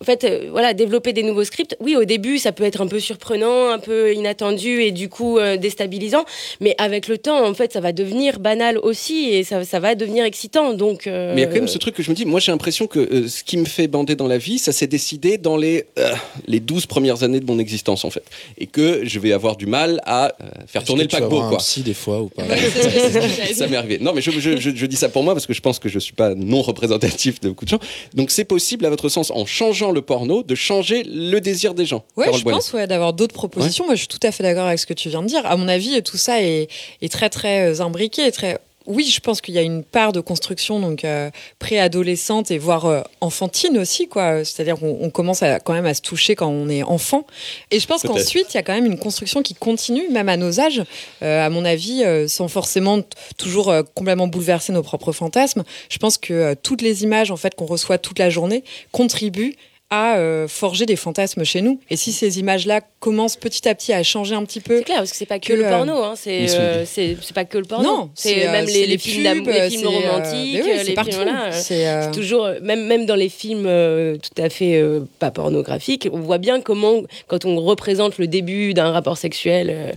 En 0.00 0.04
fait, 0.04 0.26
voilà, 0.50 0.74
développer 0.74 1.12
des 1.14 1.22
nouveaux 1.22 1.44
scripts. 1.44 1.76
Oui, 1.80 1.96
au 1.96 2.04
début, 2.04 2.38
ça 2.38 2.52
peut 2.52 2.64
être 2.64 2.82
un 2.82 2.86
peu 2.88 3.00
surprenant, 3.00 3.70
un 3.70 3.78
peu 3.78 4.12
inattendu 4.12 4.82
et 4.82 4.90
du 4.92 5.08
coup 5.08 5.38
déstabilisant. 5.58 6.24
Mais 6.60 6.74
avec 6.78 7.08
le 7.08 7.16
temps, 7.16 7.42
en 7.46 7.54
fait, 7.54 7.72
ça 7.72 7.80
va 7.80 7.92
devenir 7.92 8.38
banal 8.38 8.76
aussi 8.78 9.13
et 9.30 9.44
ça, 9.44 9.64
ça 9.64 9.80
va 9.80 9.94
devenir 9.94 10.24
excitant. 10.24 10.74
Donc, 10.74 11.06
euh, 11.06 11.32
Mais 11.34 11.42
il 11.42 11.44
y 11.44 11.46
a 11.46 11.48
quand 11.48 11.54
même 11.54 11.68
ce 11.68 11.78
truc 11.78 11.94
que 11.94 12.02
je 12.02 12.10
me 12.10 12.14
dis, 12.16 12.24
moi 12.24 12.40
j'ai 12.40 12.52
l'impression 12.52 12.86
que 12.86 12.98
euh, 12.98 13.28
ce 13.28 13.44
qui 13.44 13.56
me 13.56 13.64
fait 13.64 13.86
bander 13.88 14.16
dans 14.16 14.26
la 14.26 14.38
vie, 14.38 14.58
ça 14.58 14.72
s'est 14.72 14.86
décidé 14.86 15.38
dans 15.38 15.56
les, 15.56 15.84
euh, 15.98 16.14
les 16.46 16.60
12 16.60 16.86
premières 16.86 17.22
années 17.22 17.40
de 17.40 17.46
mon 17.46 17.58
existence 17.58 18.04
en 18.04 18.10
fait. 18.10 18.24
Et 18.58 18.66
que 18.66 19.04
je 19.04 19.18
vais 19.18 19.32
avoir 19.32 19.56
du 19.56 19.66
mal 19.66 20.00
à 20.04 20.26
euh, 20.26 20.48
faire 20.66 20.84
tourner 20.84 21.06
que 21.06 21.14
le 21.16 21.20
paquebot 21.22 21.48
quoi. 21.48 21.58
psy 21.58 21.82
des 21.82 21.94
fois 21.94 22.20
ou 22.22 22.28
pas 22.28 22.42
ça 23.54 23.66
m'est 23.66 23.76
arrivé. 23.76 23.98
Non, 24.00 24.12
mais 24.14 24.20
je, 24.20 24.30
je- 24.30 24.56
je- 24.56 24.70
je 24.74 24.86
dis 24.86 24.96
ça 24.96 25.08
pour 25.08 25.22
moi 25.22 25.34
parce 25.34 25.46
que 25.46 25.52
je 25.54 25.60
pense 25.60 25.78
que 25.78 25.88
je 25.88 25.98
suis 25.98 26.12
pas 26.12 26.34
non 26.34 26.62
représentatif 26.62 27.40
de 27.40 27.48
beaucoup 27.48 27.64
de 27.64 27.70
gens. 27.70 27.78
Donc 28.14 28.30
c'est 28.30 28.44
possible, 28.44 28.84
à 28.86 28.90
votre 28.90 29.08
sens, 29.08 29.30
en 29.30 29.46
changeant 29.46 29.90
le 29.90 30.02
porno, 30.02 30.42
de 30.42 30.54
changer 30.54 31.02
le 31.06 31.38
désir 31.40 31.74
des 31.74 31.86
gens. 31.86 32.04
Ouais, 32.16 32.24
Carole 32.26 32.38
je 32.40 32.44
Boinet. 32.44 32.56
pense 32.58 32.72
ouais, 32.72 32.86
d'avoir 32.86 33.12
d'autres 33.12 33.34
propositions. 33.34 33.84
Moi, 33.86 33.94
je 33.94 34.00
suis 34.00 34.08
tout 34.08 34.18
à 34.22 34.32
fait 34.32 34.42
d'accord 34.42 34.66
avec 34.66 34.78
ce 34.78 34.86
que 34.86 34.94
tu 34.94 35.08
viens 35.08 35.22
de 35.22 35.26
dire. 35.28 35.44
À 35.44 35.56
mon 35.56 35.68
avis, 35.68 36.02
tout 36.02 36.16
ça 36.16 36.42
est, 36.42 36.68
est 37.02 37.12
très, 37.12 37.28
très 37.30 37.80
imbriqué. 37.80 38.30
Très... 38.32 38.58
Oui, 38.86 39.04
je 39.04 39.20
pense 39.20 39.40
qu'il 39.40 39.54
y 39.54 39.58
a 39.58 39.62
une 39.62 39.82
part 39.82 40.12
de 40.12 40.20
construction 40.20 40.78
donc 40.78 41.04
euh, 41.04 41.30
préadolescente 41.58 42.50
et 42.50 42.58
voire 42.58 42.84
euh, 42.84 43.00
enfantine 43.22 43.78
aussi, 43.78 44.08
quoi. 44.08 44.44
C'est-à-dire 44.44 44.78
qu'on 44.78 44.98
on 45.00 45.08
commence 45.08 45.42
à, 45.42 45.58
quand 45.58 45.72
même 45.72 45.86
à 45.86 45.94
se 45.94 46.02
toucher 46.02 46.34
quand 46.34 46.48
on 46.48 46.68
est 46.68 46.82
enfant. 46.82 47.26
Et 47.70 47.80
je 47.80 47.86
pense 47.86 48.02
qu'ensuite, 48.02 48.52
il 48.52 48.56
y 48.56 48.60
a 48.60 48.62
quand 48.62 48.74
même 48.74 48.84
une 48.84 48.98
construction 48.98 49.42
qui 49.42 49.54
continue, 49.54 50.08
même 50.10 50.28
à 50.28 50.36
nos 50.36 50.60
âges, 50.60 50.82
euh, 51.22 51.46
à 51.46 51.48
mon 51.48 51.64
avis, 51.64 52.04
sans 52.28 52.48
forcément 52.48 53.00
toujours 53.38 53.72
complètement 53.94 54.26
bouleverser 54.26 54.72
nos 54.72 54.82
propres 54.82 55.12
fantasmes. 55.12 55.64
Je 55.88 55.98
pense 55.98 56.18
que 56.18 56.54
toutes 56.54 56.82
les 56.82 57.04
images 57.04 57.30
en 57.30 57.36
fait 57.36 57.54
qu'on 57.54 57.66
reçoit 57.66 57.96
toute 57.96 58.18
la 58.18 58.28
journée 58.28 58.64
contribuent 58.92 59.56
à 59.94 60.16
euh, 60.18 60.48
forger 60.48 60.86
des 60.86 60.96
fantasmes 60.96 61.44
chez 61.44 61.60
nous. 61.60 61.78
Et 61.90 61.96
si 61.96 62.12
ces 62.12 62.38
images-là 62.40 62.80
commencent 63.00 63.36
petit 63.36 63.68
à 63.68 63.74
petit 63.74 63.92
à 63.92 64.02
changer 64.02 64.34
un 64.34 64.44
petit 64.44 64.60
peu. 64.60 64.78
C'est 64.78 64.84
clair, 64.84 64.98
parce 64.98 65.10
que 65.10 65.16
c'est 65.16 65.26
pas 65.26 65.38
que, 65.38 65.48
que, 65.48 65.52
le 65.52 65.64
porno, 65.68 66.02
hein, 66.02 66.14
c'est 66.16 66.46
euh, 66.58 66.84
c'est 66.86 67.16
pas 67.34 67.44
que 67.44 67.58
le 67.58 67.64
porno. 67.64 67.84
Non, 67.84 68.10
c'est 68.14 68.46
euh, 68.48 68.52
même 68.52 68.66
les, 68.66 68.72
les 68.72 68.86
les 68.86 68.98
films 68.98 69.44
pubs, 69.44 69.52
les 69.54 69.70
films 69.70 69.86
euh, 69.86 69.88
romantiques, 69.90 70.62
oui, 70.64 70.84
les 70.86 70.94
partout. 70.94 71.10
films 71.12 71.50
C'est, 71.52 71.84
c'est 72.02 72.10
toujours 72.12 72.48
même 72.62 72.86
même 72.86 73.06
dans 73.06 73.14
les 73.14 73.28
films 73.28 73.64
euh, 73.66 74.16
tout 74.16 74.42
à 74.42 74.48
fait 74.48 74.76
euh, 74.80 75.00
pas 75.18 75.30
pornographiques, 75.30 76.08
on 76.12 76.20
voit 76.20 76.38
bien 76.38 76.60
comment 76.60 77.02
quand 77.26 77.44
on 77.44 77.60
représente 77.60 78.18
le 78.18 78.26
début 78.26 78.74
d'un 78.74 78.90
rapport 78.92 79.16
sexuel, 79.18 79.70
euh, 79.70 79.92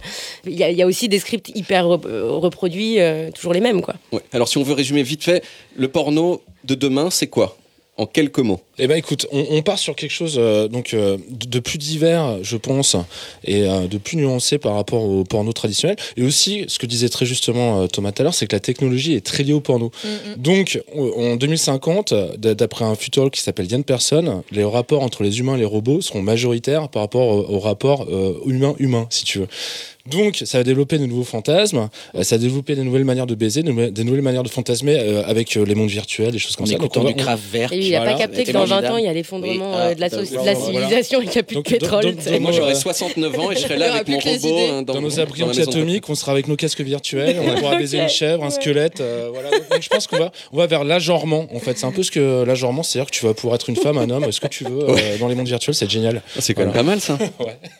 il 0.46 0.54
y, 0.54 0.64
a- 0.64 0.70
il 0.70 0.78
y 0.78 0.82
a 0.82 0.86
aussi 0.88 1.08
des 1.10 1.20
scripts 1.20 1.50
hyper 1.56 1.86
rep- 1.88 2.06
reproduits, 2.08 3.00
euh, 3.00 3.32
toujours 3.32 3.54
les 3.54 3.62
mêmes 3.62 3.82
quoi. 3.82 3.96
Ouais. 4.12 4.22
Alors 4.34 4.48
si 4.48 4.58
on 4.58 4.64
veut 4.64 4.74
résumer 4.74 5.04
vite 5.04 5.24
fait, 5.24 5.44
le 5.76 5.88
porno 5.88 6.42
de 6.66 6.76
demain, 6.76 7.10
c'est 7.10 7.28
quoi? 7.28 7.58
En 8.00 8.06
quelques 8.06 8.38
mots. 8.40 8.60
Eh 8.78 8.86
ben 8.86 8.96
écoute, 8.96 9.26
on, 9.32 9.44
on 9.50 9.62
part 9.64 9.80
sur 9.80 9.96
quelque 9.96 10.12
chose 10.12 10.36
euh, 10.38 10.68
donc 10.68 10.94
euh, 10.94 11.18
de, 11.32 11.48
de 11.48 11.60
plus 11.60 11.80
divers, 11.80 12.38
je 12.44 12.56
pense, 12.56 12.96
et 13.44 13.64
euh, 13.68 13.88
de 13.88 13.98
plus 13.98 14.18
nuancé 14.18 14.60
par 14.60 14.76
rapport 14.76 15.04
au 15.04 15.24
porno 15.24 15.52
traditionnel. 15.52 15.98
Et 16.16 16.22
aussi, 16.22 16.66
ce 16.68 16.78
que 16.78 16.86
disait 16.86 17.10
très 17.10 17.26
justement 17.26 17.82
euh, 17.82 17.88
Thomas 17.88 18.12
tout 18.12 18.22
à 18.22 18.24
l'heure, 18.26 18.36
c'est 18.36 18.46
que 18.46 18.56
la 18.56 18.60
technologie 18.60 19.14
est 19.16 19.26
très 19.26 19.42
liée 19.42 19.54
au 19.54 19.62
porno. 19.62 19.90
Donc, 20.38 20.80
on- 20.94 21.32
en 21.34 21.36
2050, 21.38 22.14
d- 22.38 22.54
d'après 22.54 22.86
un 22.86 22.94
futurologue 22.94 23.34
qui 23.34 23.42
s'appelle 23.42 23.66
Yann 23.72 23.84
Persson, 23.84 24.44
les 24.52 24.64
rapports 24.64 25.02
entre 25.02 25.24
les 25.24 25.40
humains 25.40 25.56
et 25.56 25.60
les 25.60 25.66
robots 25.66 26.02
seront 26.02 26.22
majoritaires 26.22 26.90
par 26.90 27.02
rapport 27.02 27.28
au, 27.28 27.56
au 27.56 27.60
rapport 27.60 28.06
euh, 28.12 28.36
humain-humain, 28.46 29.08
si 29.10 29.26
tu 29.26 29.40
veux. 29.40 29.48
Donc, 30.10 30.42
ça 30.46 30.58
va 30.60 30.64
développer 30.64 30.98
de 30.98 31.06
nouveaux 31.06 31.24
fantasmes, 31.24 31.90
euh, 32.16 32.24
ça 32.24 32.36
va 32.38 32.42
développer 32.42 32.76
des 32.76 32.84
nouvelles 32.84 33.04
manières 33.06 33.28
de 33.28 33.36
baiser, 33.36 33.62
de 33.64 33.70
nouvelles- 33.72 33.92
des 33.92 34.04
nouvelles 34.04 34.22
manières 34.22 34.44
de 34.44 34.50
fantasmer 34.50 34.98
euh, 35.00 35.24
avec 35.26 35.56
euh, 35.58 35.66
les 35.66 35.76
mondes 35.76 35.90
virtuels, 35.90 36.32
des 36.32 36.40
choses 36.40 36.56
comme 36.56 36.64
En 36.66 36.68
ça. 36.68 36.76
écoutant 36.76 37.02
on 37.02 37.06
du 37.06 37.16
Kraft 37.16 37.44
vert. 37.52 37.74
Et 37.74 37.80
il 37.80 37.96
a 37.96 38.00
Voilà. 38.00 38.14
pas 38.14 38.18
capté 38.20 38.44
que 38.44 38.52
dans 38.52 38.66
20 38.66 38.90
ans 38.92 38.98
il 38.98 39.06
y 39.06 39.08
a 39.08 39.14
l'effondrement 39.14 39.94
de, 39.94 40.00
la, 40.00 40.10
so- 40.10 40.18
de 40.22 40.46
la 40.46 40.56
civilisation 40.56 41.22
et 41.22 41.26
qu'il 41.26 41.34
n'y 41.34 41.38
a 41.40 41.44
plus 41.44 41.56
de 41.58 41.62
pétrole. 41.62 42.16
sais. 42.20 42.36
Et 42.36 42.40
moi 42.40 42.52
j'aurais 42.52 42.76
69 42.76 43.40
ans 43.40 43.52
et 43.52 43.56
je 43.56 43.60
serais 43.62 43.78
là 43.78 43.94
avec 43.96 44.08
mon 44.08 44.20
robot 44.20 44.58
hein, 44.72 44.82
dans, 44.84 44.94
dans, 44.94 45.02
nos 45.02 45.20
abris 45.20 45.42
de- 45.42 45.46
anti-atomiques, 45.46 46.10
on 46.10 46.16
sera 46.16 46.32
avec 46.32 46.48
nos 46.48 46.56
casques 46.56 46.82
virtuels, 46.82 47.38
on 47.42 47.56
pourra 47.60 47.76
baiser 47.78 48.00
une 48.00 48.10
chèvre, 48.10 48.44
un 48.44 48.50
squelette. 48.50 49.02
voilà. 49.34 49.52
Donc, 49.52 49.70
donc, 49.70 49.82
je 49.82 49.90
pense 49.90 50.08
qu'on 50.08 50.18
va, 50.18 50.32
on 50.54 50.58
va 50.58 50.68
vers 50.68 50.84
l'agenrement. 50.84 51.48
En 51.54 51.60
fait, 51.60 51.78
c'est 51.78 51.86
un 51.86 51.92
peu 51.92 52.04
ce 52.04 52.12
que 52.12 52.44
l'agenrement, 52.44 52.84
c'est-à-dire 52.84 53.12
que 53.12 53.16
tu 53.16 53.26
vas 53.26 53.34
pouvoir 53.34 53.56
être 53.56 53.70
une 53.70 53.76
femme, 53.76 53.98
un 53.98 54.10
homme, 54.10 54.32
ce 54.32 54.40
que 54.40 54.48
tu 54.48 54.64
veux 54.64 54.86
dans 55.20 55.28
les 55.28 55.36
mondes 55.36 55.48
virtuels. 55.48 55.76
C'est 55.76 55.90
génial. 55.90 56.22
C'est 56.40 56.54
quand 56.54 56.64
même 56.64 56.74
pas 56.74 56.84
mal 56.84 57.00
ça. 57.02 57.18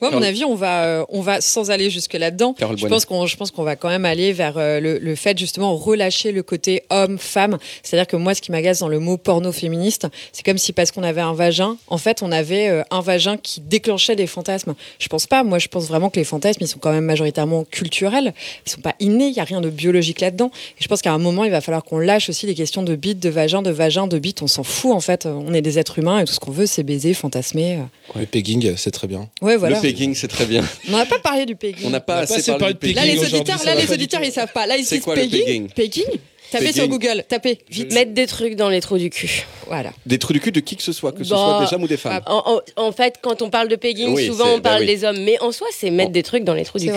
Ouais, 0.02 0.08
à 0.10 0.12
mon 0.12 0.22
avis, 0.22 0.44
on 0.46 0.56
va, 0.56 1.06
on 1.10 1.22
va 1.22 1.42
sans 1.42 1.72
aller 1.72 1.90
là-dedans. 2.18 2.56
Je 2.60 2.88
pense 2.88 3.06
qu'on, 3.06 3.26
je 3.26 3.36
pense 3.38 3.52
qu'on 3.52 3.64
va 3.64 3.76
quand 3.76 3.90
même 3.90 4.06
aller 4.06 4.34
vers 4.34 4.58
euh, 4.58 4.80
le, 4.80 4.98
le 4.98 5.16
fait 5.16 5.38
justement 5.38 5.76
relâcher 5.76 6.32
le 6.32 6.44
côté 6.44 6.84
homme-femme. 6.90 7.58
C'est-à-dire 7.84 8.08
que 8.08 8.16
moi, 8.16 8.34
ce 8.34 8.42
qui 8.42 8.52
m'agace 8.52 8.80
dans 8.80 8.88
le 8.88 9.00
mot 9.00 9.18
porno 9.18 9.52
féministe, 9.52 10.08
c'est 10.32 10.46
comme 10.46 10.58
si 10.58 10.74
parce 10.74 10.92
qu'on 10.92 11.04
avait 11.04 11.22
un 11.22 11.34
vagin, 11.34 11.78
en 11.88 11.98
fait, 11.98 12.22
on 12.22 12.32
avait 12.32 12.70
euh, 12.70 12.84
un 12.92 13.02
vagin 13.02 13.38
qui 13.38 13.62
déclenchait 13.62 14.16
des 14.16 14.28
fantasmes. 14.28 14.76
Je 15.00 15.08
pense 15.08 15.28
pas. 15.28 15.44
Moi, 15.44 15.60
je 15.60 15.68
pense 15.68 15.88
vraiment 15.88 16.10
que 16.10 16.20
les 16.20 16.26
fantasmes, 16.26 16.60
ils 16.62 16.68
sont 16.68 16.80
quand 16.80 16.92
même 16.92 17.06
majoritairement 17.06 17.64
culturels. 17.66 18.34
Ils 18.66 18.72
sont 18.72 18.82
pas 18.82 18.96
innés. 19.00 19.28
Il 19.28 19.34
y 19.34 19.40
a 19.40 19.44
rien 19.44 19.62
de 19.62 19.70
biologique 19.70 20.22
là-dedans. 20.22 20.52
Et 20.80 20.84
je 20.84 20.88
pense 20.88 21.02
qu'à 21.02 21.14
un 21.14 21.18
moment, 21.18 21.44
il 21.46 21.52
va 21.52 21.62
falloir 21.62 21.84
qu'on 21.84 22.00
lâche 22.00 22.30
aussi 22.30 22.46
les 22.46 22.56
questions 22.56 22.84
de 22.84 22.96
bite, 22.96 23.20
de 23.20 23.30
vagin, 23.30 23.62
de 23.62 23.72
vagin, 23.72 24.08
de 24.08 24.20
bite. 24.20 24.42
On 24.42 24.48
s'en 24.48 24.64
fout 24.64 24.92
en 24.94 25.00
fait. 25.00 25.26
On 25.26 25.54
est 25.54 25.62
des 25.62 25.80
êtres 25.80 26.00
humains 26.00 26.20
et 26.20 26.26
tout 26.26 26.34
ce 26.34 26.40
qu'on 26.40 26.52
veut, 26.52 26.66
c'est 26.66 26.84
baiser, 26.84 27.14
fantasmer. 27.14 27.80
Le 28.16 28.26
pegging, 28.26 28.76
c'est 28.76 28.92
très 28.92 29.08
bien. 29.08 29.28
Ouais, 29.42 29.58
voilà. 29.58 29.76
Le 29.78 29.82
pegging, 29.82 30.16
c'est 30.16 30.28
très 30.28 30.46
bien. 30.46 30.64
On 30.90 30.98
n'a 30.98 31.06
pas 31.06 31.20
parlé 31.20 31.46
du 31.46 31.56
pegging. 31.56 31.86
On 31.86 31.90
n'a 31.90 32.00
pas 32.08 32.18
assez 32.22 32.52
parlé 32.58 32.74
du 32.74 32.94
Là, 32.94 33.06
les 33.06 33.20
auditeurs, 33.20 33.64
là, 33.66 33.76
les 33.76 33.92
auditeurs, 33.92 34.24
ils 34.24 34.32
savent 34.32 34.52
pas. 34.52 34.66
Là, 34.66 34.78
ils 34.78 34.86
disent 34.86 35.02
quoi 35.02 35.14
pegging 35.14 35.70
Pegging, 35.70 36.06
Tapez 36.50 36.72
sur 36.72 36.88
Google, 36.88 37.24
tapez, 37.28 37.60
vite. 37.70 37.94
Mettre 37.94 38.14
des 38.14 38.26
trucs 38.26 38.56
dans 38.56 38.70
les 38.70 38.80
trous 38.80 38.98
du 38.98 39.10
cul. 39.10 39.44
Voilà. 39.68 39.92
Des 40.06 40.18
trous 40.18 40.32
du 40.32 40.40
cul 40.40 40.54
de 40.54 40.62
qui 40.62 40.78
que 40.78 40.82
ce 40.84 40.94
soit, 40.94 41.12
que 41.12 41.24
ce 41.26 41.30
Bah, 41.30 41.36
soit 41.36 41.66
des 41.68 41.76
hommes 41.76 41.84
ou 41.84 41.88
des 41.90 41.98
femmes. 41.98 42.22
En, 42.26 42.62
en- 42.78 42.82
en 42.88 42.92
fait, 42.94 43.16
quand 43.22 43.42
on 43.42 43.50
parle 43.50 43.68
de 43.68 43.76
pegging, 43.76 44.14
Oui, 44.16 44.28
souvent 44.28 44.54
on 44.54 44.58
bah 44.60 44.70
parle 44.70 44.82
oui. 44.84 44.88
des 44.88 45.04
hommes. 45.04 45.22
Mais 45.26 45.38
en 45.42 45.52
soi, 45.52 45.68
c'est 45.78 45.92
mettre 45.92 46.12
des 46.12 46.24
trucs 46.24 46.46
dans 46.46 46.54
les 46.54 46.64
trous 46.64 46.80
du 46.80 46.88
cul. 46.88 46.94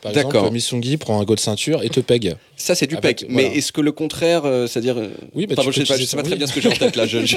Par 0.00 0.12
D'accord. 0.12 0.30
exemple, 0.42 0.52
Missungi 0.54 0.96
prend 0.96 1.20
un 1.20 1.24
go 1.24 1.34
de 1.34 1.40
ceinture 1.40 1.82
et 1.82 1.88
te 1.88 1.98
pègue. 1.98 2.36
Ça, 2.56 2.74
c'est 2.76 2.86
du 2.86 2.96
tu- 3.16 3.26
Mais 3.28 3.56
est-ce 3.56 3.72
que 3.72 3.80
le 3.80 3.90
contraire, 3.90 4.44
euh, 4.44 4.68
c'est-à-dire. 4.68 4.96
euh, 4.96 5.08
Oui, 5.34 5.46
bah, 5.48 5.56
pardon, 5.56 5.72
je 5.72 5.76
sais 5.76 5.82
peux 5.82 5.88
pas, 5.94 5.98
je 6.00 6.04
sais 6.04 6.16
pas 6.16 6.22
très 6.22 6.36
bien 6.36 6.46
ce 6.46 6.52
que 6.52 6.60
j'ai 6.60 6.68
en 6.68 6.72
tête 6.72 6.94
là. 6.94 7.04
je- 7.06 7.26
je- 7.26 7.36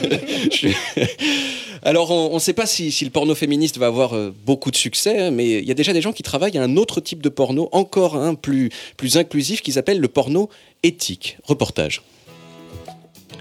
je- 0.51 0.67
Alors, 1.83 2.11
on 2.11 2.35
ne 2.35 2.39
sait 2.39 2.53
pas 2.53 2.67
si, 2.67 2.91
si 2.91 3.03
le 3.03 3.09
porno 3.09 3.33
féministe 3.33 3.79
va 3.79 3.87
avoir 3.87 4.13
euh, 4.15 4.31
beaucoup 4.45 4.69
de 4.69 4.75
succès, 4.75 5.17
hein, 5.17 5.31
mais 5.31 5.49
il 5.59 5.65
y 5.65 5.71
a 5.71 5.73
déjà 5.73 5.93
des 5.93 6.01
gens 6.01 6.11
qui 6.11 6.21
travaillent 6.21 6.57
à 6.59 6.61
un 6.63 6.77
autre 6.77 7.01
type 7.01 7.23
de 7.23 7.29
porno, 7.29 7.69
encore 7.71 8.15
un 8.15 8.35
plus, 8.35 8.69
plus 8.97 9.17
inclusif, 9.17 9.63
qu'ils 9.63 9.79
appellent 9.79 9.99
le 9.99 10.07
porno 10.07 10.47
éthique. 10.83 11.37
Reportage. 11.43 12.03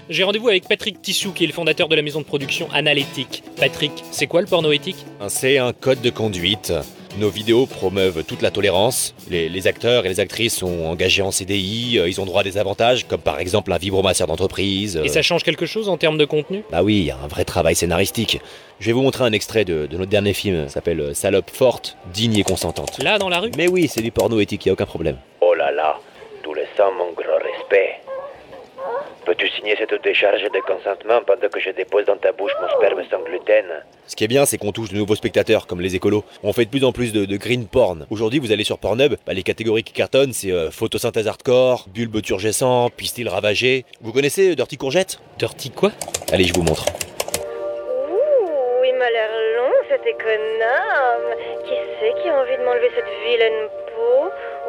J'ai 0.09 0.23
rendez-vous 0.23 0.49
avec 0.49 0.67
Patrick 0.67 0.99
Tissou, 1.01 1.31
qui 1.31 1.43
est 1.43 1.47
le 1.47 1.53
fondateur 1.53 1.87
de 1.87 1.95
la 1.95 2.01
maison 2.01 2.19
de 2.19 2.25
production 2.25 2.67
Analytique. 2.73 3.43
Patrick, 3.57 3.91
c'est 4.11 4.25
quoi 4.25 4.41
le 4.41 4.47
porno 4.47 4.71
éthique? 4.71 5.05
C'est 5.29 5.59
un 5.59 5.71
code 5.73 6.01
de 6.01 6.09
conduite. 6.09 6.73
Nos 7.17 7.29
vidéos 7.29 7.65
promeuvent 7.65 8.23
toute 8.23 8.41
la 8.41 8.51
tolérance. 8.51 9.13
Les, 9.29 9.49
les 9.49 9.67
acteurs 9.67 10.05
et 10.05 10.09
les 10.09 10.19
actrices 10.21 10.55
sont 10.55 10.85
engagés 10.85 11.21
en 11.21 11.31
CDI, 11.31 11.99
euh, 11.99 12.07
ils 12.07 12.21
ont 12.21 12.25
droit 12.25 12.39
à 12.41 12.43
des 12.43 12.57
avantages, 12.57 13.05
comme 13.05 13.19
par 13.19 13.39
exemple 13.39 13.71
un 13.73 13.77
vibromasseur 13.77 14.27
d'entreprise. 14.27 14.95
euh. 14.97 15.03
Et 15.03 15.09
ça 15.09 15.21
change 15.21 15.43
quelque 15.43 15.65
chose 15.65 15.89
en 15.89 15.97
termes 15.97 16.17
de 16.17 16.23
contenu? 16.25 16.63
Bah 16.71 16.83
oui, 16.83 16.95
il 16.99 17.03
y 17.05 17.11
a 17.11 17.17
un 17.21 17.27
vrai 17.27 17.43
travail 17.43 17.75
scénaristique. 17.75 18.39
Je 18.79 18.87
vais 18.87 18.93
vous 18.93 19.01
montrer 19.01 19.25
un 19.25 19.33
extrait 19.33 19.65
de, 19.65 19.87
de 19.87 19.97
notre 19.97 20.09
dernier 20.09 20.33
film, 20.33 20.67
ça 20.67 20.75
s'appelle 20.75 21.01
euh, 21.01 21.13
Salope 21.13 21.51
forte, 21.51 21.97
digne 22.13 22.37
et 22.37 22.43
consentante. 22.43 22.97
Là, 23.03 23.17
dans 23.19 23.29
la 23.29 23.39
rue? 23.39 23.51
Mais 23.57 23.67
oui, 23.67 23.87
c'est 23.89 24.01
du 24.01 24.11
porno 24.11 24.39
éthique, 24.39 24.65
y 24.65 24.69
a 24.69 24.73
aucun 24.73 24.85
problème. 24.85 25.17
Oh 25.41 25.53
là 25.53 25.69
là, 25.71 25.99
tout 26.43 26.53
le 26.53 26.63
sang 26.77 26.91
mon 26.97 27.11
grand 27.11 27.37
respect. 27.43 28.00
Peux-tu 29.31 29.47
signer 29.47 29.77
cette 29.79 29.93
décharge 30.03 30.43
de 30.43 30.59
consentement 30.59 31.21
pendant 31.25 31.47
que 31.47 31.57
je 31.61 31.69
dépose 31.69 32.03
dans 32.03 32.17
ta 32.17 32.33
bouche 32.33 32.51
mon 32.61 32.67
sperme 32.67 33.01
sans 33.09 33.21
gluten? 33.23 33.63
Ce 34.05 34.13
qui 34.13 34.25
est 34.25 34.27
bien, 34.27 34.45
c'est 34.45 34.57
qu'on 34.57 34.73
touche 34.73 34.89
de 34.89 34.97
nouveaux 34.97 35.15
spectateurs, 35.15 35.67
comme 35.67 35.79
les 35.79 35.95
écolos. 35.95 36.25
On 36.43 36.51
fait 36.51 36.65
de 36.65 36.69
plus 36.69 36.83
en 36.83 36.91
plus 36.91 37.13
de, 37.13 37.23
de 37.23 37.37
green 37.37 37.65
porn. 37.65 38.05
Aujourd'hui, 38.09 38.39
vous 38.39 38.51
allez 38.51 38.65
sur 38.65 38.77
Pornhub, 38.77 39.15
bah, 39.25 39.31
les 39.31 39.43
catégories 39.43 39.83
qui 39.83 39.93
cartonnent, 39.93 40.33
c'est 40.33 40.51
euh, 40.51 40.69
photosynthèse 40.69 41.29
hardcore, 41.29 41.85
bulbe 41.87 42.21
turgescent, 42.21 42.89
pistil 42.89 43.29
ravagé. 43.29 43.85
Vous 44.01 44.11
connaissez 44.11 44.51
euh, 44.51 44.55
Dirty 44.55 44.75
Courgette? 44.75 45.21
Dirty 45.37 45.71
quoi? 45.71 45.91
Allez, 46.33 46.43
je 46.43 46.53
vous 46.53 46.63
montre. 46.63 46.83
Ouh, 48.11 48.83
il 48.83 48.95
m'a 48.99 49.09
l'air 49.11 49.29
long, 49.55 49.71
cet 49.87 50.05
économe. 50.05 51.35
Qui 51.63 51.75
c'est 52.01 52.21
qui 52.21 52.27
a 52.27 52.37
envie 52.37 52.57
de 52.57 52.65
m'enlever 52.65 52.91
cette 52.93 53.05
vilaine 53.25 53.69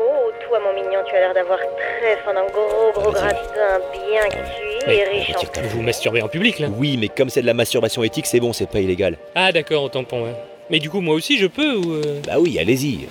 Oh, 0.04 0.30
toi, 0.48 0.58
mon 0.60 0.72
mignon, 0.74 1.00
tu 1.08 1.14
as 1.14 1.20
l'air 1.20 1.34
d'avoir 1.34 1.58
très 1.58 2.16
faim 2.24 2.34
d'un 2.34 2.46
gros, 2.46 2.92
gros 2.92 3.12
gratin 3.12 3.78
bien 3.92 4.28
cuit 4.28 4.92
et 4.92 5.04
riche 5.04 5.30
en 5.36 5.60
Vous 5.62 5.68
vous 5.68 5.82
masturbez 5.82 6.22
en 6.22 6.28
public, 6.28 6.58
là 6.58 6.68
Oui, 6.76 6.96
mais 6.96 7.08
comme 7.08 7.30
c'est 7.30 7.42
de 7.42 7.46
la 7.46 7.54
masturbation 7.54 8.02
éthique, 8.02 8.26
c'est 8.26 8.40
bon, 8.40 8.52
c'est 8.52 8.68
pas 8.68 8.80
illégal. 8.80 9.16
Ah, 9.34 9.52
d'accord, 9.52 9.84
autant 9.84 10.02
pour 10.04 10.18
moi. 10.18 10.30
Mais 10.70 10.78
du 10.80 10.90
coup, 10.90 11.00
moi 11.00 11.14
aussi, 11.14 11.38
je 11.38 11.46
peux 11.46 11.76
ou... 11.76 11.94
euh, 11.94 12.20
Bah 12.26 12.36
oui, 12.40 12.58
allez-y. 12.58 13.06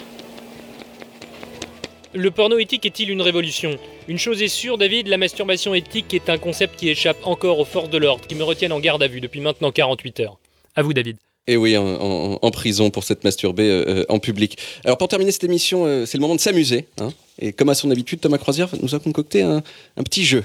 Le 2.13 2.29
porno 2.31 2.57
éthique 2.59 2.85
est-il 2.85 3.09
une 3.09 3.21
révolution? 3.21 3.77
Une 4.09 4.17
chose 4.17 4.41
est 4.41 4.49
sûre, 4.49 4.77
David, 4.77 5.07
la 5.07 5.17
masturbation 5.17 5.73
éthique 5.73 6.13
est 6.13 6.29
un 6.29 6.37
concept 6.37 6.75
qui 6.75 6.89
échappe 6.89 7.17
encore 7.23 7.59
aux 7.59 7.65
forces 7.65 7.89
de 7.89 7.97
l'ordre, 7.97 8.27
qui 8.27 8.35
me 8.35 8.43
retiennent 8.43 8.73
en 8.73 8.79
garde 8.81 9.01
à 9.03 9.07
vue 9.07 9.21
depuis 9.21 9.39
maintenant 9.39 9.71
48 9.71 10.19
heures. 10.21 10.37
À 10.75 10.81
vous, 10.81 10.93
David. 10.93 11.17
Et 11.47 11.57
oui, 11.57 11.75
en, 11.75 11.83
en- 11.85 12.39
en 12.41 12.51
prison 12.51 12.91
pour 12.91 13.03
s'être 13.03 13.23
masturbé 13.23 13.63
euh, 13.63 13.83
euh, 13.87 14.05
en 14.09 14.19
public. 14.19 14.57
Alors 14.85 14.97
pour 14.97 15.07
terminer 15.07 15.31
cette 15.31 15.43
émission, 15.43 15.85
euh, 15.85 16.05
c'est 16.05 16.17
le 16.17 16.21
moment 16.21 16.35
de 16.35 16.39
s'amuser. 16.39 16.85
hein. 16.99 17.09
Et 17.39 17.51
comme 17.51 17.69
à 17.69 17.73
son 17.75 17.89
habitude, 17.89 18.19
Thomas 18.21 18.37
Croisière 18.37 18.69
nous 18.81 18.93
a 18.93 18.99
concocté 18.99 19.41
un, 19.41 19.63
un 19.97 20.03
petit 20.03 20.23
jeu. 20.23 20.43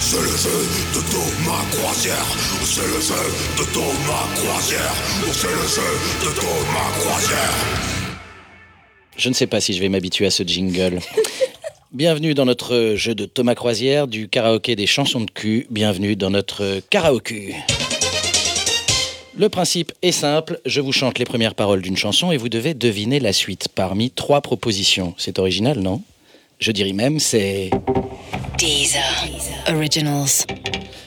C'est 0.00 0.16
le 0.16 0.22
jeu 0.22 0.66
de 0.94 1.00
Thomas 1.10 1.64
Croisière. 1.72 2.26
C'est 2.64 2.82
le 2.82 3.00
jeu 3.00 3.14
de 3.58 3.72
Thomas 3.72 4.26
Croisière. 4.36 4.94
C'est 5.32 5.46
le 5.46 5.66
jeu 5.66 6.26
de 6.28 6.34
Thomas 6.38 6.90
Croisière. 7.00 7.54
Je 9.16 9.28
ne 9.30 9.34
sais 9.34 9.46
pas 9.46 9.60
si 9.60 9.72
je 9.72 9.80
vais 9.80 9.88
m'habituer 9.88 10.26
à 10.26 10.30
ce 10.30 10.42
jingle. 10.42 11.00
Bienvenue 11.92 12.34
dans 12.34 12.44
notre 12.44 12.92
jeu 12.94 13.14
de 13.14 13.24
Thomas 13.24 13.54
Croisière 13.54 14.06
du 14.06 14.28
karaoké 14.28 14.76
des 14.76 14.86
chansons 14.86 15.22
de 15.22 15.30
cul. 15.30 15.66
Bienvenue 15.70 16.14
dans 16.14 16.30
notre 16.30 16.80
karaoké. 16.90 17.54
Le 19.38 19.48
principe 19.48 19.92
est 20.02 20.10
simple, 20.10 20.60
je 20.66 20.80
vous 20.80 20.90
chante 20.90 21.20
les 21.20 21.24
premières 21.24 21.54
paroles 21.54 21.80
d'une 21.80 21.96
chanson 21.96 22.32
et 22.32 22.36
vous 22.36 22.48
devez 22.48 22.74
deviner 22.74 23.20
la 23.20 23.32
suite 23.32 23.68
parmi 23.72 24.10
trois 24.10 24.40
propositions. 24.40 25.14
C'est 25.16 25.38
original, 25.38 25.78
non? 25.78 26.02
Je 26.58 26.72
dirais 26.72 26.92
même 26.92 27.20
c'est... 27.20 27.70
Deezer. 28.58 29.00
Originals. 29.68 30.44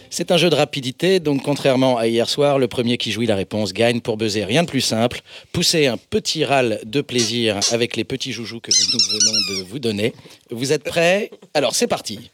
C'est 0.09 0.31
un 0.31 0.37
jeu 0.37 0.49
de 0.49 0.55
rapidité, 0.55 1.19
donc 1.19 1.43
contrairement 1.43 1.97
à 1.97 2.07
hier 2.07 2.29
soir, 2.29 2.57
le 2.57 2.69
premier 2.69 2.97
qui 2.97 3.11
jouit 3.11 3.25
la 3.25 3.35
réponse 3.35 3.73
gagne 3.73 3.99
pour 3.99 4.15
buzzer. 4.15 4.45
Rien 4.45 4.63
de 4.63 4.69
plus 4.69 4.79
simple. 4.79 5.21
Poussez 5.51 5.87
un 5.87 5.97
petit 5.97 6.45
râle 6.45 6.79
de 6.85 7.01
plaisir 7.01 7.59
avec 7.73 7.97
les 7.97 8.05
petits 8.05 8.31
joujoux 8.31 8.61
que 8.61 8.71
nous 8.71 8.99
venons 9.19 9.59
de 9.59 9.69
vous 9.69 9.79
donner. 9.79 10.13
Vous 10.49 10.71
êtes 10.71 10.83
prêts? 10.85 11.31
Alors 11.53 11.75
c'est 11.75 11.87
parti. 11.87 12.31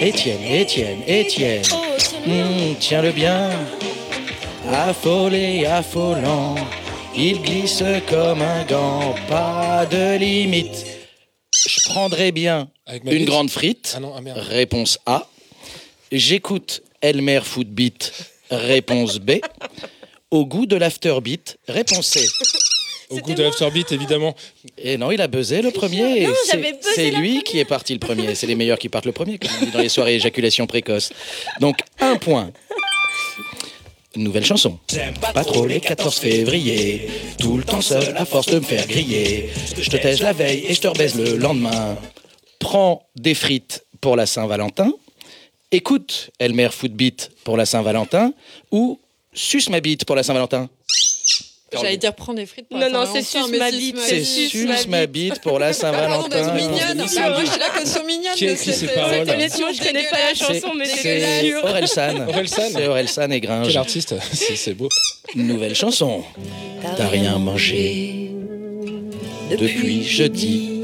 Étienne, 0.00 0.42
Étienne, 0.42 1.02
Étienne. 1.06 1.62
Hmm, 2.26 2.74
Tiens-le 2.80 3.12
bien. 3.12 3.50
Affolé, 4.70 5.66
affolant. 5.66 6.54
Il 7.16 7.42
glisse 7.42 7.82
comme 8.08 8.40
un 8.42 8.64
gant. 8.64 9.14
Pas 9.28 9.86
de 9.86 10.16
limite. 10.16 10.86
Je 11.68 11.80
prendrais 11.90 12.32
bien 12.32 12.70
Avec 12.86 13.04
une 13.04 13.24
grande 13.24 13.50
frite. 13.50 13.92
Ah 13.96 14.00
non, 14.00 14.12
ah 14.16 14.20
merde. 14.20 14.38
Réponse 14.38 14.98
A. 15.06 15.26
J'écoute 16.10 16.82
Elmer 17.00 17.40
Footbeat. 17.42 18.12
Réponse 18.50 19.18
B. 19.18 19.32
Au 20.30 20.46
goût 20.46 20.66
de 20.66 20.76
l'afterbeat. 20.76 21.58
Réponse 21.68 22.06
C. 22.06 22.26
Au 23.10 23.18
goût 23.18 23.34
de 23.34 23.42
l'afterbeat, 23.42 23.92
évidemment. 23.92 24.34
Et 24.78 24.96
non, 24.96 25.10
il 25.10 25.20
a 25.20 25.26
buzzé 25.28 25.60
le 25.60 25.70
premier. 25.70 26.28
C'est- 26.94 27.10
lui 27.10 27.42
qui 27.42 27.58
est 27.58 27.64
parti 27.66 27.92
le 27.92 27.98
premier. 27.98 28.34
C'est 28.34 28.46
les 28.46 28.54
meilleurs 28.54 28.78
qui 28.78 28.88
partent 28.88 29.04
le 29.06 29.12
premier, 29.12 29.38
comme 29.38 29.50
on 29.60 29.64
dit 29.66 29.70
dans 29.70 29.80
les 29.80 29.90
soirées 29.90 30.14
éjaculation 30.14 30.66
précoce. 30.66 31.10
Donc, 31.60 31.80
un 32.00 32.16
point. 32.16 32.50
Nouvelle 34.16 34.44
chanson. 34.44 34.78
Pas 35.32 35.44
trop 35.44 35.66
les 35.66 35.80
14 35.80 36.18
février. 36.18 37.08
Tout 37.38 37.56
le 37.56 37.64
temps 37.64 37.80
seul 37.80 38.14
à 38.16 38.24
force 38.24 38.46
de 38.46 38.56
me 38.56 38.64
faire 38.64 38.86
griller. 38.86 39.50
Je 39.78 39.88
te 39.88 39.96
tège 39.96 40.20
la 40.20 40.32
veille 40.32 40.64
et 40.68 40.74
je 40.74 40.80
te 40.80 40.88
rebaise 40.88 41.14
le 41.14 41.36
lendemain. 41.36 41.96
Prends 42.58 43.06
des 43.16 43.34
frites 43.34 43.84
pour 44.00 44.16
la 44.16 44.26
Saint-Valentin. 44.26 44.92
Écoute 45.70 46.30
Elmer 46.38 46.68
Footbeat 46.70 47.30
pour 47.44 47.56
la 47.56 47.64
Saint-Valentin. 47.64 48.34
Ou 48.70 49.00
suce 49.32 49.70
ma 49.70 49.80
bite 49.80 50.04
pour 50.04 50.16
la 50.16 50.22
Saint-Valentin. 50.22 50.68
J'allais 51.80 51.96
dire 51.96 52.14
prendre 52.14 52.38
des 52.38 52.46
frites 52.46 52.68
pour 52.68 52.78
Non, 52.78 52.90
non, 52.90 53.04
c'est 53.06 53.38
mais 53.50 53.58
ma 53.58 53.70
bite, 53.70 53.98
C'est 53.98 54.24
suce 54.24 54.86
ma 54.88 55.06
bite 55.06 55.40
pour 55.40 55.58
la 55.58 55.72
Saint-Valentin. 55.72 56.52
mignonne. 56.54 56.96
Moi, 56.96 57.06
je 57.06 57.50
suis 57.50 57.58
là 57.60 57.66
qu'elle 57.76 57.86
soit 57.86 58.04
mignonne. 58.04 58.34
Qui 58.34 58.46
écrit 58.46 58.72
ces 58.72 58.86
paroles 58.88 59.26
je 59.72 59.82
connais 59.82 60.04
pas 60.04 60.18
la 60.28 60.34
chanson, 60.34 60.72
mais 60.76 60.86
c'est. 60.86 61.54
Orelsan. 61.54 62.28
Orelsan. 62.28 62.62
C'est 62.72 62.86
Orelsan 62.86 63.30
et 63.30 63.40
Quel 63.40 63.48
Gringe. 63.50 63.76
artiste 63.76 64.14
C'est 64.32 64.56
c'est 64.56 64.74
beau. 64.74 64.88
Nouvelle 65.34 65.74
chanson. 65.74 66.22
T'as 66.96 67.08
rien 67.08 67.38
mangé 67.38 68.30
depuis 69.50 70.02
jeudi. 70.04 70.80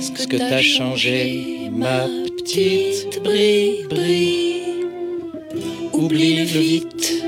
Ce 0.00 0.26
que 0.26 0.36
t'as 0.36 0.60
changé, 0.62 1.68
ma 1.72 2.06
petite 2.36 3.22
brie 3.22 3.84
brie? 3.88 4.62
Oublie-le 5.92 6.44
vite. 6.44 7.22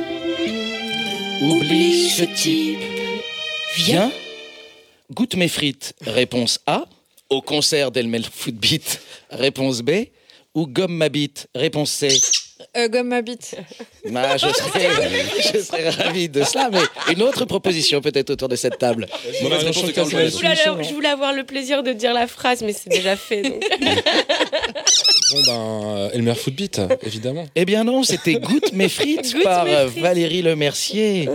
Oublie 1.44 2.09
ce 2.09 2.22
type. 2.24 2.78
Viens, 3.76 4.11
goûte 5.12 5.37
mes 5.37 5.48
frites. 5.48 5.94
Réponse 6.00 6.59
A. 6.66 6.87
Au 7.28 7.42
concert 7.42 7.90
d'Elmel 7.90 8.24
Footbeat. 8.24 9.02
Réponse 9.30 9.83
B. 9.83 9.90
Ou 10.54 10.66
gomme 10.66 10.96
ma 10.96 11.11
bite. 11.11 11.48
Réponse 11.54 11.90
C. 11.90 12.09
Euh, 12.77 12.88
Gomme 12.88 13.09
ma 13.09 13.22
bite. 13.22 13.57
Bah, 14.11 14.37
je, 14.37 14.46
serais, 14.46 14.88
je 15.53 15.59
serais 15.59 15.90
ravi 15.90 16.29
de 16.29 16.42
cela, 16.42 16.70
mais 16.70 17.12
une 17.12 17.22
autre 17.22 17.44
proposition 17.44 18.00
peut-être 18.00 18.31
autour 18.31 18.48
de 18.48 18.57
cette 18.57 18.79
table. 18.79 19.07
Bah, 19.11 19.57
réponse 19.57 19.87
je 19.87 19.92
Carl 19.92 20.09
Je 20.09 20.16
voulais, 20.16 20.55
je 20.55 21.07
avoir 21.09 21.33
le 21.33 21.44
plaisir 21.44 21.83
de 21.83 21.92
dire 21.92 22.12
la 22.12 22.27
phrase, 22.27 22.62
mais 22.62 22.72
c'est 22.72 22.90
déjà 22.90 23.16
fait. 23.16 23.42
donc. 23.42 23.64
Bon, 25.33 25.40
ben, 25.46 25.96
euh, 25.96 26.11
Elmer 26.12 26.35
Footbeat, 26.35 26.81
évidemment. 27.03 27.46
Eh 27.55 27.64
bien 27.64 27.83
non, 27.85 28.03
c'était 28.03 28.35
Goûte 28.35 28.72
mes 28.72 28.90
frites 28.90 29.33
Goûte 29.33 29.42
par 29.42 29.64
mes 29.64 29.88
frites. 29.88 30.03
Valérie 30.03 30.42
Lemercier. 30.42 31.29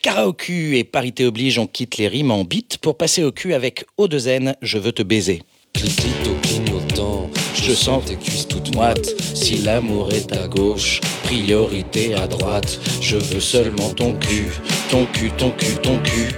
Karaoke 0.00 0.76
et 0.76 0.84
parité 0.84 1.26
oblige, 1.26 1.58
on 1.58 1.66
quitte 1.66 1.96
les 1.96 2.08
rimes 2.08 2.30
en 2.30 2.44
beat 2.44 2.78
pour 2.78 2.96
passer 2.96 3.24
au 3.24 3.32
cul 3.32 3.52
avec 3.52 3.84
O2N, 3.98 4.54
je 4.62 4.78
veux 4.78 4.92
te 4.92 5.02
baiser. 5.02 5.42
Clignotant, 6.42 7.28
Je 7.62 7.72
sens 7.74 8.04
tes 8.04 8.16
cuisses 8.16 8.46
toutes 8.46 8.74
Moite, 8.74 9.20
si 9.34 9.58
l'amour 9.58 10.12
est 10.12 10.32
à 10.32 10.46
gauche, 10.46 11.00
priorité 11.24 12.14
à 12.14 12.26
droite, 12.26 12.78
je 13.00 13.16
veux 13.16 13.40
seulement 13.40 13.92
ton 13.92 14.16
cul, 14.16 14.46
ton 14.90 15.06
cul, 15.06 15.30
ton 15.36 15.50
cul, 15.50 15.76
ton 15.82 15.98
cul. 16.02 16.30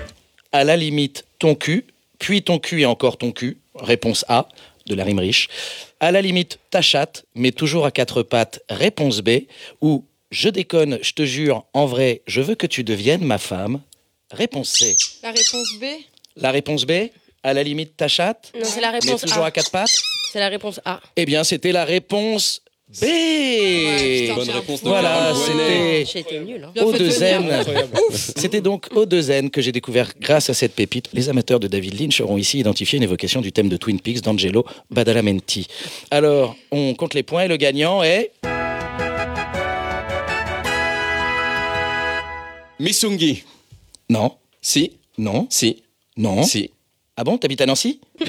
À 0.52 0.64
la 0.64 0.76
limite, 0.76 1.24
ton 1.38 1.54
cul, 1.54 1.84
puis 2.18 2.42
ton 2.42 2.58
cul 2.58 2.80
et 2.80 2.86
encore 2.86 3.18
ton 3.18 3.32
cul. 3.32 3.58
Réponse 3.74 4.24
A. 4.28 4.48
de 4.86 4.94
la 4.94 5.04
rime 5.04 5.18
riche. 5.18 5.48
À 6.00 6.12
la 6.12 6.22
limite, 6.22 6.58
ta 6.70 6.80
chatte, 6.80 7.26
mais 7.34 7.52
toujours 7.52 7.84
à 7.84 7.90
quatre 7.90 8.22
pattes, 8.22 8.62
réponse 8.70 9.20
B. 9.20 9.40
Ou 9.82 10.04
je 10.30 10.48
déconne, 10.48 10.98
je 11.02 11.12
te 11.12 11.24
jure, 11.24 11.64
en 11.74 11.86
vrai, 11.86 12.22
je 12.26 12.40
veux 12.40 12.54
que 12.54 12.66
tu 12.66 12.84
deviennes 12.84 13.24
ma 13.24 13.38
femme. 13.38 13.80
Réponse 14.30 14.70
C. 14.70 14.96
La 15.22 15.30
réponse 15.30 15.68
B? 15.80 15.84
La 16.36 16.50
réponse 16.50 16.86
B, 16.86 16.92
à 17.42 17.54
la 17.54 17.62
limite, 17.62 17.96
ta 17.96 18.08
chatte, 18.08 18.52
Non, 18.54 18.60
c'est 18.64 18.80
la 18.80 18.92
mais 18.92 18.98
réponse 18.98 19.20
toujours 19.22 19.44
A. 19.44 19.46
à 19.46 19.50
quatre 19.50 19.70
pattes. 19.70 19.90
C'est 20.32 20.40
la 20.40 20.48
réponse 20.48 20.80
A. 20.84 21.00
Eh 21.16 21.24
bien, 21.24 21.44
c'était 21.44 21.72
la 21.72 21.84
réponse 21.84 22.62
B. 22.88 23.04
Bonne 24.34 24.48
réponse 24.50 24.82
de 24.82 24.88
Voilà, 24.88 25.32
Caroline 25.32 25.44
c'était 25.46 26.04
J'étais 26.06 26.40
nulle. 26.40 26.64
Hein. 26.74 26.82
au 26.82 26.92
2 26.92 27.10
C'était 28.10 28.60
donc 28.62 28.86
au 28.94 29.04
2 29.04 29.48
que 29.50 29.60
j'ai 29.60 29.72
découvert 29.72 30.12
grâce 30.18 30.48
à 30.48 30.54
cette 30.54 30.74
pépite. 30.74 31.10
Les 31.12 31.28
amateurs 31.28 31.60
de 31.60 31.66
David 31.66 32.00
Lynch 32.00 32.20
auront 32.22 32.38
ici 32.38 32.58
identifié 32.60 32.96
une 32.96 33.02
évocation 33.02 33.42
du 33.42 33.52
thème 33.52 33.68
de 33.68 33.76
Twin 33.76 34.00
Peaks 34.00 34.22
d'Angelo 34.22 34.64
Badalamenti. 34.90 35.66
Alors, 36.10 36.56
on 36.70 36.94
compte 36.94 37.12
les 37.14 37.22
points 37.22 37.42
et 37.44 37.48
le 37.48 37.56
gagnant 37.56 38.02
est... 38.02 38.32
Missungi. 42.80 43.44
Non. 44.08 44.32
Si. 44.62 44.92
Non. 45.18 45.46
Si. 45.50 45.82
Non. 46.16 46.42
Si. 46.42 46.70
Ah 47.20 47.24
bon, 47.24 47.36
t'habites 47.36 47.60
à 47.60 47.66
Nancy 47.66 47.98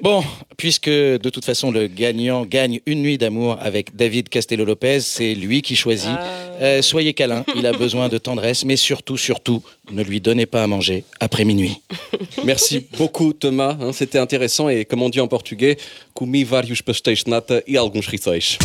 Bon, 0.00 0.22
puisque 0.56 0.88
de 0.88 1.28
toute 1.28 1.44
façon 1.44 1.72
le 1.72 1.88
gagnant 1.88 2.44
gagne 2.44 2.78
une 2.86 3.02
nuit 3.02 3.18
d'amour 3.18 3.58
avec 3.60 3.96
David 3.96 4.28
Castello-Lopez, 4.28 5.00
c'est 5.00 5.34
lui 5.34 5.60
qui 5.60 5.74
choisit. 5.74 6.16
Euh, 6.60 6.82
soyez 6.82 7.14
câlin, 7.14 7.44
il 7.56 7.66
a 7.66 7.72
besoin 7.72 8.08
de 8.08 8.16
tendresse, 8.18 8.64
mais 8.64 8.76
surtout, 8.76 9.16
surtout, 9.16 9.60
ne 9.90 10.04
lui 10.04 10.20
donnez 10.20 10.46
pas 10.46 10.62
à 10.62 10.68
manger 10.68 11.02
après 11.18 11.44
minuit. 11.44 11.80
Merci 12.44 12.86
beaucoup 12.96 13.32
Thomas, 13.32 13.76
hein, 13.80 13.90
c'était 13.92 14.18
intéressant 14.18 14.68
et 14.68 14.84
comme 14.84 15.02
on 15.02 15.08
dit 15.08 15.20
en 15.20 15.26
portugais, 15.26 15.78
comi 16.14 16.44
vários 16.44 16.82
pastéis 16.84 17.24
nata 17.26 17.60
e 17.68 17.76
alguns 17.76 18.06
rissóis. 18.06 18.56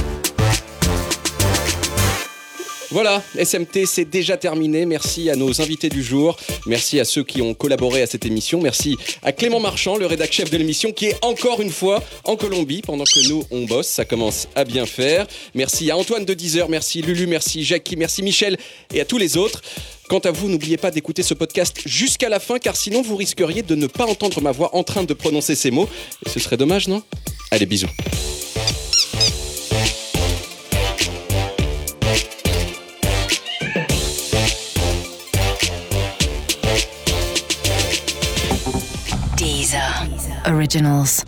Voilà, 2.89 3.21
SMT, 3.35 3.85
c'est 3.85 4.05
déjà 4.05 4.37
terminé. 4.37 4.85
Merci 4.85 5.29
à 5.29 5.35
nos 5.35 5.61
invités 5.61 5.89
du 5.89 6.01
jour. 6.01 6.37
Merci 6.65 7.01
à 7.01 7.05
ceux 7.05 7.23
qui 7.23 7.41
ont 7.41 7.53
collaboré 7.53 8.01
à 8.01 8.07
cette 8.07 8.25
émission. 8.25 8.61
Merci 8.61 8.95
à 9.23 9.33
Clément 9.33 9.59
Marchand, 9.59 9.97
le 9.97 10.05
rédac 10.05 10.31
chef 10.31 10.49
de 10.49 10.57
l'émission, 10.57 10.93
qui 10.93 11.07
est 11.07 11.15
encore 11.21 11.61
une 11.61 11.69
fois 11.69 12.01
en 12.23 12.37
Colombie 12.37 12.81
pendant 12.81 13.03
que 13.03 13.27
nous, 13.27 13.43
on 13.51 13.65
bosse. 13.65 13.87
Ça 13.87 14.05
commence 14.05 14.47
à 14.55 14.63
bien 14.63 14.85
faire. 14.85 15.27
Merci 15.53 15.91
à 15.91 15.97
Antoine 15.97 16.23
de 16.23 16.33
Deezer, 16.33 16.69
merci 16.69 17.01
Lulu, 17.01 17.27
merci 17.27 17.65
Jackie, 17.65 17.97
merci 17.97 18.23
Michel 18.23 18.57
et 18.93 19.01
à 19.01 19.05
tous 19.05 19.17
les 19.17 19.35
autres. 19.35 19.61
Quant 20.07 20.19
à 20.19 20.31
vous, 20.31 20.47
n'oubliez 20.47 20.77
pas 20.77 20.89
d'écouter 20.89 21.23
ce 21.23 21.33
podcast 21.33 21.81
jusqu'à 21.85 22.29
la 22.29 22.39
fin, 22.39 22.57
car 22.57 22.77
sinon 22.77 23.01
vous 23.01 23.17
risqueriez 23.17 23.63
de 23.63 23.75
ne 23.75 23.87
pas 23.87 24.05
entendre 24.05 24.41
ma 24.41 24.53
voix 24.53 24.73
en 24.73 24.83
train 24.83 25.03
de 25.03 25.13
prononcer 25.13 25.55
ces 25.55 25.71
mots. 25.71 25.89
Ce 26.25 26.39
serait 26.39 26.55
dommage, 26.55 26.87
non? 26.87 27.03
Allez, 27.51 27.65
bisous. 27.65 27.89
Originals. 40.47 41.25